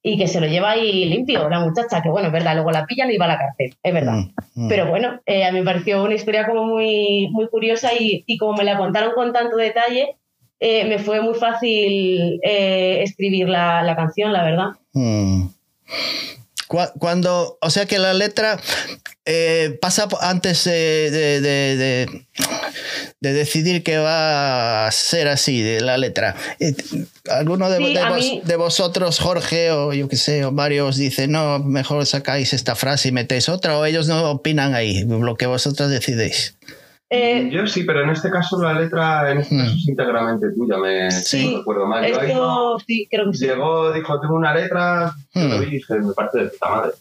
y 0.03 0.17
que 0.17 0.29
se 0.29 0.41
lo 0.41 0.47
lleva 0.47 0.71
ahí 0.71 1.05
limpio, 1.07 1.49
la 1.49 1.61
muchacha, 1.61 2.01
que 2.03 2.09
bueno, 2.09 2.29
es 2.29 2.33
verdad, 2.33 2.55
luego 2.55 2.71
la 2.71 2.87
pillan 2.87 3.11
y 3.11 3.19
va 3.19 3.25
a 3.27 3.29
la 3.29 3.39
cárcel, 3.39 3.75
es 3.83 3.93
verdad. 3.93 4.13
mm, 4.15 4.65
mm. 4.65 4.69
Pero 4.69 4.87
bueno, 4.87 5.21
eh, 5.27 5.45
a 5.45 5.53
mí 5.53 5.59
me 5.59 5.65
pareció 5.65 6.03
una 6.05 6.15
historia 6.15 6.47
como 6.47 6.65
muy, 6.65 7.29
muy 7.33 7.49
curiosa 7.49 7.91
y, 7.99 8.23
y 8.27 8.39
como 8.39 8.55
me 8.57 8.65
la 8.65 8.79
contaron 8.79 9.13
con 9.15 9.33
tanto 9.33 9.57
detalle, 9.57 10.17
eh, 10.61 10.85
me 10.87 10.99
fue 10.99 11.21
muy 11.21 11.35
fácil 11.35 12.41
eh, 12.43 13.03
escribir 13.03 13.49
la, 13.49 13.83
la 13.83 13.95
canción, 13.97 14.33
la 14.33 14.45
verdad. 14.45 14.67
Mm. 14.93 15.49
Cu- 16.69 16.93
Cuando, 16.99 17.59
o 17.61 17.71
sea 17.71 17.87
que 17.87 17.99
la 17.99 18.13
letra 18.15 18.61
eh, 19.25 19.77
pasa 19.81 20.07
antes 20.21 20.65
de, 20.65 21.11
de- 21.11 21.41
de- 21.41 21.77
de- 21.77 22.27
de 23.21 23.33
decidir 23.33 23.83
que 23.83 23.99
va 23.99 24.87
a 24.87 24.93
ser 24.93 25.29
así, 25.29 25.61
de 25.61 25.81
la 25.81 25.99
letra. 25.99 26.37
¿Alguno 27.31 27.69
de, 27.71 27.79
Sí, 27.79 27.95
de 27.95 28.01
a 28.01 28.09
vos- 28.11 28.19
mí- 28.21 28.43
de 28.45 28.57
vosotros, 28.57 29.19
Jorge 29.19 29.71
o 29.73 29.93
yo 29.93 30.09
qué 30.09 30.17
sé, 30.17 30.45
o 30.45 30.53
varios, 30.53 30.97
dice, 30.97 31.27
no, 31.27 31.59
mejor 31.59 32.07
sacáis 32.07 32.53
esta 32.53 32.75
frase 32.77 33.09
y 33.09 33.13
metéis 33.13 33.49
otra, 33.49 33.77
o 33.79 33.85
ellos 33.85 34.07
no 34.07 34.31
opinan 34.31 34.75
ahí, 34.75 35.05
lo 35.05 35.37
que 35.37 35.47
vosotros 35.47 35.91
decidéis? 35.91 36.55
Eh, 37.11 37.49
Yo 37.51 37.67
sí, 37.67 37.85
pero 37.85 38.03
en 38.05 38.11
este 38.11 38.31
caso 38.31 38.63
la 38.63 38.75
letra 38.79 39.31
en 39.33 39.39
este 39.39 39.57
caso 39.57 39.73
es 39.73 39.89
íntegramente 39.89 40.47
tuya, 40.55 40.77
me 40.77 41.11
Sí. 41.11 41.51
no 41.53 41.59
recuerdo 41.59 41.87
mal. 41.87 42.07
Yo 42.07 42.21
ahí 42.21 42.31
esto 42.31 42.79
sí, 42.87 43.09
creo 43.11 43.31
que 43.31 43.37
sí. 43.39 43.47
llegó, 43.47 43.93
dijo, 43.93 44.21
tengo 44.21 44.35
una 44.35 44.55
letra, 44.55 45.13
Mm. 45.35 45.49
lo 45.51 45.59
vi 45.61 45.67
y 45.67 45.71
dije, 45.71 45.95
me 46.01 46.13
parece 46.13 46.39
de 46.39 46.45
puta 46.51 46.69
madre. 46.69 46.93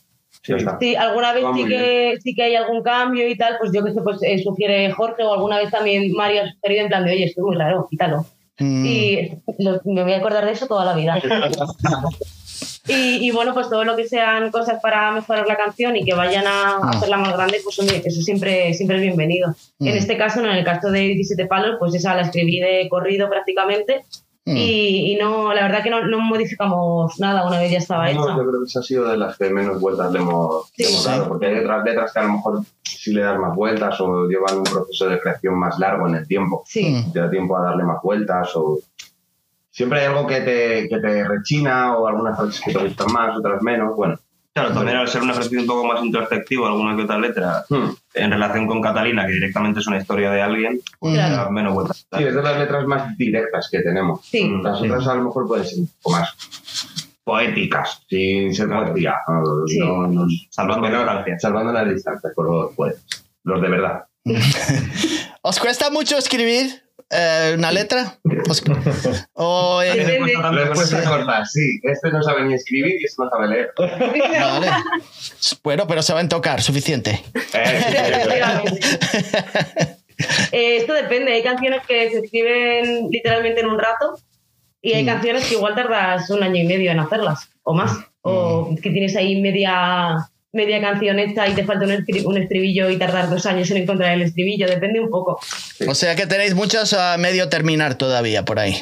Sí, 0.80 0.96
alguna 0.96 1.34
vez 1.34 1.44
sí 1.56 1.66
que, 1.66 2.18
sí 2.24 2.34
que 2.34 2.44
hay 2.44 2.56
algún 2.56 2.82
cambio 2.82 3.28
y 3.28 3.36
tal, 3.36 3.58
pues 3.60 3.74
yo 3.74 3.84
que 3.84 3.92
sé, 3.92 4.00
pues 4.02 4.18
eh, 4.24 4.42
sugiere 4.42 4.90
Jorge 4.94 5.24
o 5.24 5.34
alguna 5.34 5.58
vez 5.58 5.70
también 5.72 6.10
Mario 6.14 6.44
ha 6.44 6.52
sugerido 6.54 6.84
en 6.84 6.88
plan 6.88 7.04
de, 7.04 7.12
oye, 7.12 7.26
esto 7.26 7.42
es 7.42 7.46
muy 7.46 7.56
raro, 7.58 7.86
quítalo. 7.92 8.26
Mm. 8.60 8.86
Y 8.86 9.32
lo- 9.60 9.82
me 9.84 10.04
voy 10.04 10.14
a 10.14 10.18
acordar 10.20 10.46
de 10.46 10.52
eso 10.54 10.68
toda 10.68 10.86
la 10.86 10.96
vida. 10.96 11.20
Y, 12.88 13.28
y 13.28 13.32
bueno, 13.32 13.54
pues 13.54 13.70
todo 13.70 13.84
lo 13.84 13.96
que 13.96 14.08
sean 14.08 14.50
cosas 14.52 14.80
para 14.82 15.12
mejorar 15.12 15.48
la 15.48 15.58
canción 15.58 15.96
y 15.96 16.04
que 16.06 16.14
vayan 16.14 16.46
a 16.48 16.80
Mm. 16.80 16.90
hacerla 16.90 17.18
más 17.18 17.34
grande, 17.34 17.60
pues 17.64 17.78
hombre, 17.80 18.02
eso 18.06 18.22
siempre, 18.22 18.74
siempre 18.74 18.98
es 18.98 19.02
bienvenido. 19.04 19.50
Mm. 19.80 19.88
En 19.88 19.98
este 19.98 20.18
caso, 20.18 20.42
no, 20.42 20.50
en 20.52 20.58
el 20.58 20.64
caso 20.66 20.90
de 20.92 21.00
17 21.02 21.46
palos, 21.48 21.76
pues 21.80 21.94
esa 21.96 22.16
la 22.16 22.22
escribí 22.22 22.60
de 22.60 22.88
corrido 22.90 23.30
prácticamente 23.30 24.06
Mm. 24.50 24.56
y, 24.56 25.12
y 25.12 25.16
no, 25.18 25.54
la 25.54 25.64
verdad 25.64 25.84
que 25.84 25.90
no, 25.90 26.06
no 26.08 26.20
modificamos 26.22 27.20
nada 27.20 27.46
una 27.46 27.60
vez 27.60 27.70
ya 27.70 27.80
estaba 27.80 28.06
No, 28.06 28.24
hecha. 28.24 28.38
yo 28.38 28.48
creo 28.48 28.60
que 28.62 28.66
esa 28.68 28.80
ha 28.80 28.84
sido 28.84 29.10
de 29.10 29.18
las 29.18 29.38
que 29.38 29.50
menos 29.50 29.82
vueltas 29.82 30.10
le 30.14 30.20
hemos, 30.20 30.72
le 30.78 30.86
Sí. 30.86 30.94
hemos 30.94 31.04
dado, 31.06 31.28
porque 31.28 31.48
hay 31.48 31.58
otras 31.60 31.84
letras 31.84 32.14
que 32.14 32.20
a 32.20 32.24
lo 32.24 32.30
mejor 32.34 32.62
sí 32.82 33.12
le 33.14 33.22
das 33.24 33.38
más 33.38 33.54
vueltas 33.54 34.00
o 34.00 34.26
llevan 34.26 34.58
un 34.60 34.64
proceso 34.64 35.10
de 35.10 35.20
creación 35.20 35.60
más 35.60 35.78
largo 35.80 36.08
en 36.08 36.16
el 36.16 36.28
tiempo. 36.28 36.64
Sí, 36.66 36.86
Mm. 36.90 37.12
Te 37.12 37.20
da 37.20 37.30
tiempo 37.30 37.58
a 37.58 37.64
darle 37.64 37.84
más 37.84 38.02
vueltas 38.02 38.50
o... 38.56 38.80
Siempre 39.78 40.00
hay 40.00 40.06
algo 40.08 40.26
que 40.26 40.42
te, 40.42 40.90
que 40.90 40.98
te 41.00 41.24
rechina 41.28 41.96
o 41.96 42.08
algunas 42.08 42.36
frases 42.36 42.62
que 42.66 42.74
te 42.74 42.80
gustan 42.80 43.14
más, 43.14 43.38
otras 43.38 43.62
menos. 43.62 43.96
Bueno, 43.96 44.18
Claro, 44.52 44.74
también 44.74 44.98
al 44.98 45.08
ser 45.08 45.22
un 45.22 45.30
ejercicio 45.30 45.62
un 45.62 45.68
poco 45.68 45.86
más 45.86 46.04
introspectivo, 46.04 46.66
alguna 46.66 46.96
que 46.96 47.04
otra 47.04 47.20
letra, 47.20 47.64
hmm. 47.70 47.90
en 48.16 48.32
relación 48.32 48.66
con 48.66 48.82
Catalina, 48.82 49.28
que 49.28 49.34
directamente 49.34 49.82
es 49.82 49.86
una 49.86 50.00
historia 50.00 50.32
de 50.32 50.42
alguien, 50.42 50.80
pues 50.98 51.14
Claro. 51.14 51.36
da 51.36 51.50
menos 51.52 51.76
vueltas. 51.76 52.08
sí, 52.12 52.24
es 52.24 52.34
de 52.34 52.42
las 52.42 52.58
letras 52.58 52.88
más 52.88 53.16
directas 53.20 53.70
que 53.72 53.82
tenemos. 53.82 54.26
sí. 54.26 54.52
Las 54.64 54.82
otras 54.82 55.08
a 55.10 55.14
lo 55.14 55.26
mejor 55.26 55.48
pueden 55.48 55.64
ser 55.64 55.78
un 55.82 55.90
poco 56.02 56.18
más 56.18 56.34
poéticas, 57.24 58.02
sin 58.10 58.56
ser 58.56 58.68
poesía. 58.70 59.14
No, 59.28 59.44
Sí. 59.68 59.78
no- 59.80 60.08
no- 60.08 60.26
Salvando 60.50 60.90
no- 60.90 61.06
la 61.06 61.14
distancia. 61.18 61.40
Salvando 61.40 61.72
las 61.74 61.90
distancias, 61.94 62.34
por 62.36 62.50
los 62.52 62.74
poetas. 62.74 63.06
Los 63.44 63.62
de 63.62 63.68
verdad. 63.70 64.06
¿Os 65.44 65.60
cuesta 65.60 65.92
mucho 65.92 66.18
escribir 66.18 66.82
eh, 67.10 67.54
una 67.58 67.72
letra? 67.72 68.18
¿Os- 68.50 68.64
o, 69.34 69.82
eh, 69.86 70.20
conseguir- 70.20 71.04
corta, 71.08 71.46
sí. 71.46 71.80
Este 71.84 72.10
no 72.12 72.22
sabe 72.24 72.44
ni 72.46 72.54
escribir 72.54 72.96
y 73.00 73.04
este 73.06 73.24
no 73.24 73.30
sabe 73.30 73.48
leer. 73.48 73.74
vale. 73.78 74.68
Bueno, 75.64 75.88
pero 75.88 76.02
saben 76.02 76.28
tocar, 76.30 76.62
suficiente. 76.62 77.24
Eh. 77.54 77.82
Eh, 80.52 80.78
esto 80.78 80.94
depende, 80.94 81.32
hay 81.34 81.44
canciones 81.44 81.82
que 81.88 82.10
se 82.10 82.18
escriben 82.20 83.08
literalmente 83.12 83.62
en 83.62 83.68
un 83.68 83.78
rato 83.78 84.18
y 84.82 84.94
hay 84.94 85.04
Mm. 85.04 85.08
canciones 85.08 85.46
que 85.46 85.54
igual 85.56 85.76
tardas 85.76 86.30
un 86.32 86.42
año 86.42 86.56
y 86.56 86.66
medio 86.68 86.92
en 86.92 87.00
hacerlas 87.00 87.50
o 87.64 87.74
más. 87.74 87.92
O 88.22 88.76
que 88.82 88.90
tienes 88.90 89.16
ahí 89.16 89.40
media, 89.40 90.18
media 90.54 90.80
canción 90.82 91.20
hecha 91.20 91.48
y 91.48 91.54
te 91.54 91.64
falta 91.66 91.86
un, 91.86 91.92
estri- 91.92 92.26
un 92.26 92.38
estribillo 92.38 92.90
y 92.90 92.98
tardar 92.98 93.30
dos 93.30 93.46
años 93.46 93.70
en 93.72 93.78
encontrar 93.78 94.14
el 94.14 94.22
estribillo, 94.24 94.68
depende 94.68 95.00
un 95.00 95.10
poco. 95.10 95.40
O 95.88 95.94
sea 95.94 96.16
que 96.16 96.26
tenéis 96.26 96.56
muchos 96.56 96.94
a 96.94 97.18
medio 97.18 97.50
terminar 97.50 97.96
todavía 97.96 98.44
por 98.46 98.60
ahí. 98.60 98.76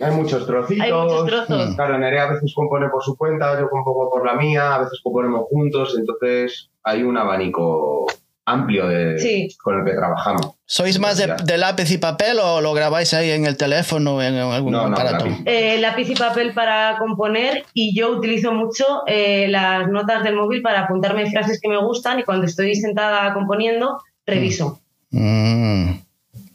Hay 0.00 0.12
muchos 0.12 0.46
trocitos. 0.46 0.84
Hay 0.84 0.92
muchos 0.92 1.26
trozos. 1.26 1.74
Claro, 1.74 1.98
Nerea 1.98 2.24
a 2.28 2.32
veces 2.32 2.52
compone 2.54 2.88
por 2.88 3.02
su 3.02 3.16
cuenta, 3.16 3.58
yo 3.58 3.68
compongo 3.68 4.08
por 4.10 4.24
la 4.24 4.34
mía, 4.34 4.76
a 4.76 4.78
veces 4.78 5.00
componemos 5.02 5.46
juntos, 5.50 5.96
entonces 5.98 6.70
hay 6.84 7.02
un 7.02 7.18
abanico 7.18 8.06
amplio 8.50 8.86
de, 8.88 9.18
Sí. 9.18 9.48
con 9.62 9.78
el 9.80 9.84
que 9.84 9.92
trabajamos. 9.96 10.52
¿Sois 10.66 10.98
más 10.98 11.16
de, 11.16 11.58
lápiz 11.58 11.90
y 11.90 11.98
papel 11.98 12.38
o 12.40 12.60
lo 12.60 12.74
grabáis 12.74 13.14
ahí 13.14 13.30
en 13.30 13.46
el 13.46 13.56
teléfono 13.56 14.16
o 14.16 14.22
en 14.22 14.34
algún 14.36 14.72
No, 14.72 14.88
no, 14.88 14.94
aparato? 14.96 15.24
lápiz. 15.26 15.42
Eh, 15.46 15.78
lápiz 15.80 16.10
y 16.10 16.14
papel 16.14 16.52
para 16.52 16.96
componer 16.98 17.64
y 17.72 17.94
yo 17.98 18.10
utilizo 18.10 18.52
mucho 18.52 18.84
eh, 19.06 19.46
las 19.48 19.88
notas 19.88 20.22
del 20.24 20.34
móvil 20.36 20.60
para 20.62 20.80
apuntarme 20.80 21.30
frases 21.30 21.58
que 21.62 21.68
me 21.68 21.78
gustan 21.78 22.18
y 22.20 22.24
cuando 22.24 22.46
estoy 22.46 22.74
sentada 22.74 23.32
componiendo, 23.34 24.02
reviso. 24.26 24.80
Mm, 25.10 25.92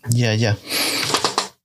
ya, 0.10 0.36
ya. 0.36 0.58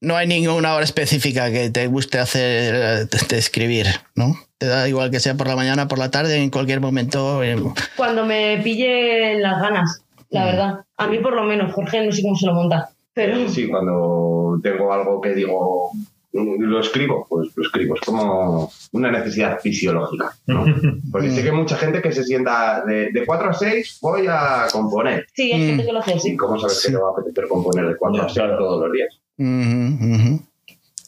No 0.01 0.17
hay 0.17 0.27
ninguna 0.29 0.75
hora 0.75 0.85
específica 0.85 1.51
que 1.51 1.71
te 1.71 1.87
guste 1.89 2.19
hacer, 2.21 2.75
eh, 2.75 2.79
de, 3.11 3.19
de 3.29 3.39
escribir, 3.39 3.87
¿no? 4.15 4.37
Te 4.57 4.67
da 4.67 4.89
igual 4.89 5.11
que 5.11 5.19
sea 5.21 5.35
por 5.35 5.49
la 5.49 5.57
mañana, 5.57 5.89
por 5.89 5.99
la 5.99 6.11
tarde, 6.11 6.37
en 6.37 6.51
cualquier 6.51 6.81
momento. 6.81 7.43
eh, 7.43 7.57
Cuando 7.97 8.25
me 8.25 8.61
pille 8.63 9.39
las 9.41 9.61
ganas, 9.61 10.03
la 10.31 10.43
Mm. 10.43 10.47
verdad. 10.47 10.85
A 10.97 11.07
mí 11.09 11.19
por 11.19 11.35
lo 11.35 11.45
menos, 11.45 11.73
Jorge 11.73 12.05
no 12.05 12.13
sé 12.13 12.23
cómo 12.23 12.37
se 12.37 12.47
lo 12.47 12.55
monta. 12.55 12.91
Pero 13.15 13.49
Sí, 13.49 13.69
cuando 13.69 14.61
tengo 14.63 14.93
algo 14.93 15.21
que 15.21 15.35
digo, 15.35 15.91
mm, 16.33 16.63
lo 16.63 16.81
escribo, 16.81 17.27
pues 17.29 17.49
lo 17.57 17.63
escribo. 17.65 17.95
Es 17.97 18.01
como 18.03 18.71
una 18.93 19.11
necesidad 19.11 19.59
fisiológica. 19.61 20.31
¿no? 20.47 20.65
Porque 21.13 21.31
sé 21.31 21.43
que 21.43 21.51
hay 21.51 21.57
mucha 21.57 21.77
gente 21.77 22.01
que 22.03 22.13
se 22.13 22.23
sienta 22.25 22.85
de, 22.85 23.11
de 23.13 23.27
4 23.27 23.51
a 23.51 23.53
6, 23.53 23.99
voy 24.03 24.27
a 24.29 24.67
componer. 24.73 25.27
sí, 25.33 25.51
hay 25.53 25.63
Mm. 25.63 25.67
gente 25.69 25.87
que 25.87 25.93
lo 25.93 25.99
hace 26.01 26.15
así. 26.15 26.33
¿Y 26.33 26.37
cómo 26.37 26.59
sabes 26.59 26.83
que 26.85 26.93
te 26.93 26.99
va 26.99 27.09
a 27.09 27.13
apetecer 27.13 27.49
componer 27.49 27.89
de 27.89 27.97
4 27.97 28.23
a 28.23 28.27
Ya, 28.27 28.33
6 28.35 28.39
claro. 28.47 28.59
todos 28.59 28.83
los 28.85 28.93
días? 28.93 29.19
Exactamente. 29.39 30.45
Me 30.45 30.48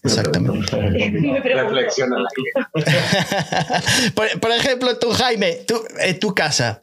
pregunto. 0.32 0.80
Reflexiona 1.42 2.16
la 2.18 2.28
por, 4.14 4.40
por 4.40 4.51
ejemplo, 4.51 4.96
tú, 4.98 5.11
Jaime, 5.11 5.59
tú, 5.66 5.74
en 6.01 6.18
tu 6.18 6.34
casa, 6.34 6.82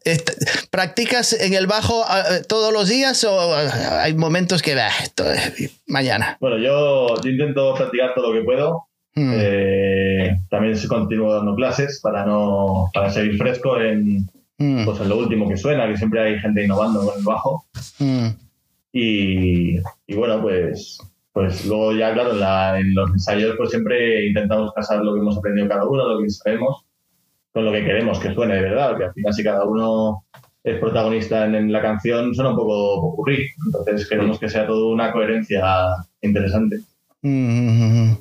¿practicas 0.69 1.33
en 1.33 1.53
el 1.53 1.67
bajo 1.67 2.03
eh, 2.03 2.43
todos 2.47 2.71
los 2.71 2.87
días 2.89 3.23
o 3.23 3.59
eh, 3.59 3.69
hay 4.01 4.13
momentos 4.13 4.61
que, 4.61 4.75
bah, 4.75 4.91
esto 5.01 5.31
es 5.31 5.81
mañana? 5.87 6.37
Bueno, 6.39 6.57
yo, 6.57 7.19
yo 7.21 7.29
intento 7.29 7.73
practicar 7.75 8.13
todo 8.13 8.33
lo 8.33 8.39
que 8.39 8.45
puedo. 8.45 8.83
Mm, 9.15 9.33
Eh, 9.35 10.37
también 10.49 10.77
continúo 10.87 11.33
dando 11.33 11.55
clases 11.55 11.99
para 12.03 12.23
no 12.23 12.91
para 12.93 13.09
seguir 13.09 13.35
fresco 13.37 13.79
en, 13.81 14.29
mm, 14.59 14.85
pues, 14.85 14.99
en 15.01 15.09
lo 15.09 15.17
último 15.17 15.49
que 15.49 15.57
suena, 15.57 15.87
que 15.87 15.97
siempre 15.97 16.21
hay 16.21 16.39
gente 16.39 16.63
innovando 16.63 17.03
con 17.03 17.17
el 17.17 17.23
bajo. 17.25 17.65
mm. 17.97 18.27
Y, 18.93 19.77
y 20.07 20.15
bueno, 20.15 20.41
pues, 20.41 20.99
pues 21.37 21.65
luego 21.67 21.93
ya, 21.93 22.13
claro, 22.13 22.31
en, 22.31 22.39
la- 22.39 22.79
en 22.79 22.95
los 22.95 23.11
ensayos 23.11 23.53
pues 23.57 23.69
siempre 23.69 24.25
intentamos 24.27 24.73
casar 24.73 25.03
lo 25.03 25.13
que 25.13 25.19
hemos 25.19 25.37
aprendido 25.37 25.67
cada 25.67 25.85
uno, 25.85 26.07
lo 26.15 26.23
que 26.23 26.29
sabemos, 26.31 26.83
con 27.53 27.63
lo 27.63 27.71
que 27.71 27.85
queremos 27.85 28.19
que 28.19 28.33
suene 28.33 28.55
de 28.55 28.61
verdad, 28.61 28.89
porque 28.89 29.05
al 29.05 29.13
final 29.13 29.33
si 29.33 29.43
cada 29.43 29.63
uno 29.65 30.23
es 30.63 30.79
protagonista 30.79 31.45
en, 31.45 31.53
en 31.53 31.71
la 31.71 31.81
canción 31.83 32.33
suena 32.33 32.49
un 32.49 32.55
poco 32.55 33.01
popurrí. 33.11 33.45
Entonces 33.67 34.07
queremos 34.09 34.39
que 34.39 34.49
sea 34.49 34.65
todo 34.65 34.89
una 34.89 35.11
coherencia 35.11 35.63
interesante. 36.21 36.77
Mm, 37.21 38.13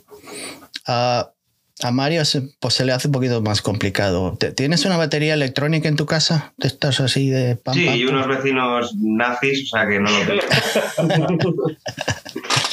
A, 0.87 1.31
a 1.83 1.91
Mario 1.91 2.25
se, 2.25 2.43
pues 2.61 2.75
se 2.75 2.85
le 2.85 2.93
hace 2.93 3.09
un 3.09 3.13
poquito 3.13 3.41
más 3.43 3.61
complicado. 3.63 4.37
¿Te- 4.39 4.53
¿Tienes 4.53 4.85
una 4.85 4.97
batería 4.97 5.35
electrónica 5.35 5.89
en 5.89 5.97
tu 5.97 6.07
casa? 6.07 6.53
¿Te 6.59 6.69
estás 6.69 7.01
así 7.01 7.29
de 7.31 7.57
pam, 7.57 7.75
Sí, 7.75 7.87
pam, 7.87 7.97
y 7.97 8.05
unos 8.05 8.29
vecinos 8.29 8.95
nazis, 8.97 9.65
o 9.73 9.77
sea 9.77 9.87
que 9.89 9.99
no 10.01 10.09
lo 10.11 10.19
tengo. 11.37 11.67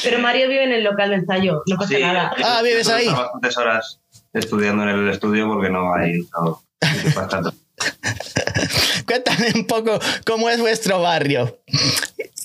Pero 0.04 0.18
Mario 0.20 0.48
vive 0.48 0.64
en 0.64 0.72
el 0.72 0.84
local 0.84 1.10
de 1.10 1.16
ensayo, 1.16 1.62
no 1.66 1.76
pasa 1.76 1.94
Sí, 1.94 2.00
nada. 2.02 2.32
Ah, 2.44 2.60
¿vives 2.62 2.88
ahí? 2.88 3.06
bastantes 3.08 3.56
horas 3.58 4.00
estudiando 4.32 4.82
en 4.84 4.88
el 4.90 5.08
estudio 5.10 5.46
porque 5.48 5.70
no 5.70 5.94
hay 5.94 6.20
no, 6.32 6.62
estar. 7.04 7.42
Cuéntame 9.06 9.52
un 9.54 9.66
poco 9.66 9.98
cómo 10.24 10.48
es 10.50 10.60
vuestro 10.60 11.00
barrio. 11.00 11.58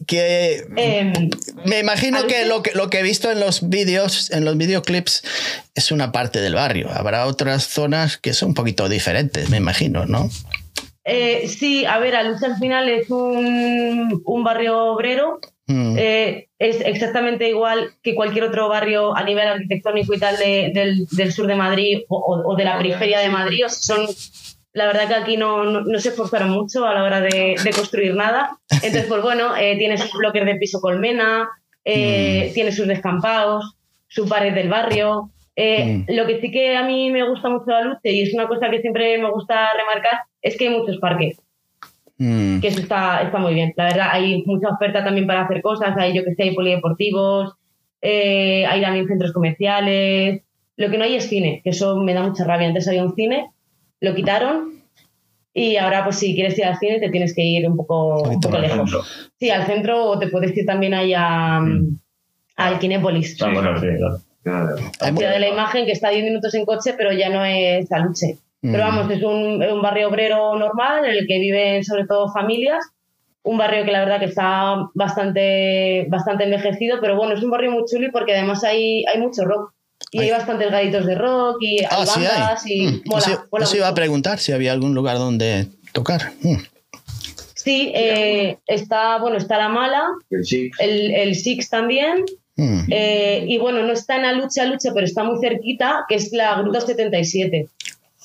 Que 0.07 0.65
Em, 0.75 1.29
me 1.65 1.79
imagino 1.79 2.25
que 2.25 2.43
Aluche- 2.43 2.47
lo, 2.47 2.63
que 2.63 2.71
lo 2.73 2.89
que 2.89 2.99
he 2.99 3.03
visto 3.03 3.31
en 3.31 3.39
los 3.39 3.69
vídeos, 3.69 4.31
en 4.31 4.45
los 4.45 4.57
videoclips, 4.57 5.23
es 5.75 5.91
una 5.91 6.11
parte 6.11 6.41
del 6.41 6.55
barrio. 6.55 6.89
Habrá 6.91 7.25
otras 7.25 7.67
zonas 7.67 8.17
que 8.17 8.33
son 8.33 8.49
un 8.49 8.55
poquito 8.55 8.89
diferentes, 8.89 9.49
me 9.49 9.57
imagino, 9.57 10.05
¿no? 10.05 10.29
Eh, 11.09 11.47
sí, 11.47 11.85
a 11.85 11.99
ver, 11.99 12.15
Aluche 12.15 12.45
al 12.45 12.57
final 12.57 12.87
es 12.89 13.09
un, 13.09 14.21
un 14.25 14.43
barrio 14.43 14.77
obrero 14.93 15.39
Mm, 15.71 15.95
Eh, 15.99 16.47
es 16.57 16.81
exactamente 16.81 17.47
igual 17.47 17.91
que 18.01 18.15
cualquier 18.15 18.45
otro 18.45 18.67
barrio 18.69 19.15
a 19.15 19.21
nivel 19.23 19.47
arquitectónico 19.47 20.15
y 20.15 20.17
tal 20.17 20.35
de- 20.37 20.71
del, 20.73 21.05
del 21.11 21.31
sur 21.31 21.45
de 21.45 21.53
Madrid 21.53 21.99
o, 22.09 22.17
o- 22.17 22.53
o 22.53 22.55
de 22.55 22.65
la 22.65 22.75
periferia 22.79 23.19
de 23.19 23.29
Madrid. 23.29 23.65
O 23.67 23.69
sea, 23.69 23.97
son, 23.97 24.07
la 24.73 24.87
verdad 24.87 25.07
que 25.07 25.13
aquí 25.13 25.37
no, 25.37 25.63
no, 25.65 25.81
no 25.81 25.99
se 25.99 26.09
esforzaron 26.09 26.49
mucho 26.49 26.87
a 26.87 26.95
la 26.95 27.03
hora 27.03 27.21
de, 27.21 27.55
de 27.63 27.69
construir 27.71 28.15
nada. 28.15 28.57
Entonces, 28.71 29.05
pues 29.07 29.21
bueno, 29.21 29.55
eh, 29.57 29.75
tiene 29.77 29.99
sus 29.99 30.11
bloques 30.13 30.43
de 30.43 30.55
piso 30.55 30.81
colmena, 30.81 31.47
eh, 31.85 32.49
tiene 32.55 32.71
sus 32.71 32.87
descampados, 32.87 33.75
su 34.07 34.27
pared 34.27 34.55
del 34.55 34.69
barrio. 34.69 35.29
Eh, 35.61 36.05
Lo 36.07 36.25
que 36.25 36.39
sí 36.39 36.51
que 36.51 36.77
a 36.77 36.83
mí 36.83 37.11
me 37.11 37.27
gusta 37.27 37.49
mucho 37.49 37.65
de 37.65 37.75
Aluche 37.75 38.11
y 38.13 38.21
es 38.21 38.33
una 38.33 38.47
cosa 38.47 38.69
que 38.69 38.79
siempre 38.79 39.17
me 39.17 39.29
gusta 39.29 39.67
remarcar 39.77 40.21
es 40.41 40.55
que 40.57 40.67
hay 40.69 40.73
muchos 40.77 40.97
parques 40.99 41.37
mm, 42.17 42.59
que 42.61 42.67
eso 42.69 42.79
está, 42.79 43.21
está 43.23 43.39
muy 43.39 43.53
bien. 43.53 43.73
La 43.75 43.85
verdad, 43.85 44.07
hay 44.11 44.41
mucha 44.45 44.69
oferta 44.69 45.03
también 45.03 45.27
para 45.27 45.41
hacer 45.41 45.61
cosas. 45.61 45.97
Hay, 45.97 46.13
yo 46.15 46.23
que 46.23 46.33
sé, 46.35 46.43
hay 46.43 46.55
polideportivos, 46.55 47.55
eh, 48.01 48.65
hay 48.67 48.81
también 48.81 49.07
centros 49.07 49.33
comerciales. 49.33 50.41
Lo 50.77 50.89
que 50.89 50.97
no 50.97 51.03
hay 51.03 51.15
es 51.15 51.27
cine, 51.27 51.59
que 51.63 51.71
eso 51.71 51.97
me 51.97 52.13
da 52.13 52.23
mucha 52.23 52.45
rabia. 52.45 52.67
Antes 52.69 52.87
había 52.87 53.03
un 53.03 53.13
cine, 53.15 53.49
lo 53.99 54.15
quitaron 54.15 54.75
y 55.53 55.75
ahora, 55.75 56.05
pues 56.05 56.17
si 56.19 56.35
quieres 56.35 56.57
ir 56.57 56.63
al 56.65 56.77
cine, 56.77 56.99
te 57.01 57.09
tienes 57.09 57.35
que 57.35 57.43
ir 57.43 57.67
un 57.67 57.75
poco, 57.75 58.21
un 58.29 58.39
poco 58.39 58.57
lejos. 58.59 59.29
Sí, 59.37 59.49
al 59.49 59.65
centro 59.65 60.05
o 60.05 60.17
te 60.19 60.27
puedes 60.27 60.55
ir 60.55 60.65
también 60.65 60.93
ahí 60.93 61.13
a, 61.13 61.59
Mm. 61.59 61.99
al 62.55 62.79
Kinépolis. 62.79 63.41
Ah, 63.41 63.51
bueno, 63.53 63.77
sí, 63.77 63.87
claro. 63.97 64.17
Hay 65.01 65.13
de 65.13 65.39
la 65.39 65.47
imagen 65.49 65.85
que 65.85 65.91
está 65.91 66.07
a 66.07 66.11
10 66.11 66.23
minutos 66.23 66.53
en 66.53 66.65
coche, 66.65 66.93
pero 66.97 67.11
ya 67.13 67.29
no 67.29 67.43
es 67.45 67.91
Aluche. 67.91 68.37
Pero 68.61 68.77
mm, 68.77 68.87
vamos, 68.87 69.11
es 69.11 69.23
un, 69.23 69.63
un 69.63 69.81
barrio 69.81 70.09
obrero 70.09 70.57
normal 70.57 71.05
en 71.05 71.11
el 71.11 71.27
que 71.27 71.39
viven 71.39 71.83
sobre 71.83 72.05
todo 72.05 72.31
familias. 72.31 72.83
Un 73.43 73.57
barrio 73.57 73.85
que 73.85 73.91
la 73.91 73.99
verdad 74.01 74.19
que 74.19 74.25
está 74.25 74.75
bastante, 74.93 76.05
bastante 76.09 76.43
envejecido, 76.43 76.97
pero 77.01 77.15
bueno, 77.15 77.33
es 77.35 77.43
un 77.43 77.49
barrio 77.51 77.71
muy 77.71 77.83
chulo 77.85 78.09
porque 78.11 78.33
además 78.35 78.63
hay, 78.63 79.05
hay 79.05 79.19
mucho 79.19 79.43
rock. 79.45 79.73
Y 80.11 80.19
hay, 80.19 80.25
Hay- 80.25 80.31
bastantes 80.31 80.71
gaditos 80.71 81.05
de 81.05 81.15
rock 81.15 81.57
y 81.61 81.79
hay 81.79 81.87
Ah, 81.89 82.05
sí 82.05 82.19
bandas 82.21 82.65
hay. 82.65 82.71
y 82.73 82.87
Mm, 82.87 83.01
mola, 83.05 83.25
eso, 83.27 83.45
mola 83.51 83.63
eso 83.65 83.77
iba 83.77 83.87
a 83.87 83.93
preguntar 83.93 84.39
si 84.39 84.51
había 84.51 84.71
algún 84.71 84.93
lugar 84.93 85.17
donde 85.17 85.67
tocar. 85.93 86.31
Mm, 86.41 86.55
Sí, 87.55 87.91
eh, 87.93 88.57
está, 88.65 89.17
bueno, 89.19 89.37
está 89.37 89.57
La 89.57 89.67
Mala, 89.69 90.03
El 90.29 90.45
sí. 90.45 90.71
el, 90.79 91.11
el 91.13 91.35
Six 91.35 91.69
también, 91.69 92.23
mm. 92.59 92.85
eh, 92.89 93.45
y 93.47 93.57
bueno, 93.57 93.83
no 93.83 93.93
está 93.93 94.17
en 94.17 94.25
Aluche, 94.25 94.61
Aluche, 94.61 94.91
pero 94.93 95.05
está 95.05 95.23
muy 95.23 95.39
cerquita, 95.39 96.05
que 96.07 96.15
es 96.15 96.31
la 96.33 96.61
Gruta 96.61 96.81
77, 96.81 97.67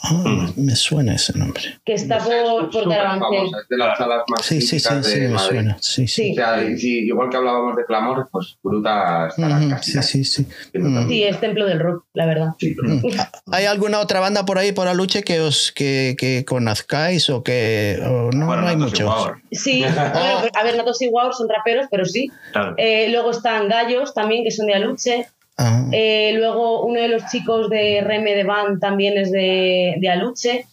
Ah, 0.06 0.46
me 0.56 0.76
suena 0.76 1.14
ese 1.14 1.32
nombre. 1.38 1.62
que 1.84 1.94
está 1.94 2.18
por, 2.18 2.70
por 2.70 2.84
famosa, 2.92 3.56
es 3.62 3.68
de 3.68 3.76
las 3.78 3.96
salas 3.96 4.22
más 4.28 4.44
Sí, 4.44 4.60
sí, 4.60 4.78
sí, 4.78 4.88
sí, 5.02 5.18
de 5.20 5.28
me 5.28 5.34
Madrid. 5.34 5.48
suena. 5.48 5.76
Sí, 5.80 6.06
sí. 6.06 6.32
O 6.32 6.34
sea, 6.34 6.58
si- 6.76 7.06
igual 7.06 7.30
que 7.30 7.36
hablábamos 7.38 7.74
de 7.76 7.84
Clamor, 7.86 8.28
pues 8.30 8.56
Bruta 8.62 9.28
estará 9.28 9.56
Ujú, 9.58 9.70
casi. 9.70 9.92
sí, 9.92 10.02
sí, 10.02 10.24
sí. 10.24 10.46
Mm. 10.78 11.08
Sí, 11.08 11.22
es 11.24 11.40
templo 11.40 11.64
del 11.66 11.80
rock, 11.80 12.04
la 12.12 12.26
verdad. 12.26 12.48
Sí, 12.58 12.74
Mm. 12.82 13.06
¿Hay 13.52 13.64
alguna 13.66 14.00
otra 14.00 14.20
banda 14.20 14.44
por 14.44 14.58
ahí, 14.58 14.72
por 14.72 14.88
Aluche, 14.88 15.22
que 15.22 15.40
os 15.40 15.72
que, 15.72 16.16
que 16.18 16.44
conozcáis 16.44 17.30
o 17.30 17.42
que 17.42 17.98
o 18.04 18.30
no, 18.32 18.46
Bueno, 18.46 18.62
no 18.62 18.68
hay 18.68 18.76
muchos? 18.76 19.10
Sí, 19.52 19.80
bueno, 20.12 20.40
pues, 20.40 20.52
a 20.54 20.64
ver, 20.64 20.76
Natos 20.76 21.00
y 21.02 21.08
Wow 21.08 21.32
son 21.32 21.48
raperos, 21.48 21.86
pero 21.90 22.04
sí. 22.04 22.30
claro. 22.52 22.74
Eh, 22.76 23.08
luego 23.10 23.30
están 23.30 23.68
Gallos 23.68 24.12
también, 24.12 24.44
que 24.44 24.50
son 24.50 24.66
de 24.66 24.74
Aluche. 24.74 25.26
Ah, 25.56 25.86
Eh, 25.92 26.32
luego 26.36 26.84
uno 26.84 27.00
de 27.00 27.08
los 27.08 27.26
chicos 27.26 27.70
de 27.70 28.00
Reme 28.02 28.34
de 28.34 28.44
Band 28.44 28.80
también 28.80 29.16
es 29.18 29.30
de, 29.30 29.94
de 29.98 30.08
Aluche. 30.08 30.66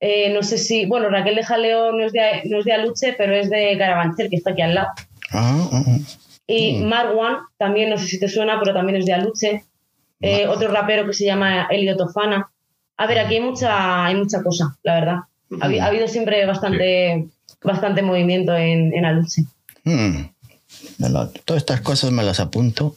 Eh, 0.00 0.32
no 0.34 0.42
sé 0.42 0.58
si, 0.58 0.86
bueno, 0.86 1.08
Raquel 1.08 1.34
de 1.36 1.44
Jaleo 1.44 1.92
no 1.92 2.04
es 2.04 2.12
de, 2.12 2.42
no 2.46 2.58
es 2.58 2.64
de 2.64 2.72
Aluche, 2.72 3.14
pero 3.16 3.34
es 3.34 3.48
de 3.50 3.76
Carabanchel, 3.78 4.28
que 4.30 4.36
está 4.36 4.50
aquí 4.50 4.62
al 4.62 4.74
lado. 4.74 4.88
ah, 5.32 5.68
ah, 5.72 5.82
ah. 5.86 5.98
Y 6.46 6.74
Marwan, 6.82 7.38
también 7.56 7.88
no 7.88 7.96
sé 7.96 8.06
si 8.06 8.20
te 8.20 8.28
suena, 8.28 8.58
pero 8.60 8.74
también 8.74 8.96
es 8.98 9.06
de 9.06 9.14
Aluche. 9.14 9.64
Eh, 10.20 10.46
otro 10.46 10.68
rapero 10.68 11.06
que 11.06 11.12
se 11.14 11.24
llama 11.24 11.66
Elio 11.70 11.96
Tofana. 11.96 12.50
A 12.96 13.06
ver, 13.06 13.18
aquí 13.18 13.34
hay 13.36 13.40
mucha, 13.40 14.04
hay 14.06 14.14
mucha 14.14 14.42
cosa, 14.42 14.76
la 14.82 14.94
verdad. 14.94 15.16
Ha, 15.60 15.66
habi- 15.66 15.80
ha 15.80 15.86
habido 15.86 16.06
siempre 16.08 16.44
bastante, 16.46 17.26
bastante 17.62 18.02
movimiento 18.02 18.54
en, 18.56 18.92
en 18.94 19.04
Aluche. 19.04 19.42
Mm. 19.84 20.26
Lo- 20.98 21.28
todas 21.44 21.62
estas 21.62 21.80
cosas 21.80 22.10
me 22.10 22.22
las 22.22 22.40
apunto. 22.40 22.94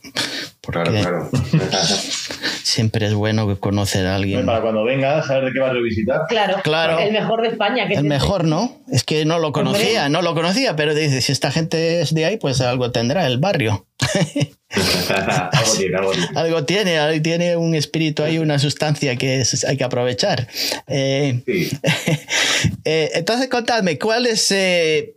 Claro, 0.72 0.91
Porque 0.91 1.01
claro. 1.01 1.30
siempre 2.63 3.05
es 3.07 3.13
bueno 3.13 3.59
conocer 3.59 4.05
a 4.07 4.15
alguien. 4.15 4.45
Para 4.45 4.61
cuando 4.61 4.84
vengas, 4.84 5.26
saber 5.28 5.45
de 5.45 5.53
qué 5.53 5.59
vas 5.59 5.70
a 5.72 5.74
revisitar. 5.74 6.22
Claro, 6.28 6.57
Claro. 6.63 6.99
el 6.99 7.11
mejor 7.13 7.41
de 7.41 7.47
España. 7.49 7.88
Que 7.88 7.93
es 7.93 7.99
El 7.99 8.05
este. 8.05 8.09
mejor, 8.09 8.45
¿no? 8.45 8.78
Es 8.91 9.03
que 9.03 9.26
no 9.26 9.39
lo 9.39 9.51
conocía, 9.51 10.09
no 10.09 10.22
lo 10.22 10.34
conocía, 10.36 10.76
pero 10.76 10.93
dice, 10.93 11.22
si 11.22 11.32
esta 11.32 11.51
gente 11.51 12.01
es 12.01 12.13
de 12.13 12.26
ahí, 12.26 12.38
pues 12.38 12.61
algo 12.61 12.91
tendrá 12.91 13.26
el 13.28 13.38
barrio. 13.38 13.86
algo 14.70 15.76
tiene, 15.78 15.97
algo 15.97 16.63
tiene. 16.65 16.97
Algo 16.99 17.22
tiene, 17.22 17.57
un 17.57 17.76
espíritu 17.76 18.24
ahí, 18.24 18.38
una 18.38 18.59
sustancia 18.59 19.15
que 19.15 19.41
es- 19.41 19.63
hay 19.63 19.78
que 19.78 19.84
aprovechar. 19.84 20.47
Eh, 20.88 21.41
Sí. 21.45 21.70
eh, 22.86 23.11
entonces, 23.15 23.47
contadme, 23.49 23.97
¿cuál 23.97 24.26
es, 24.26 24.51
eh, 24.51 25.15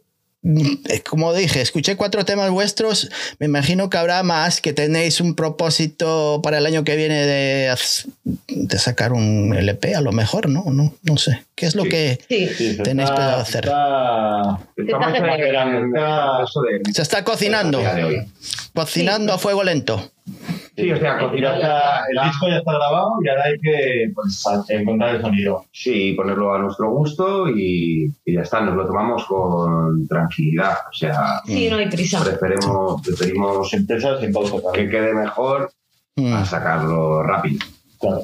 como 1.09 1.35
dije, 1.35 1.61
escuché 1.61 1.97
cuatro 1.97 2.25
temas 2.25 2.51
vuestros. 2.51 3.11
Me 3.39 3.47
imagino 3.47 3.91
que 3.91 3.99
habrá 3.99 4.23
más, 4.23 4.61
que 4.61 4.73
tenéis 4.73 5.21
un 5.21 5.35
propósito 5.35 6.41
para 6.43 6.59
el 6.59 6.67
año 6.67 6.83
que 6.83 6.97
viene 6.97 7.27
de, 7.27 7.75
de 8.49 8.79
sacar 8.79 9.13
un 9.13 9.55
LP, 9.55 9.95
a 9.95 10.01
lo 10.01 10.13
mejor, 10.13 10.49
¿no? 10.49 10.65
No, 10.71 10.95
no 11.03 11.17
sé. 11.19 11.43
¿Qué 11.55 11.67
es 11.67 11.75
lo 11.75 11.83
Sí. 11.85 11.89
que 11.91 12.19
Sí. 12.29 12.79
Tenéis 12.83 13.11
pensado 13.11 13.41
hacer. 13.41 13.65
está- 13.67 14.61
Está 14.77 14.99
se 16.95 17.03
está 17.03 17.23
cocinando? 17.25 17.83
Cocinando 18.75 19.35
a 19.35 19.39
fuego 19.39 19.63
lento. 19.63 20.11
Sí, 20.77 20.91
o 20.93 20.97
sea, 20.99 21.19
Ya 21.21 21.27
cocinar 21.29 21.55
está- 21.57 22.05
el 22.11 22.29
disco 22.31 22.49
ya 22.49 22.57
está 22.59 22.73
grabado 22.73 23.13
y 23.23 23.29
ahora 23.29 23.45
hay 23.45 23.59
que 23.61 24.13
pues, 24.15 24.45
encontrar 24.69 25.17
el 25.17 25.23
sonido. 25.23 25.65
Sí, 25.73 26.13
ponerlo 26.15 26.55
a 26.55 26.59
nuestro 26.59 26.91
gusto 26.91 27.49
y, 27.51 28.11
y 28.25 28.33
ya 28.35 28.43
está, 28.43 28.61
nos 28.63 28.77
lo 28.77 28.87
tomamos 28.87 29.25
con 29.27 30.07
tranquilidad. 30.09 30.75
O 30.91 30.95
sea, 30.95 31.41
Sí, 31.45 31.69
no 31.69 31.77
hay 31.77 31.89
prisa. 31.91 32.23
preferimos, 32.25 33.03
preferimos 33.03 33.71
prisa, 33.87 34.21
sin 34.21 34.33
pausa 34.33 34.57
que 34.73 34.89
quede 34.89 35.13
mejor 35.15 35.71
Mm. 36.17 36.33
a 36.35 36.45
sacarlo 36.45 37.23
rápido. 37.23 37.59
Claro. 38.01 38.23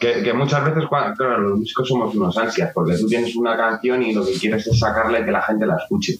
Que, 0.00 0.22
que 0.22 0.32
muchas 0.32 0.64
veces, 0.64 0.84
claro, 0.88 1.38
los 1.38 1.58
músicos 1.58 1.86
somos 1.86 2.14
unos 2.14 2.36
ansias, 2.38 2.70
porque 2.74 2.96
tú 2.96 3.06
tienes 3.06 3.36
una 3.36 3.54
canción 3.56 4.02
y 4.02 4.14
lo 4.14 4.24
que 4.24 4.32
quieres 4.32 4.66
es 4.66 4.78
sacarla 4.78 5.20
y 5.20 5.24
que 5.26 5.30
la 5.30 5.42
gente 5.42 5.66
la 5.66 5.76
escuche. 5.76 6.16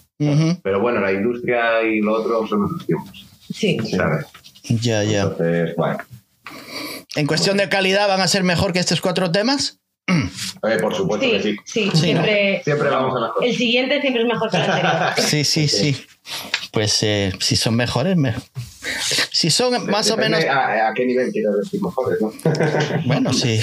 Pero 0.63 0.81
bueno, 0.81 1.01
la 1.01 1.11
industria 1.13 1.83
y 1.83 2.01
lo 2.03 2.15
otro 2.21 2.47
son 2.47 2.65
otros 2.65 2.85
tiempos, 2.87 3.27
Sí. 3.51 3.79
¿sabes? 3.79 4.27
Ya, 4.65 5.03
ya. 5.05 5.23
Entonces, 5.23 5.77
bueno, 5.77 5.99
En 7.17 7.27
cuestión 7.27 7.57
de 7.57 7.69
calidad, 7.69 8.09
¿van 8.09 8.21
a 8.21 8.29
ser 8.29 8.43
mejor 8.45 8.73
que 8.73 8.79
estos 8.79 9.01
cuatro 9.01 9.31
temas? 9.31 9.79
eh, 10.09 10.79
por 10.81 10.95
supuesto 10.95 11.25
Sí, 11.27 11.33
que 11.33 11.41
sí. 11.43 11.57
sí, 11.65 11.91
Sí, 11.93 11.99
siempre. 11.99 12.63
Siempre 12.65 12.89
vamos 12.91 13.17
a 13.17 13.21
las 13.21 13.31
cosas. 13.33 13.49
El 13.51 13.57
siguiente 13.57 14.01
siempre 14.01 14.23
es 14.23 14.29
mejor 14.29 14.51
que 14.51 14.57
el 14.57 14.63
anterior. 14.63 15.13
Sí, 15.19 15.45
sí, 15.45 15.69
sí. 15.69 16.05
Pues 16.73 17.03
eh, 17.03 17.33
si 17.41 17.57
son 17.57 17.75
mejores, 17.77 18.17
me- 18.17 18.35
si 19.31 19.51
son 19.51 19.87
más 19.91 20.11
o 20.11 20.17
menos. 20.17 20.43
A, 20.45 20.89
a 20.89 20.95
qué 20.95 21.05
nivel 21.05 21.31
quieres 21.31 21.51
decir 21.63 21.81
mejores, 21.83 22.19
¿no? 22.21 22.33
Bueno, 23.07 23.33
sí. 23.33 23.61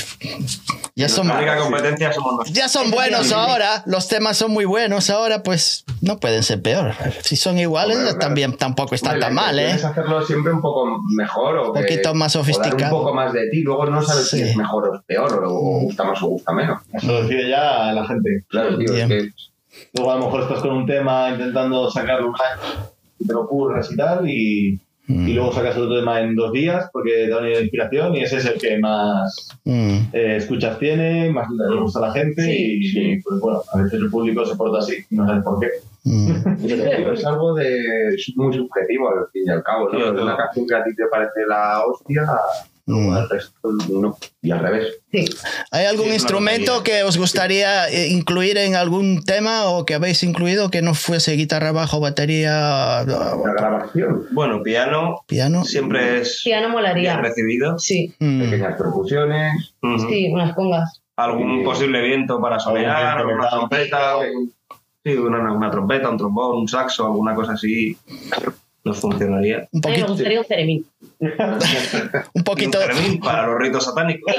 Ya 0.96 1.10
son, 1.10 1.30
única 1.32 1.58
competencia 1.58 2.12
somos 2.14 2.32
nosotros. 2.34 2.54
ya 2.56 2.68
son 2.70 2.92
buenos 2.92 3.32
ahora, 3.32 3.84
los 3.86 4.08
temas 4.10 4.38
son 4.38 4.52
muy 4.52 4.66
buenos 4.66 5.10
ahora, 5.10 5.42
pues 5.44 5.86
no 6.02 6.20
pueden 6.20 6.44
ser 6.44 6.62
peor. 6.62 6.94
Si 7.24 7.36
son 7.38 7.58
iguales, 7.58 7.96
Hombre, 7.98 8.12
claro. 8.12 8.20
también 8.26 8.58
tampoco 8.58 8.96
están 8.96 9.14
Hombre, 9.14 9.26
tan 9.26 9.34
mal, 9.34 9.60
¿eh? 9.60 9.72
Hacerlo 9.72 10.26
siempre 10.26 10.52
un 10.54 10.62
poco 10.62 11.02
mejor 11.16 11.58
o 11.58 11.68
Un 11.70 11.74
que- 11.74 11.82
poquito 11.82 12.14
más 12.14 12.34
dar 12.34 12.44
sofisticado. 12.44 12.96
un 12.96 13.02
poco 13.04 13.14
más 13.16 13.34
de 13.34 13.50
ti, 13.50 13.62
luego 13.62 13.86
no 13.88 14.02
sabes 14.02 14.30
Sí. 14.30 14.38
si 14.38 14.44
es 14.44 14.56
mejor 14.58 14.88
o 14.90 15.02
peor 15.08 15.42
o, 15.46 15.50
gusta 15.82 16.04
más 16.04 16.22
o 16.22 16.28
gusta 16.28 16.52
menos. 16.54 16.82
Eso 16.94 17.24
decide 17.24 17.50
ya 17.50 17.92
la 17.94 18.06
gente. 18.08 18.44
Claro, 18.50 18.78
tío, 18.78 18.94
Bien. 18.94 19.12
es 19.12 19.24
que 19.24 19.32
Luego 19.94 20.12
a 20.12 20.16
lo 20.18 20.26
mejor 20.26 20.42
estás 20.42 20.60
con 20.62 20.72
un 20.72 20.86
tema 20.86 21.30
intentando 21.32 21.90
sacarlo 21.90 22.30
un 22.30 22.36
año 22.36 22.86
y 23.20 23.28
te 23.28 23.34
lo 23.34 23.42
ocurres 23.42 23.92
y 23.92 23.96
tal, 23.98 24.30
y, 24.30 24.80
Mm. 25.12 25.28
y 25.28 25.34
luego 25.34 25.52
sacas 25.52 25.76
otro 25.76 25.98
tema 26.00 26.22
en 26.22 26.36
dos 26.36 26.52
días 26.52 26.88
porque 26.94 27.10
te 27.26 27.30
da 27.30 27.40
una 27.40 27.50
inspiración 27.60 28.16
y 28.16 28.22
ese 28.22 28.38
es 28.38 28.46
el 28.46 28.60
que 28.62 28.78
más 28.78 29.50
Mm. 29.66 29.98
eh, 30.14 30.36
escuchas 30.36 30.78
tiene, 30.78 31.32
más 31.32 31.48
le 31.50 31.82
gusta 31.82 31.98
a 31.98 32.10
la 32.10 32.12
gente 32.14 32.44
Sí, 32.44 32.78
y, 32.80 32.84
sí. 32.88 33.00
y, 33.14 33.22
pues 33.24 33.40
bueno, 33.40 33.60
a 33.74 33.78
veces 33.82 33.94
el 33.94 34.12
público 34.12 34.46
se 34.46 34.56
porta 34.56 34.78
así, 34.78 34.98
no 35.10 35.26
sabes 35.26 35.44
por 35.44 35.60
qué. 35.62 35.68
Mm. 36.04 36.28
pero 36.68 37.14
es 37.14 37.26
algo 37.26 37.56
de 37.56 38.10
es 38.14 38.32
muy 38.36 38.54
subjetivo 38.54 39.10
al 39.10 39.28
fin 39.34 39.44
y 39.48 39.50
al 39.50 39.64
cabo, 39.64 39.90
¿no? 39.90 39.98
Sí, 40.00 40.06
una 40.22 40.38
canción 40.38 40.68
que 40.68 40.76
a 40.76 40.84
ti 40.84 40.96
te 40.96 41.08
parece 41.08 41.40
la 41.48 41.84
hostia, 41.88 42.28
Mm. 42.98 43.14
al 43.14 43.30
resto 43.30 43.54
no. 43.90 44.18
Y 44.42 44.52
al 44.52 44.60
revés. 44.60 44.88
Sí. 45.12 45.26
¿Hay 45.72 45.86
algún 45.86 46.08
Sí, 46.08 46.14
instrumento 46.14 46.82
que 46.84 47.04
os 47.04 47.18
gustaría 47.18 47.88
eh, 47.90 48.08
incluir 48.10 48.58
en 48.58 48.76
algún 48.76 49.24
tema 49.24 49.66
o 49.66 49.86
que 49.86 49.94
habéis 49.96 50.24
incluido 50.24 50.70
que 50.72 50.82
no 50.82 50.94
fuese 50.94 51.34
guitarra, 51.34 51.72
bajo, 51.72 52.00
batería, 52.00 53.04
La 53.06 53.36
grabación, 53.58 54.26
Bueno, 54.32 54.64
piano 54.64 55.24
piano? 55.28 55.64
siempre 55.66 56.22
es 56.22 56.42
Piano 56.44 56.68
bien 56.68 56.72
molaría. 56.74 57.18
recibido. 57.18 57.78
Sí, 57.80 58.14
Mm. 58.20 58.42
pequeñas 58.42 58.78
percusiones, 58.78 59.74
sí, 60.08 60.30
unas 60.32 60.54
congas. 60.56 61.02
Algún 61.16 61.60
Sí. 61.60 61.66
posible 61.66 62.02
viento 62.02 62.40
para 62.42 62.60
solear, 62.60 63.26
una 63.26 63.50
trompeta, 63.50 64.18
un- 64.18 64.54
sí, 65.04 65.14
una, 65.14 65.52
una 65.52 65.70
trompeta, 65.70 66.10
un 66.10 66.18
trombón, 66.18 66.58
un 66.60 66.68
saxo, 66.68 67.06
alguna 67.06 67.36
cosa 67.36 67.54
así, 67.54 67.98
nos 68.86 68.98
funcionaría. 69.00 69.68
Un 69.74 69.82
A 69.86 69.90
mí 69.90 69.98
me 69.98 70.08
gustaría 70.08 70.40
un 70.40 70.46
ceremín. 70.46 70.86
un 72.34 72.44
poquito, 72.44 72.78
Y 72.82 72.84
un 72.84 72.88
Fermín 72.96 73.20
para 73.22 73.48
los 73.48 73.58
ritos 73.60 73.86
satánicos. 73.86 74.34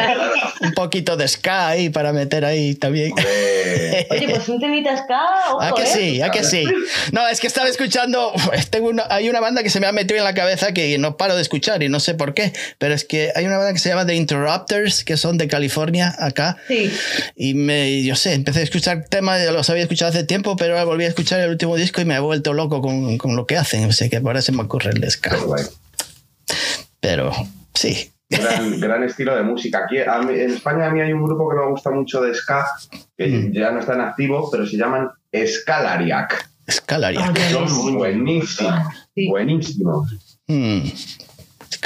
un 0.61 0.73
poquito 0.73 1.17
de 1.17 1.27
ska 1.27 1.69
ahí 1.69 1.89
para 1.89 2.13
meter 2.13 2.45
ahí 2.45 2.75
también. 2.75 3.13
Oye, 4.11 4.29
pues 4.29 4.49
un 4.49 4.61
temita 4.61 4.97
ska, 4.97 5.21
ojo, 5.53 5.63
¿A 5.63 5.75
que 5.75 5.83
¿eh? 5.83 5.87
sí? 5.87 6.23
¿A 6.23 6.31
que 6.31 6.45
sí? 6.45 6.67
No, 7.13 7.27
es 7.29 7.41
que 7.41 7.47
estaba 7.47 7.69
escuchando. 7.69 8.33
Tengo 8.71 8.89
una, 8.89 9.05
hay 9.09 9.31
una 9.31 9.41
banda 9.41 9.63
que 9.63 9.71
se 9.71 9.81
me 9.81 9.87
ha 9.87 9.93
metido 9.93 10.19
en 10.19 10.25
la 10.25 10.35
cabeza 10.35 10.73
que 10.73 10.99
no 10.99 11.17
paro 11.17 11.35
de 11.35 11.43
escuchar 11.43 11.83
y 11.83 11.89
no 11.89 11.99
sé 11.99 12.15
por 12.15 12.35
qué, 12.35 12.53
pero 12.79 12.93
es 12.93 13.05
que 13.05 13.33
hay 13.35 13.47
una 13.47 13.57
banda 13.57 13.73
que 13.73 13.79
se 13.79 13.89
llama 13.89 14.07
The 14.07 14.15
Interrupters, 14.15 15.05
que 15.05 15.17
son 15.17 15.39
de 15.39 15.49
California, 15.49 16.15
acá. 16.19 16.59
Sí, 16.69 16.93
Y 17.37 17.55
me, 17.55 18.03
yo 18.03 18.17
sé, 18.17 18.35
empecé 18.35 18.61
a 18.61 18.63
escuchar 18.65 19.05
temas, 19.09 19.43
ya 19.43 19.53
los 19.53 19.71
había 19.71 19.83
escuchado 19.83 20.11
hace 20.11 20.25
tiempo, 20.25 20.57
pero 20.57 20.75
ahora 20.75 20.85
volví 20.85 21.05
a 21.05 21.09
escuchar 21.09 21.41
el 21.41 21.49
último 21.49 21.77
disco 21.77 22.03
y 22.03 22.05
me 22.05 22.17
he 22.17 22.21
vuelto 22.21 22.53
loco 22.53 22.83
con, 22.83 23.17
con 23.17 23.35
lo 23.35 23.47
que 23.47 23.57
hacen. 23.57 23.87
O 23.87 23.93
sea 23.93 24.11
que 24.11 24.21
por 24.21 24.37
eso 24.37 24.53
me 24.53 24.63
ocurre 24.63 24.91
el 24.91 25.11
ska. 25.11 25.37
Pero 27.01 27.33
sí. 27.75 28.11
Gran, 28.29 28.79
gran 28.81 29.03
estilo 29.05 29.35
de 29.35 29.43
música. 29.43 29.85
Aquí 29.85 29.99
a 29.99 30.19
mí- 30.21 30.35
en 30.39 30.51
España 30.53 30.87
a 30.87 30.91
mí 30.91 31.01
hay 31.01 31.13
un 31.13 31.25
grupo 31.25 31.49
que 31.51 31.57
me 31.57 31.67
gusta 31.67 31.91
mucho 31.91 32.21
de 32.21 32.35
ska, 32.35 32.67
que 33.17 33.27
Mm. 33.27 33.53
ya 33.53 33.71
no 33.73 33.81
está 33.81 33.95
en 33.95 34.01
activo, 34.03 34.49
pero 34.51 34.67
se 34.67 34.77
llaman 34.77 35.09
Scalariac. 35.35 36.49
Scalaria. 36.69 37.21
Ah, 37.25 37.35
Son 37.67 37.97
buenísimos, 37.97 38.75
Sí. 39.15 39.29
buenísimos. 39.29 40.37
Mm. 40.47 40.83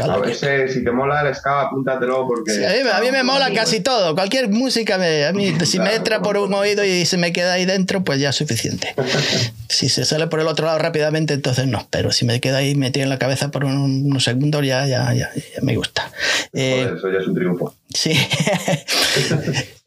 A 0.03 0.17
veces, 0.19 0.73
si 0.73 0.83
te 0.83 0.91
mola 0.91 1.21
el 1.21 1.35
ska, 1.35 1.61
apúntatelo 1.63 2.27
porque... 2.27 2.53
Sí, 2.53 2.65
a, 2.65 2.71
mí, 2.71 2.89
a 2.93 3.01
mí 3.01 3.11
me 3.13 3.23
mola 3.23 3.53
casi 3.53 3.81
todo. 3.81 4.15
Cualquier 4.15 4.49
música, 4.49 4.97
me, 4.99 5.27
a 5.27 5.33
mí, 5.33 5.55
si 5.67 5.79
me 5.79 5.95
entra 5.95 6.21
por 6.23 6.37
un 6.39 6.53
oído 6.55 6.83
y 6.85 7.05
se 7.07 7.17
me 7.19 7.33
queda 7.33 7.53
ahí 7.53 7.65
dentro, 7.67 8.03
pues 8.03 8.19
ya 8.19 8.31
es 8.31 8.37
suficiente. 8.37 8.95
Si 9.69 9.89
se 9.89 10.05
sale 10.05 10.29
por 10.29 10.39
el 10.39 10.47
otro 10.47 10.67
lado 10.67 10.79
rápidamente, 10.79 11.35
entonces 11.35 11.67
no. 11.67 11.89
Pero 11.91 12.13
si 12.13 12.25
me 12.25 12.41
queda 12.41 12.59
ahí 12.59 12.77
metido 12.77 13.03
en 13.03 13.11
la 13.11 13.19
cabeza 13.19 13.51
por 13.51 13.65
un- 13.65 14.07
unos 14.07 14.23
segundos, 14.23 14.65
ya, 14.65 14.87
ya, 14.87 15.13
ya, 15.15 15.31
ya 15.35 15.61
me 15.63 15.75
gusta. 15.75 16.13
Eh, 16.53 16.93
eso 16.97 17.11
ya 17.11 17.19
es 17.19 17.27
un 17.27 17.35
triunfo. 17.35 17.75
sí. 17.93 18.13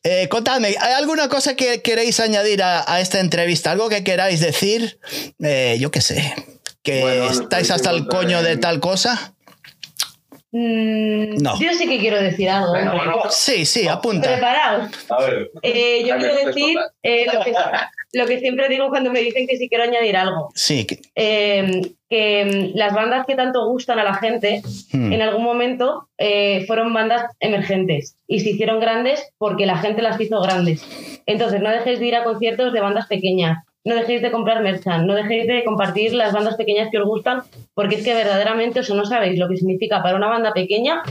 Eh, 0.03 0.29
contadme, 0.29 0.69
¿hay 0.79 0.93
alguna 0.93 1.27
cosa 1.27 1.55
que 1.55 1.81
queréis 1.81 2.19
añadir 2.21 2.63
a, 2.63 2.89
a 2.89 3.01
esta 3.01 3.19
entrevista? 3.19 3.71
¿Algo 3.73 3.89
que 3.89 4.05
queráis 4.05 4.39
decir? 4.39 4.99
Eh, 5.41 5.75
yo 5.81 5.91
qué 5.91 5.99
sé. 5.99 6.33
¿Que 6.81 7.01
Bueno, 7.01 7.29
estáis 7.29 7.71
hasta 7.71 7.89
el 7.91 8.07
coño 8.07 8.41
de 8.41 8.55
tal 8.55 8.79
cosa? 8.79 9.33
Mm, 10.51 11.37
No. 11.41 11.59
Yo 11.59 11.73
sí 11.73 11.87
que 11.87 11.99
quiero 11.99 12.21
decir 12.21 12.49
algo. 12.49 12.71
Bueno. 12.71 13.21
Sí, 13.29 13.65
sí, 13.65 13.87
apunta. 13.87 14.31
Preparaos. 14.31 14.89
A 15.09 15.21
ver, 15.21 15.51
Eh, 15.61 16.03
yo 16.05 16.17
quiero 16.17 16.35
decir 16.45 16.77
eh, 17.03 17.25
lo, 17.31 17.43
que, 17.43 17.53
lo 18.13 18.25
que 18.25 18.39
siempre 18.39 18.69
digo 18.69 18.89
cuando 18.89 19.11
me 19.11 19.19
dicen 19.21 19.45
que 19.45 19.57
sí 19.57 19.67
quiero 19.67 19.83
añadir 19.83 20.15
algo. 20.15 20.49
Sí. 20.55 20.85
que- 20.85 20.99
Eh, 21.15 21.81
que 22.09 22.71
mm, 22.73 22.77
las 22.77 22.93
bandas 22.93 23.25
que 23.25 23.35
tanto 23.35 23.67
gustan 23.67 23.99
a 23.99 24.03
la 24.05 24.13
gente, 24.15 24.61
hmm. 24.93 25.11
en 25.11 25.21
algún 25.21 25.43
momento 25.43 26.07
eh, 26.17 26.63
fueron 26.65 26.93
bandas 26.93 27.23
emergentes 27.41 28.15
y 28.27 28.39
se 28.39 28.51
hicieron 28.51 28.79
grandes 28.79 29.33
porque 29.37 29.65
la 29.65 29.77
gente 29.77 30.01
las 30.01 30.19
hizo 30.21 30.39
grandes. 30.41 30.81
Entonces, 31.25 31.61
no 31.61 31.69
dejéis 31.69 31.99
de 31.99 32.05
ir 32.05 32.15
a 32.15 32.23
conciertos 32.23 32.71
de 32.71 32.79
bandas 32.79 33.07
pequeñas, 33.07 33.57
no 33.87 33.95
dejéis 33.95 34.21
de 34.21 34.31
comprar 34.31 34.61
merchan, 34.61 35.07
no 35.07 35.13
dejéis 35.15 35.47
de 35.47 35.63
compartir 35.63 36.13
las 36.13 36.33
bandas 36.33 36.55
pequeñas 36.55 36.89
que 36.91 36.99
os 36.99 37.05
gustan, 37.07 37.41
porque 37.73 37.95
es 37.95 38.03
que 38.03 38.13
verdaderamente 38.13 38.81
eso 38.81 38.93
no 38.95 39.05
sabéis 39.05 39.39
lo 39.39 39.47
que 39.47 39.57
significa 39.57 40.03
para 40.03 40.15
una 40.17 40.27
banda 40.27 40.53
pequeña 40.53 41.01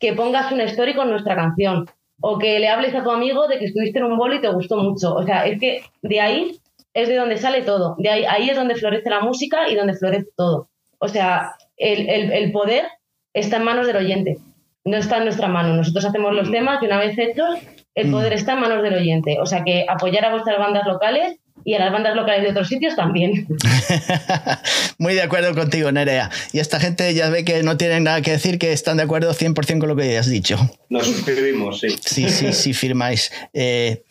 que 0.00 0.12
pongas 0.12 0.50
una 0.52 0.64
story 0.64 0.94
con 0.94 1.10
nuestra 1.10 1.34
canción 1.36 1.86
o 2.20 2.38
que 2.38 2.58
le 2.58 2.68
hables 2.68 2.94
a 2.94 3.02
tu 3.02 3.10
amigo 3.10 3.46
de 3.48 3.58
que 3.58 3.66
estuviste 3.66 3.98
en 3.98 4.04
un 4.06 4.16
bolo 4.18 4.34
y 4.34 4.40
te 4.40 4.48
gustó 4.48 4.76
mucho. 4.78 5.14
O 5.14 5.22
sea, 5.24 5.46
es 5.46 5.58
que 5.60 5.82
de 6.02 6.20
ahí 6.20 6.58
es 6.92 7.08
de 7.08 7.16
donde 7.16 7.36
sale 7.38 7.62
todo. 7.62 7.96
De 7.98 8.08
ahí, 8.10 8.24
ahí 8.24 8.50
es 8.50 8.56
donde 8.56 8.74
florece 8.76 9.08
la 9.10 9.20
música 9.20 9.68
y 9.68 9.74
donde 9.74 9.94
florece 9.94 10.28
todo. 10.36 10.68
O 10.98 11.08
sea, 11.08 11.52
el, 11.76 12.08
el- 12.08 12.32
el 12.32 12.52
poder 12.52 12.84
está 13.32 13.56
en 13.56 13.64
manos 13.64 13.86
del 13.86 13.96
oyente, 13.96 14.38
no 14.84 14.96
está 14.96 15.18
en 15.18 15.24
nuestra 15.24 15.48
mano. 15.48 15.74
Nosotros 15.74 16.04
hacemos 16.04 16.32
los 16.34 16.50
temas 16.50 16.82
y 16.82 16.86
una 16.86 16.98
vez 16.98 17.16
hechos, 17.18 17.58
el 17.94 18.10
poder 18.10 18.32
está 18.32 18.52
en 18.54 18.60
manos 18.60 18.82
del 18.82 18.94
oyente. 18.94 19.38
O 19.40 19.46
sea 19.46 19.64
que 19.64 19.84
apoyar 19.88 20.24
a 20.24 20.30
vuestras 20.32 20.58
bandas 20.58 20.86
locales 20.86 21.36
y 21.64 21.74
a 21.74 21.78
las 21.78 21.92
bandas 21.92 22.14
locales 22.14 22.42
de 22.42 22.50
otros 22.50 22.68
sitios 22.68 22.94
también. 22.94 23.46
Muy 24.98 25.14
de 25.14 25.22
acuerdo 25.22 25.54
contigo, 25.54 25.90
Nerea. 25.90 26.30
Y 26.52 26.58
esta 26.58 26.78
gente 26.78 27.12
ya 27.14 27.30
ve 27.30 27.44
que 27.44 27.62
no 27.62 27.76
tienen 27.76 28.04
nada 28.04 28.22
que 28.22 28.32
decir, 28.32 28.58
que 28.58 28.72
están 28.72 28.98
de 28.98 29.04
acuerdo 29.04 29.32
100% 29.32 29.78
con 29.78 29.88
lo 29.88 29.96
que 29.96 30.16
has 30.18 30.28
dicho. 30.28 30.58
Nos 30.88 31.06
suscribimos, 31.06 31.80
sí. 31.80 31.88
Sí, 32.04 32.28
sí, 32.28 32.52
sí, 32.52 32.74
firmáis. 32.74 33.32
Eh, 33.52 34.04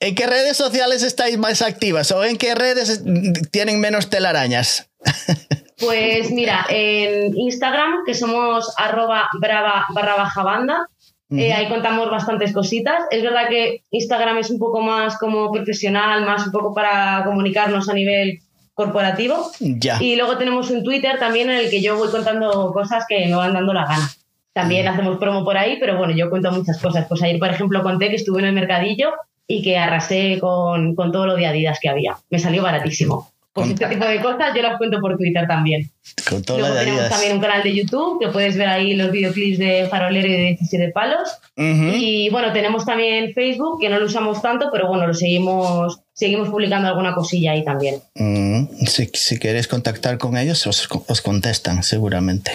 ¿En 0.00 0.14
qué 0.14 0.26
redes 0.26 0.56
sociales 0.56 1.02
estáis 1.02 1.38
más 1.38 1.62
activas 1.62 2.10
o 2.10 2.24
en 2.24 2.36
qué 2.36 2.54
redes 2.54 3.02
tienen 3.50 3.80
menos 3.80 4.10
telarañas? 4.10 4.90
Pues 5.80 6.32
mira, 6.32 6.66
en 6.68 7.36
Instagram, 7.38 8.04
que 8.04 8.12
somos 8.12 8.74
arroba 8.76 9.28
brava 9.40 9.86
barra 9.94 10.16
baja 10.16 10.42
banda, 10.42 10.88
eh, 11.30 11.52
ahí 11.52 11.68
contamos 11.68 12.10
bastantes 12.10 12.52
cositas. 12.52 13.04
Es 13.10 13.22
verdad 13.22 13.48
que 13.48 13.82
Instagram 13.90 14.38
es 14.38 14.50
un 14.50 14.58
poco 14.58 14.80
más 14.80 15.18
como 15.18 15.52
profesional, 15.52 16.24
más 16.24 16.46
un 16.46 16.52
poco 16.52 16.74
para 16.74 17.22
comunicarnos 17.24 17.88
a 17.88 17.94
nivel 17.94 18.38
corporativo. 18.72 19.50
Ya. 19.60 20.02
Y 20.02 20.16
luego 20.16 20.38
tenemos 20.38 20.70
un 20.70 20.82
Twitter 20.82 21.18
también 21.18 21.50
en 21.50 21.58
el 21.58 21.70
que 21.70 21.82
yo 21.82 21.96
voy 21.98 22.08
contando 22.10 22.72
cosas 22.72 23.04
que 23.08 23.26
me 23.26 23.34
van 23.34 23.52
dando 23.52 23.74
la 23.74 23.84
gana. 23.84 24.08
También 24.52 24.88
hacemos 24.88 25.18
promo 25.18 25.44
por 25.44 25.56
ahí, 25.56 25.76
pero 25.78 25.98
bueno, 25.98 26.14
yo 26.16 26.30
cuento 26.30 26.50
muchas 26.50 26.80
cosas. 26.80 27.06
Pues 27.08 27.22
ayer, 27.22 27.38
por 27.38 27.50
ejemplo, 27.50 27.82
conté 27.82 28.08
que 28.08 28.16
estuve 28.16 28.40
en 28.40 28.46
el 28.46 28.54
mercadillo 28.54 29.12
y 29.46 29.62
que 29.62 29.78
arrasé 29.78 30.38
con, 30.40 30.94
con 30.94 31.12
todo 31.12 31.26
lo 31.26 31.36
de 31.36 31.46
Adidas 31.46 31.78
que 31.80 31.88
había. 31.88 32.16
Me 32.30 32.38
salió 32.38 32.62
baratísimo. 32.62 33.30
Pues 33.58 33.70
este 33.70 33.86
tipo 33.86 34.04
de 34.04 34.20
cosas 34.20 34.54
yo 34.54 34.62
las 34.62 34.78
cuento 34.78 35.00
por 35.00 35.16
Twitter 35.16 35.46
también. 35.46 35.90
Con 36.28 36.42
Luego 36.58 36.74
tenemos 36.74 37.08
también 37.08 37.32
un 37.34 37.40
canal 37.40 37.62
de 37.62 37.74
YouTube 37.74 38.20
que 38.20 38.28
puedes 38.28 38.56
ver 38.56 38.68
ahí 38.68 38.94
los 38.94 39.10
videoclips 39.10 39.58
de 39.58 39.86
Farolero 39.90 40.26
y 40.26 40.32
de 40.32 40.38
17 40.38 40.90
palos. 40.92 41.28
Y 41.56 42.30
bueno, 42.30 42.52
tenemos 42.52 42.84
también 42.84 43.32
Facebook, 43.34 43.80
que 43.80 43.88
no 43.88 43.98
lo 43.98 44.06
usamos 44.06 44.40
tanto, 44.40 44.68
pero 44.72 44.88
bueno, 44.88 45.06
lo 45.06 45.14
seguimos, 45.14 46.00
seguimos 46.12 46.48
publicando 46.48 46.88
alguna 46.88 47.14
cosilla 47.14 47.52
ahí 47.52 47.64
también. 47.64 48.00
Mm, 48.14 48.86
si, 48.86 49.10
si 49.12 49.38
queréis 49.38 49.68
contactar 49.68 50.18
con 50.18 50.36
ellos, 50.36 50.66
os, 50.66 50.88
os 51.06 51.20
contestan 51.20 51.82
seguramente. 51.82 52.52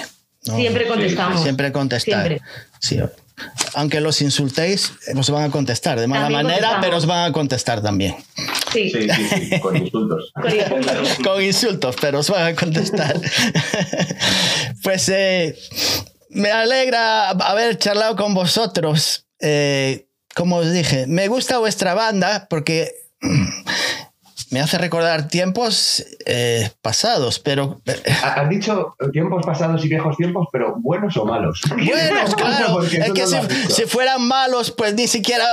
¿no? 0.47 0.57
Siempre 0.57 0.87
contestamos. 0.87 1.41
Siempre 1.41 1.71
contestar. 1.71 2.27
Siempre. 2.27 2.41
Sí. 2.79 2.99
Aunque 3.73 3.99
los 3.99 4.21
insultéis, 4.21 4.93
os 5.15 5.29
van 5.29 5.43
a 5.43 5.51
contestar 5.51 5.99
de 5.99 6.07
mala 6.07 6.23
También 6.23 6.43
manera, 6.45 6.79
pero 6.81 6.97
os 6.97 7.05
van 7.05 7.29
a 7.29 7.33
contestar 7.33 7.81
también. 7.81 8.15
Sí. 8.71 8.89
Sí, 8.89 9.07
sí, 9.09 9.47
sí, 9.49 9.59
con 9.61 9.75
insultos. 9.77 10.31
Con 11.23 11.41
insultos. 11.41 11.95
Pero 11.99 12.19
os 12.19 12.29
van 12.29 12.53
a 12.53 12.55
contestar. 12.55 13.19
pues 14.83 15.09
eh, 15.09 15.57
me 16.29 16.51
alegra 16.51 17.29
haber 17.29 17.77
charlado 17.77 18.15
con 18.15 18.33
vosotros. 18.33 19.25
Eh, 19.39 20.07
como 20.35 20.57
os 20.57 20.71
dije, 20.71 21.05
me 21.07 21.27
gusta 21.27 21.57
vuestra 21.57 21.93
banda 21.93 22.47
porque 22.49 22.91
me 24.53 24.61
hace 24.61 24.77
recordar 24.77 25.27
tiempos 25.27 26.05
eh, 26.25 26.69
pasados, 26.81 27.39
pero 27.39 27.81
eh, 27.85 27.95
Ha- 28.23 28.33
Has 28.41 28.49
dicho 28.49 28.95
tiempos 29.11 29.43
pasados 29.45 29.83
y 29.83 29.89
viejos 29.89 30.15
tiempos, 30.15 30.47
pero 30.51 30.75
buenos 30.79 31.17
o 31.17 31.25
malos. 31.25 31.61
Buenos, 31.69 32.35
claro. 32.37 32.81
Es 32.83 32.89
que 33.11 33.21
no 33.23 33.49
si, 33.69 33.83
fueran 33.83 34.21
malos, 34.27 34.71
pues 34.71 34.93
ni 34.93 35.07
siquiera 35.07 35.45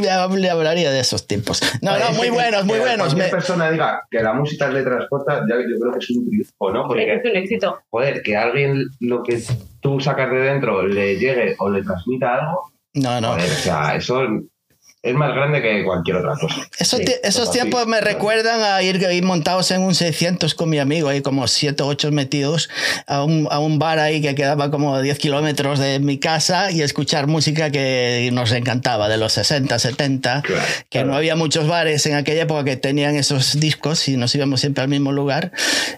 le 0.00 0.38
le 0.38 0.50
hablaría 0.50 0.90
de 0.90 1.00
esos 1.00 1.26
tiempos. 1.26 1.60
No, 1.82 1.98
no, 1.98 2.12
muy 2.12 2.26
que- 2.28 2.30
buenos, 2.30 2.64
muy 2.64 2.74
que 2.74 2.80
buenos. 2.80 3.06
Cualquier 3.08 3.26
Me- 3.26 3.30
persona 3.30 3.70
diga 3.70 4.02
que 4.10 4.22
la 4.22 4.32
música 4.32 4.68
le 4.68 4.82
transporta, 4.82 5.40
ya 5.48 5.56
yo 5.56 5.78
creo 5.80 5.92
que 5.92 5.98
es 5.98 6.10
un 6.10 6.28
triunfo, 6.28 6.70
¿no? 6.72 6.86
Porque, 6.86 7.14
Es 7.14 7.24
un 7.24 7.36
éxito. 7.36 7.80
joder, 7.90 8.22
que 8.22 8.36
a 8.36 8.42
alguien 8.44 8.84
lo 9.00 9.22
que 9.24 9.42
tú 9.80 10.00
sacas 10.00 10.30
de 10.30 10.38
dentro 10.38 10.86
le 10.86 11.16
llegue 11.18 11.56
o 11.58 11.68
le 11.70 11.82
transmita 11.82 12.34
algo, 12.36 12.72
No, 12.94 13.20
no. 13.20 13.32
joder, 13.32 13.50
o 13.50 13.54
sea, 13.54 13.96
eso 13.96 14.20
es 15.02 15.14
más 15.14 15.32
grande 15.34 15.62
que 15.62 15.84
cualquier 15.84 16.16
otra 16.16 16.34
cosa. 16.40 16.66
Esos, 16.78 16.98
Sí, 16.98 17.04
esos 17.22 17.50
tiempos 17.52 17.82
así, 17.82 17.90
me 17.90 17.98
claro. 17.98 18.12
recuerdan 18.14 18.60
a 18.62 18.82
ir, 18.82 19.00
ir 19.10 19.22
montados 19.22 19.70
en 19.70 19.82
un 19.82 19.94
600 19.94 20.54
con 20.54 20.68
mi 20.68 20.78
amigo, 20.78 21.08
ahí 21.08 21.20
como 21.22 21.46
7 21.46 21.82
o 21.82 21.86
8 21.86 22.10
metidos 22.10 22.68
a 23.06 23.22
un, 23.22 23.46
a 23.50 23.60
un 23.60 23.78
bar 23.78 23.98
ahí 24.00 24.20
que 24.20 24.34
quedaba 24.34 24.70
como 24.70 24.94
a 24.96 25.00
10 25.02 25.18
kilómetros 25.18 25.78
de 25.78 26.00
mi 26.00 26.18
casa 26.18 26.70
y 26.72 26.82
escuchar 26.82 27.26
música 27.28 27.70
que 27.70 28.28
nos 28.32 28.50
encantaba, 28.52 29.08
de 29.08 29.16
los 29.18 29.32
60, 29.34 29.78
70, 29.78 30.42
Claro, 30.42 30.62
que 30.90 30.98
claro. 30.98 31.08
no 31.08 31.16
había 31.16 31.36
muchos 31.36 31.68
bares 31.68 32.04
en 32.06 32.14
aquella 32.16 32.42
época 32.42 32.64
que 32.64 32.76
tenían 32.76 33.14
esos 33.16 33.60
discos 33.60 34.08
y 34.08 34.16
nos 34.16 34.34
íbamos 34.34 34.60
siempre 34.60 34.82
al 34.82 34.88
mismo 34.88 35.12
lugar 35.12 35.52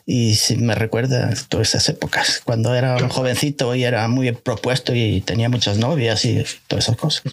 y 0.07 0.35
sí, 0.35 0.57
me 0.57 0.75
recuerda 0.75 1.31
todas 1.49 1.69
esas 1.69 1.89
épocas, 1.89 2.43
cuando 2.45 2.75
era 2.75 2.97
un 2.97 3.09
jovencito 3.09 3.75
y 3.75 3.85
era 3.85 4.07
muy 4.09 4.33
propuesto 4.33 4.95
y 4.95 5.23
tenía 5.23 5.49
muchas 5.49 5.79
novias 5.79 6.25
y 6.25 6.45
todas 6.67 6.85
esas 6.85 6.97
cosas. 6.97 7.23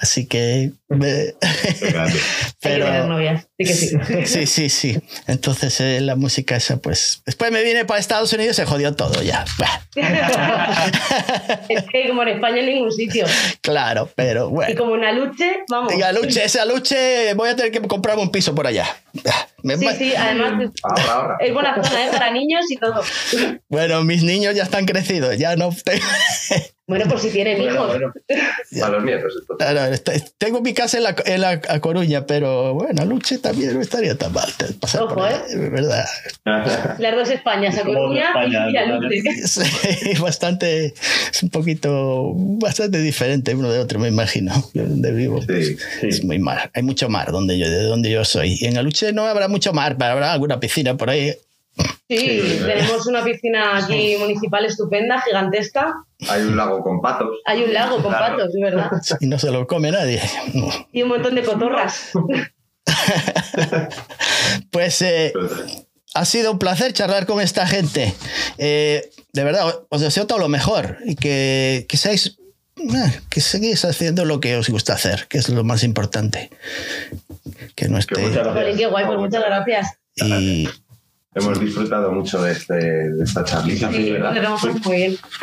Así 0.00 0.26
que... 0.26 0.70
me- 0.88 1.34
novias. 3.08 3.48
Sí 3.58 3.64
que 3.64 3.74
sí. 3.74 3.96
Sí, 4.26 4.46
sí, 4.46 4.68
sí. 4.68 4.98
Entonces 5.26 5.80
eh, 5.80 6.00
la 6.00 6.14
música 6.14 6.54
esa, 6.56 6.76
pues... 6.76 7.22
Después 7.26 7.50
me 7.50 7.62
vine 7.64 7.84
para 7.84 7.98
Estados 7.98 8.32
Unidos 8.32 8.52
y 8.56 8.60
se 8.60 8.66
jodió 8.66 8.94
todo 8.94 9.22
ya. 9.22 9.44
Es 11.68 11.84
que 11.92 12.08
como 12.08 12.22
en 12.22 12.28
España 12.28 12.60
en 12.60 12.66
ningún 12.66 12.92
sitio. 12.92 13.26
claro, 13.60 14.08
pero 14.14 14.48
Y 14.48 14.52
bueno. 14.52 14.78
como 14.80 14.92
una 14.92 15.12
luche, 15.12 15.64
vamos. 15.68 15.92
Y 15.94 16.02
a 16.02 16.12
Luche, 16.12 16.44
esa 16.44 16.64
Luche, 16.64 17.34
voy 17.34 17.48
a 17.50 17.56
tener 17.56 17.72
que 17.72 17.80
comprarme 17.82 18.22
un 18.22 18.30
piso 18.30 18.54
por 18.54 18.66
allá. 18.66 18.86
Me- 19.62 19.76
Sí, 19.76 19.86
sí, 19.98 20.14
además 20.14 20.70
Ahora, 20.84 21.12
ahora. 21.12 21.36
es 21.40 21.52
buena 21.52 21.74
zona 21.82 22.06
¿eh? 22.06 22.08
para 22.12 22.30
niños 22.30 22.64
y 22.70 22.76
todo. 22.76 23.02
Bueno, 23.68 24.04
mis 24.04 24.22
niños 24.22 24.54
ya 24.54 24.62
están 24.62 24.86
crecidos, 24.86 25.36
ya 25.38 25.56
no 25.56 25.70
tengo... 25.84 26.04
Bueno, 26.88 27.04
por 27.06 27.20
si 27.20 27.28
tienen 27.30 27.58
Bueno, 27.58 27.74
hijos. 27.74 27.86
bueno. 27.86 28.12
A 28.82 28.88
los 28.88 29.04
nietos, 29.04 29.32
entonces. 29.40 30.34
Tengo 30.38 30.60
mi 30.62 30.72
casa 30.74 30.96
en 30.96 31.04
la, 31.04 31.14
en 31.26 31.40
la 31.42 31.50
a 31.68 31.80
Coruña, 31.80 32.24
pero 32.26 32.72
bueno, 32.74 33.04
Luche 33.04 33.38
también 33.38 33.74
no 33.74 33.80
estaría 33.82 34.16
tan 34.16 34.32
mal 34.32 34.48
te- 34.56 34.72
pasar 34.72 35.02
por 35.02 35.12
Ojo, 35.12 35.22
ahí, 35.24 35.34
¿eh? 35.50 35.68
¿verdad? 35.70 36.04
Las 36.98 37.14
dos 37.14 37.28
Españas, 37.30 37.76
a 37.78 37.82
Coruña 37.82 38.28
España, 38.28 38.70
y 38.70 38.76
a. 38.76 38.86
Luche. 38.86 39.22
Sí, 39.46 40.18
bastante, 40.20 40.94
es 41.32 41.42
un 41.42 41.50
poquito, 41.50 42.32
bastante 42.34 42.98
diferente 43.00 43.54
uno 43.54 43.70
de 43.70 43.78
otro, 43.80 43.98
me 43.98 44.08
imagino, 44.08 44.52
donde 44.74 45.12
vivo. 45.12 45.40
Sí. 45.42 45.76
Es 46.02 46.24
muy 46.24 46.38
mar, 46.38 46.70
hay 46.74 46.82
mucho 46.82 47.08
mar 47.10 47.32
donde 47.32 47.58
yo, 47.58 47.68
de 47.68 47.82
donde 47.82 48.10
yo 48.10 48.24
soy. 48.24 48.56
Y 48.60 48.66
en 48.66 48.78
Aluche 48.78 49.12
no 49.12 49.26
habrá 49.26 49.48
mucho 49.48 49.72
mar, 49.74 49.96
pero 49.98 50.12
habrá 50.12 50.32
alguna 50.32 50.58
piscina 50.58 50.96
por 50.96 51.10
ahí. 51.10 51.34
Sí, 52.08 52.58
tenemos 52.64 53.06
una 53.06 53.22
piscina 53.22 53.76
aquí 53.76 54.16
municipal 54.18 54.64
estupenda, 54.64 55.20
gigantesca. 55.20 55.94
Hay 56.28 56.42
un 56.42 56.56
lago 56.56 56.80
con 56.82 57.00
patos. 57.02 57.28
Hay 57.44 57.62
un 57.64 57.74
lago 57.74 58.02
con 58.02 58.12
Claro. 58.12 58.36
patos, 58.36 58.54
es 58.54 58.60
verdad. 58.62 58.90
Y 59.20 59.26
no 59.26 59.38
se 59.38 59.50
lo 59.50 59.66
come 59.66 59.90
nadie. 59.90 60.20
Y 60.92 61.02
un 61.02 61.08
montón 61.10 61.34
de 61.34 61.42
cotorras. 61.42 62.10
Pues 64.70 65.02
eh, 65.02 65.32
ha 66.14 66.24
sido 66.24 66.52
un 66.52 66.58
placer 66.58 66.92
charlar 66.92 67.26
con 67.26 67.40
esta 67.40 67.66
gente. 67.66 68.14
Eh, 68.56 69.10
de 69.32 69.44
verdad, 69.44 69.82
os 69.88 70.00
deseo 70.00 70.26
todo 70.26 70.38
lo 70.38 70.48
mejor 70.48 70.98
y 71.04 71.16
que, 71.16 71.86
que 71.88 71.96
seáis. 71.96 72.38
eh, 72.76 73.20
Que 73.30 73.40
seguís 73.40 73.84
haciendo 73.84 74.24
lo 74.24 74.40
que 74.40 74.56
os 74.56 74.68
gusta 74.68 74.94
hacer, 74.94 75.26
que 75.28 75.38
es 75.38 75.48
lo 75.48 75.64
más 75.64 75.82
importante. 75.84 76.50
Que 77.74 77.88
no 77.88 77.98
esté. 77.98 78.20
muchas 78.20 78.46
Jolín, 78.46 78.76
qué 78.76 78.86
guay, 78.86 79.06
pues 79.06 79.18
muchas 79.18 79.44
gracias. 79.44 79.98
Y 80.16 80.68
Hemos 81.38 81.60
disfrutado 81.60 82.12
mucho 82.12 82.42
de, 82.42 82.52
este, 82.52 82.74
de 82.74 83.24
esta 83.24 83.44
charlita, 83.44 83.90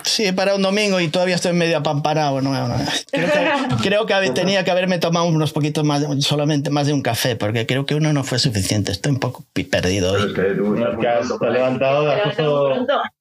Sí, 0.03 0.31
para 0.31 0.55
un 0.55 0.61
domingo 0.61 0.99
y 0.99 1.07
todavía 1.07 1.35
estoy 1.35 1.53
medio 1.53 1.77
apamparado. 1.77 2.41
No, 2.41 2.51
no. 2.67 2.75
Creo, 3.11 3.31
que, 3.31 3.75
creo 3.83 4.05
que 4.05 4.31
tenía 4.31 4.63
que 4.63 4.71
haberme 4.71 4.99
tomado 4.99 5.25
unos 5.27 5.51
poquitos 5.53 5.83
más, 5.83 6.03
solamente 6.19 6.69
más 6.69 6.87
de 6.87 6.93
un 6.93 7.01
café, 7.01 7.35
porque 7.35 7.65
creo 7.65 7.85
que 7.85 7.95
uno 7.95 8.13
no 8.13 8.23
fue 8.23 8.39
suficiente. 8.39 8.91
Estoy 8.91 9.13
un 9.13 9.19
poco 9.19 9.43
perdido 9.69 10.13
Pero 10.13 10.23
hoy. 10.23 10.29
es 10.29 10.35
que 10.35 10.41
tú 10.55 10.75
has, 10.83 10.99
te 10.99 11.07
has 11.07 11.27
por 11.31 11.47
ahí. 11.47 11.53
levantado, 11.53 12.11
has 12.11 12.21
puesto, 12.23 12.73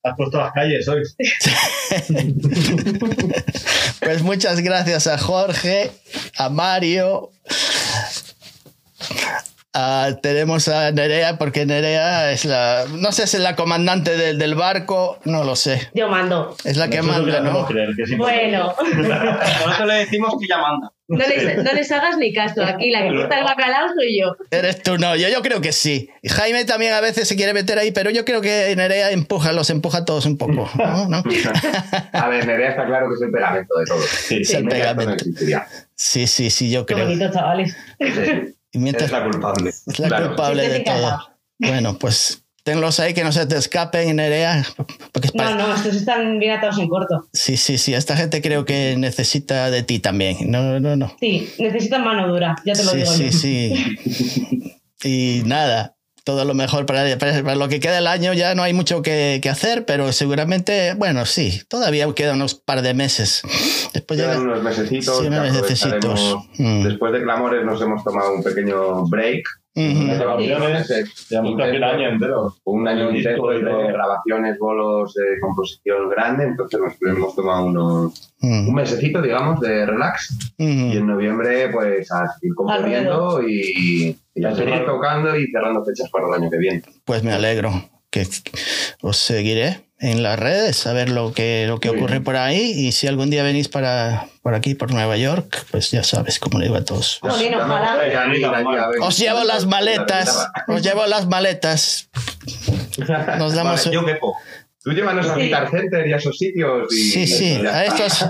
has 0.03 0.17
puesto 0.17 0.39
las 0.39 0.53
calles 0.53 0.89
hoy. 0.89 1.03
Pues 4.01 4.23
muchas 4.23 4.61
gracias 4.61 5.07
a 5.07 5.17
Jorge, 5.17 5.91
a 6.37 6.51
Mario. 6.51 7.31
A- 9.75 10.17
tenemos 10.23 10.69
a 10.69 10.91
Nerea, 10.93 11.37
porque 11.37 11.67
Nerea 11.67 12.31
es 12.33 12.45
la. 12.45 12.85
No 12.99 13.13
sé 13.13 13.27
si 13.27 13.37
es 13.37 13.43
la 13.43 13.57
comandante 13.57 14.17
del, 14.17 14.39
del 14.39 14.55
barco, 14.55 15.19
no 15.25 15.45
lo 15.45 15.57
sé. 15.57 15.91
Yo 15.95 16.09
mando. 16.09 16.57
Es 16.65 16.77
la 16.77 16.89
que 16.89 16.99
Nosotros 16.99 17.27
manda, 17.27 17.41
¿no? 17.41 17.67
creer 17.67 17.91
que. 17.97 18.17
Bueno, 18.17 18.75
Nosotros 18.95 19.87
le 19.89 19.95
decimos 19.95 20.35
que 20.41 20.47
ya 20.49 20.59
manda. 20.59 20.91
no 21.09 21.19
les, 21.19 21.57
no 21.65 21.73
les 21.73 21.93
hagas 21.93 22.17
ni 22.17 22.33
caso. 22.33 22.63
Aquí 22.65 22.91
la 22.91 23.03
que 23.03 23.09
corta 23.17 23.39
el 23.39 23.45
bacalao 23.45 23.89
soy 23.95 24.21
yo. 24.21 24.37
Eres 24.51 24.83
tú, 24.83 24.97
no. 24.97 25.17
Yo, 25.17 25.29
yo 25.29 25.43
creo 25.43 25.61
que 25.61 25.73
sí. 25.73 26.09
Jaime 26.25 26.65
también 26.65 26.93
a 26.95 27.01
veces 27.01 27.27
se 27.29 27.37
quiere 27.37 27.53
meter 27.53 27.79
ahí, 27.79 27.91
pero 27.91 28.11
yo 28.11 28.25
creo 28.25 28.41
que 28.41 28.73
Nerea 28.77 29.11
empuja, 29.11 29.53
los 29.53 29.69
empuja 29.71 29.99
a 29.99 30.05
todos 30.05 30.25
un 30.27 30.39
poco. 30.39 30.71
¿no? 30.77 31.09
¿No? 31.09 31.23
A 32.13 32.29
ver, 32.29 32.47
Nerea 32.47 32.71
está 32.71 32.87
claro 32.87 33.09
que 33.09 33.17
es 33.17 33.23
el 33.23 33.31
pegamento 33.33 33.75
de 33.77 33.85
todo. 33.87 34.01
Sí, 34.01 34.39
Es 34.43 34.55
el 34.55 34.67
pegamento. 34.69 35.25
Sí, 35.97 36.27
sí, 36.27 36.49
sí, 36.51 36.71
yo 36.71 36.87
Qué 36.87 36.95
creo. 36.95 37.07
bonito, 37.07 37.31
chavales. 37.33 37.77
Sí, 38.75 38.79
Y 38.79 38.83
mientras 38.83 39.05
Es 39.07 39.13
la 39.13 39.25
culpable. 39.25 39.71
es 39.71 39.99
la 39.99 40.09
Claro. 40.09 40.27
culpable 40.29 40.69
de 40.69 40.81
todo. 40.81 41.19
Bueno, 41.59 41.99
pues 41.99 42.43
tenlos 42.65 42.99
ahí 42.99 43.15
que 43.15 43.23
no 43.25 43.31
se 43.31 43.47
te 43.47 43.57
escapen, 43.57 44.17
Nerea. 44.17 44.65
Porque 45.13 45.31
No, 45.35 45.55
no, 45.55 45.75
estos 45.75 45.95
están 45.95 46.39
bien 46.39 46.53
atados 46.53 46.79
en 46.79 46.89
corto. 46.89 47.29
Sí, 47.33 47.57
sí, 47.57 47.79
sí. 47.79 47.95
Esta 47.95 48.17
gente 48.17 48.43
creo 48.43 48.65
que 48.65 48.97
necesita 48.99 49.71
de 49.71 49.83
ti 49.83 49.99
también. 50.01 50.51
No, 50.51 50.81
no, 50.81 50.97
no. 50.97 51.15
Sí, 51.21 51.49
necesitan 51.59 52.03
mano 52.05 52.27
dura, 52.29 52.57
ya 52.65 52.73
te 52.73 52.83
lo 52.85 52.91
Sí, 52.91 52.97
digo 52.97 53.13
sí, 53.13 53.25
yo. 53.31 53.39
sí. 53.39 54.81
Y 55.07 55.43
nada, 55.45 55.94
todo 56.25 56.45
lo 56.47 56.55
mejor 56.55 56.87
para, 56.87 57.17
para- 57.19 57.43
para 57.43 57.55
lo 57.55 57.69
que 57.69 57.81
queda 57.81 57.99
el 57.99 58.07
año. 58.07 58.33
Ya 58.33 58.55
no 58.55 58.63
hay 58.63 58.73
mucho 58.73 59.03
que, 59.03 59.39
que 59.43 59.49
hacer, 59.51 59.85
pero 59.85 60.11
seguramente, 60.13 60.95
bueno, 60.95 61.27
sí, 61.27 61.61
todavía 61.69 62.07
quedan 62.15 62.37
unos 62.37 62.55
par 62.55 62.83
de 62.83 62.95
meses. 62.95 63.43
Después 63.93 64.19
Quedan 64.21 64.41
unos 64.43 64.63
mesecitos. 64.63 65.19
Sí, 65.19 65.27
unos 65.27 65.53
mesecitos. 65.53 66.37
Mm. 66.59 66.83
Después 66.85 67.13
de 67.13 67.23
Clamores 67.23 67.65
nos 67.65 67.81
hemos 67.83 68.03
tomado 68.03 68.35
un 68.35 68.43
pequeño 68.43 69.05
break 69.07 69.45
un 69.77 70.11
año 70.11 72.09
entero. 72.09 72.55
un 72.65 72.87
año 72.89 73.09
Un 73.09 73.15
disco 73.15 73.53
entero 73.53 73.59
y 73.59 73.65
todo. 73.73 73.83
de 73.83 73.93
grabaciones, 73.93 74.59
bolos 74.59 75.15
de 75.15 75.41
composición 75.41 76.09
grande, 76.11 76.45
entonces 76.45 76.79
nos 76.81 76.95
hemos 77.17 77.35
tomado 77.35 77.67
unos, 77.67 78.33
Ujú. 78.41 78.53
un 78.69 78.75
mesecito, 78.75 79.21
digamos, 79.21 79.61
de 79.61 79.85
relax 79.85 80.33
y 80.59 80.97
en 80.97 81.07
noviembre 81.07 81.69
pues 81.71 82.11
a 82.13 82.33
seguir 82.35 82.55
componiendo 82.55 83.43
y, 83.43 84.17
y 84.35 84.45
a 84.45 84.55
seguir 84.55 84.85
tocando 84.85 85.37
y 85.37 85.47
cerrando 85.51 85.85
fechas 85.85 86.11
para 86.11 86.29
el 86.29 86.35
año 86.35 86.51
que 86.51 86.59
viene. 86.59 86.83
Pues 87.05 87.23
me 87.23 87.33
alegro 87.33 87.91
que 88.11 88.27
os 89.01 89.17
seguiré 89.17 89.81
en 89.99 90.23
las 90.23 90.39
redes 90.39 90.87
a 90.87 90.93
ver 90.93 91.09
lo 91.09 91.33
que, 91.33 91.65
lo 91.67 91.81
que 91.81 91.89
Muy 91.89 91.99
ocurre 91.99 92.15
bien. 92.15 92.25
por 92.25 92.37
ahí 92.37 92.73
y 92.77 92.93
si 92.93 93.07
algún 93.07 93.31
día 93.31 93.43
venís 93.43 93.69
para 93.69 94.27
por 94.43 94.55
aquí, 94.55 94.75
por 94.75 94.93
Nueva 94.93 95.17
York, 95.17 95.67
pues 95.71 95.91
ya 95.91 96.05
sabes 96.05 96.39
cómo 96.39 96.59
le 96.59 96.67
digo 96.67 96.77
a 96.77 96.85
todos. 96.85 97.21
Ya. 97.23 97.29
Os 99.01 99.19
llevo 99.19 99.45
las 99.45 99.67
maletas, 99.67 100.49
os 100.69 100.83
llevo 100.83 101.07
las 101.07 101.27
maletas. 101.27 102.11
Nos 103.39 103.55
damos... 103.55 103.85
Vale, 103.85 103.95
yo 103.95 104.05
quepo. 104.05 104.37
Tú 104.85 104.93
llévanos 104.93 105.27
a. 105.29 105.35
Guitar 105.37 105.71
Center 105.71 106.07
y 106.07 106.13
a 106.13 106.17
esos 106.17 106.37
sitios. 106.37 106.93
Y, 106.93 107.11
Sí, 107.11 107.27
sí, 107.27 107.55
a 107.67 107.85
estos, 107.87 108.29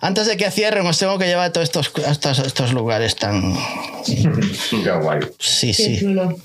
antes 0.00 0.26
de 0.28 0.36
que 0.36 0.48
cierren 0.50 0.86
os 0.86 0.96
tengo 0.98 1.18
que 1.18 1.26
llevar 1.26 1.46
a 1.46 1.52
todos 1.52 1.64
estos, 1.64 1.92
a 2.06 2.10
estos, 2.12 2.38
estos 2.38 2.72
lugares 2.72 3.16
tan... 3.16 3.54
Qué 4.06 4.90
guay. 5.02 5.20
Sí, 5.38 5.68
Qué 5.68 5.72
sí. 5.74 6.00
chulo. 6.00 6.36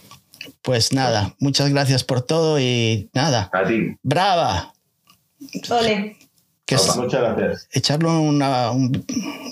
Pues 0.61 0.91
nada, 0.93 1.35
muchas 1.39 1.69
gracias 1.69 2.03
por 2.03 2.21
todo 2.21 2.59
y 2.59 3.09
nada. 3.13 3.49
A 3.53 3.63
ti. 3.65 3.95
Brava. 4.01 4.73
Ole. 5.69 6.17
Que 6.65 6.75
es 6.75 6.95
Muchas 6.95 7.21
gracias. 7.21 7.67
echarle 7.73 8.07
una, 8.09 8.71
un- 8.71 9.05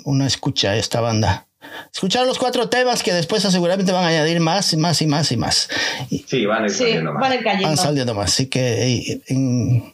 una 0.06 0.26
escucha 0.28 0.72
a 0.72 0.78
esta 0.78 1.02
banda. 1.02 1.48
Escuchar 1.94 2.26
los 2.26 2.38
cuatro 2.38 2.70
temas 2.70 3.04
que 3.04 3.14
después 3.14 3.44
seguramente 3.44 3.92
van 3.92 4.04
a 4.04 4.08
añadir 4.08 4.40
más 4.40 4.72
y 4.74 4.78
más 4.78 5.02
y 5.02 5.08
más 5.08 5.32
y 5.32 5.38
más. 5.38 5.70
Y 6.10 6.26
Sí, 6.28 6.46
van 6.46 6.64
a 6.64 6.66
ir 6.66 6.72
Sí, 6.72 6.78
saliendo 6.80 7.14
más. 7.14 7.22
van 7.22 7.32
a 7.32 7.36
ir 7.36 7.44
cayendo. 7.44 7.68
van 7.68 7.78
saliendo 7.78 8.14
más. 8.16 8.32
Así 8.32 8.48
que 8.48 9.22
en- 9.28 9.94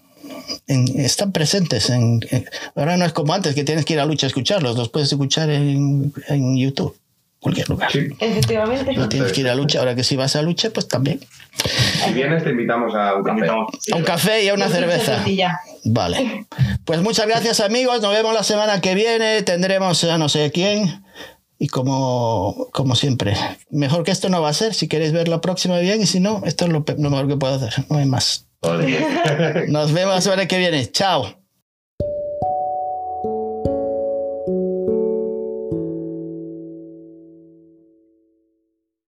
en- 0.67 0.99
están 0.99 1.31
presentes. 1.31 1.89
En, 1.89 2.19
en- 2.29 2.49
ahora 2.75 2.97
no 2.97 3.05
es 3.05 3.13
como 3.13 3.33
antes 3.33 3.53
que 3.55 3.63
tienes 3.63 3.85
que 3.85 3.93
ir 3.93 3.99
a 3.99 4.05
lucha 4.05 4.25
a 4.25 4.29
escucharlos. 4.29 4.77
Los 4.77 4.89
puedes 4.89 5.11
escuchar 5.11 5.49
en, 5.49 6.13
en 6.29 6.57
YouTube, 6.57 6.95
cualquier 7.39 7.69
lugar. 7.69 7.91
Sí. 7.91 8.07
Efectivamente. 8.19 8.93
No 8.93 9.07
tienes 9.09 9.31
que 9.31 9.41
ir 9.41 9.49
a 9.49 9.55
lucha. 9.55 9.79
Ahora 9.79 9.95
que 9.95 10.03
si 10.03 10.15
vas 10.15 10.35
a 10.35 10.41
lucha, 10.41 10.69
pues 10.71 10.87
también. 10.87 11.19
Si 12.05 12.13
vienes, 12.13 12.43
te 12.43 12.51
invitamos 12.51 12.93
a 12.95 13.15
un 13.15 13.23
café. 13.23 13.47
A 13.49 13.95
un 13.95 14.03
café 14.03 14.43
y 14.43 14.49
a 14.49 14.53
una 14.53 14.69
cerveza. 14.69 15.23
Vale. 15.85 16.45
Pues 16.85 17.01
muchas 17.01 17.27
gracias 17.27 17.59
amigos. 17.59 18.01
Nos 18.01 18.13
vemos 18.13 18.33
la 18.33 18.43
semana 18.43 18.79
que 18.81 18.93
viene. 18.95 19.41
Tendremos 19.43 20.03
a 20.03 20.17
no 20.17 20.29
sé 20.29 20.51
quién. 20.51 21.03
Y 21.59 21.67
como, 21.67 22.67
como 22.71 22.95
siempre, 22.95 23.35
mejor 23.71 24.03
que 24.03 24.11
esto 24.11 24.29
no 24.29 24.41
va 24.41 24.49
a 24.49 24.53
ser. 24.53 24.73
Si 24.73 24.87
queréis 24.87 25.11
ver 25.11 25.27
la 25.27 25.41
próxima 25.41 25.79
bien 25.79 26.01
y 26.01 26.05
si 26.05 26.19
no, 26.19 26.41
esto 26.45 26.65
es 26.65 26.71
lo, 26.71 26.85
lo 26.97 27.09
mejor 27.09 27.27
que 27.27 27.37
puedo 27.37 27.55
hacer. 27.55 27.85
No 27.89 27.97
hay 27.97 28.05
más. 28.05 28.47
Nos 29.67 29.93
vemos 29.93 30.15
la 30.15 30.21
semana 30.21 30.47
que 30.47 30.57
viene. 30.57 30.91
Chao. 30.91 31.36